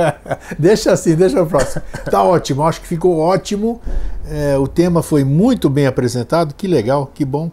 deixa 0.58 0.92
assim, 0.92 1.14
deixa 1.14 1.42
o 1.42 1.46
próximo. 1.46 1.82
Tá 2.10 2.22
ótimo, 2.22 2.62
acho 2.62 2.80
que 2.80 2.86
ficou 2.86 3.18
ótimo. 3.18 3.80
É, 4.28 4.56
o 4.58 4.68
tema 4.68 5.02
foi 5.02 5.24
muito 5.24 5.68
bem 5.70 5.86
apresentado, 5.86 6.54
que 6.54 6.66
legal, 6.66 7.10
que 7.12 7.24
bom. 7.24 7.50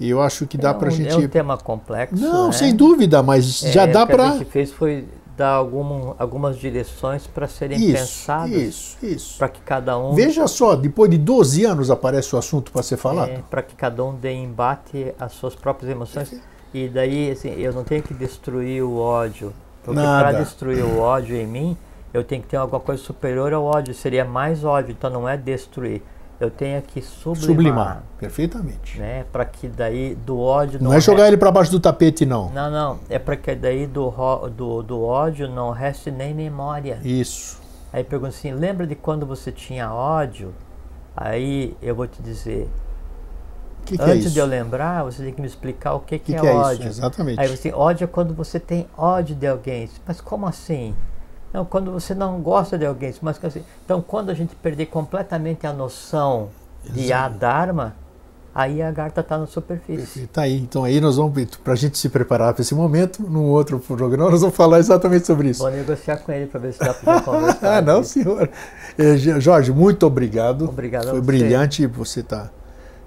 E 0.00 0.08
eu 0.08 0.20
acho 0.22 0.46
que 0.46 0.56
dá 0.56 0.70
é 0.70 0.86
um, 0.86 0.90
gente. 0.90 1.12
É 1.12 1.16
um 1.16 1.28
tema 1.28 1.58
complexo. 1.58 2.16
Não, 2.20 2.46
né? 2.46 2.52
sem 2.52 2.74
dúvida, 2.74 3.22
mas 3.22 3.62
É, 3.62 3.70
já 3.70 3.84
dá 3.86 4.04
o 4.04 4.06
que 4.06 4.12
a 4.14 4.30
gente 4.32 4.44
fez 4.46 4.72
foi 4.72 5.04
dar 5.40 5.52
algum, 5.52 6.12
algumas 6.18 6.58
direções 6.58 7.26
para 7.26 7.46
serem 7.46 7.78
Isso, 7.78 7.92
pensadas 7.92 8.52
isso, 8.52 8.96
isso. 9.02 9.38
para 9.38 9.48
que 9.48 9.60
cada 9.62 9.98
um 9.98 10.14
Veja 10.14 10.46
só, 10.46 10.74
depois 10.76 11.10
de 11.10 11.16
12 11.16 11.64
anos 11.64 11.90
aparece 11.90 12.34
o 12.34 12.38
assunto 12.38 12.70
para 12.70 12.82
ser 12.82 12.98
falado. 12.98 13.30
é, 13.30 13.42
para 13.48 13.62
que 13.62 13.74
cada 13.74 14.04
um 14.04 14.14
dê 14.14 14.34
embate 14.34 15.14
às 15.18 15.32
suas 15.32 15.54
próprias 15.54 15.90
emoções 15.90 16.38
e 16.74 16.88
daí 16.88 17.30
assim, 17.30 17.54
eu 17.58 17.72
não 17.72 17.84
tenho 17.84 18.02
que 18.02 18.12
destruir 18.12 18.82
o 18.82 18.98
ódio 18.98 19.50
porque 19.82 19.98
para 19.98 20.32
destruir 20.32 20.84
o 20.84 20.98
ódio 20.98 21.34
em 21.34 21.46
mim 21.46 21.76
eu 22.12 22.22
tenho 22.22 22.42
que 22.42 22.48
ter 22.48 22.58
alguma 22.58 22.80
coisa 22.80 23.02
superior 23.02 23.50
ao 23.54 23.64
ódio 23.64 23.94
seria 23.94 24.26
mais 24.26 24.62
ódio 24.62 24.92
então 24.92 25.08
não 25.08 25.26
é 25.26 25.38
destruir 25.38 26.02
eu 26.40 26.50
tenho 26.50 26.80
que 26.80 27.02
sublimar, 27.02 27.46
Sublimar, 27.46 28.02
perfeitamente. 28.18 28.98
né 28.98 29.24
para 29.30 29.44
que 29.44 29.68
daí 29.68 30.14
do 30.14 30.40
ódio 30.40 30.80
Não, 30.82 30.90
não, 30.90 30.96
é 30.96 31.00
jogar 31.00 31.28
ele 31.28 31.36
para 31.36 31.50
baixo 31.52 31.70
do 31.70 31.78
tapete, 31.78 32.24
não. 32.24 32.48
não 32.50 32.70
não 32.70 32.98
é 33.10 33.18
para 33.18 33.36
que 33.36 33.54
daí 33.54 33.86
do, 33.86 34.10
do, 34.56 34.82
do 34.82 35.02
ódio 35.02 35.46
não 35.48 35.70
reste 35.70 36.10
nem 36.10 36.32
memória 36.34 36.98
Isso. 37.04 37.60
Aí 37.92 38.02
pergunta 38.04 38.30
assim, 38.30 38.52
lembra 38.52 38.86
de 38.86 38.94
quando 38.94 39.26
você 39.26 39.52
tinha 39.52 39.92
ódio? 39.92 40.54
Aí 41.16 41.76
eu 41.82 41.94
vou 41.94 42.06
te 42.06 42.22
dizer, 42.22 42.68
O 43.82 43.84
que, 43.84 43.98
que 43.98 44.02
é 44.02 44.06
antes 44.06 44.26
isso? 44.26 44.34
de 44.34 44.38
eu 44.38 44.46
lembrar, 44.46 45.02
você 45.02 45.24
tem 45.24 45.32
que 45.34 45.40
me 45.40 45.46
explicar 45.46 45.94
o 45.94 46.00
que, 46.00 46.18
que, 46.18 46.34
é, 46.34 46.38
que 46.40 46.46
é 46.46 46.50
isso? 46.50 46.58
ódio. 46.60 46.86
Exatamente. 46.86 47.40
Aí 47.40 47.48
você, 47.48 47.72
ódio 47.72 48.04
é 48.04 48.06
quando 48.06 48.32
você 48.32 48.60
tem 48.60 48.86
ódio 48.96 49.34
de 49.34 49.46
alguém. 49.46 49.90
Mas 50.06 50.20
como 50.20 50.46
assim? 50.46 50.94
Não, 51.52 51.64
quando 51.64 51.90
você 51.90 52.14
não 52.14 52.40
gosta 52.40 52.78
de 52.78 52.86
alguém. 52.86 53.12
Mas 53.20 53.42
assim, 53.44 53.62
então 53.84 54.00
quando 54.00 54.30
a 54.30 54.34
gente 54.34 54.54
perder 54.56 54.86
completamente 54.86 55.66
a 55.66 55.72
noção 55.72 56.48
de 56.84 57.04
Exato. 57.06 57.34
a 57.34 57.38
Dharma, 57.38 57.96
aí 58.54 58.80
a 58.80 58.90
garta 58.90 59.20
está 59.20 59.36
na 59.36 59.46
superfície. 59.46 60.26
Tá 60.28 60.42
aí. 60.42 60.58
Então 60.60 60.84
aí 60.84 61.00
nós 61.00 61.16
vamos, 61.16 61.44
para 61.56 61.72
a 61.72 61.76
gente 61.76 61.98
se 61.98 62.08
preparar 62.08 62.54
para 62.54 62.62
esse 62.62 62.74
momento, 62.74 63.22
num 63.22 63.46
outro 63.46 63.78
programa, 63.80 64.30
nós 64.30 64.40
vamos 64.40 64.56
falar 64.56 64.78
exatamente 64.78 65.26
sobre 65.26 65.50
isso. 65.50 65.60
Vou 65.62 65.70
negociar 65.70 66.18
com 66.18 66.30
ele 66.32 66.46
para 66.46 66.60
ver 66.60 66.72
se 66.72 66.78
dá 66.78 66.94
para 66.94 67.20
conversar. 67.22 67.78
Ah, 67.78 67.80
não, 67.82 68.02
senhor. 68.04 68.48
Eh, 68.96 69.16
Jorge, 69.16 69.72
muito 69.72 70.06
obrigado. 70.06 70.66
Obrigado 70.68 71.08
a 71.08 71.10
Foi 71.10 71.20
você. 71.20 71.26
brilhante. 71.26 71.86
Você 71.86 72.20
está 72.20 72.50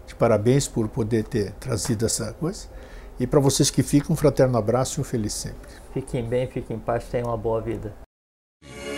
de 0.05 0.13
parabéns 0.15 0.67
por 0.67 0.87
poder 0.89 1.23
ter 1.23 1.51
trazido 1.53 2.05
essa 2.05 2.33
coisa. 2.33 2.67
E 3.19 3.25
para 3.25 3.39
vocês 3.39 3.69
que 3.69 3.81
ficam, 3.83 4.13
um 4.13 4.17
fraterno 4.17 4.57
abraço 4.57 4.99
e 4.99 5.01
um 5.01 5.03
feliz 5.03 5.33
sempre. 5.33 5.69
Fiquem 5.93 6.23
bem, 6.25 6.47
fiquem 6.47 6.75
em 6.75 6.79
paz, 6.79 7.05
tenham 7.05 7.27
uma 7.27 7.37
boa 7.37 7.61
vida. 7.61 8.02
you. 8.63 8.92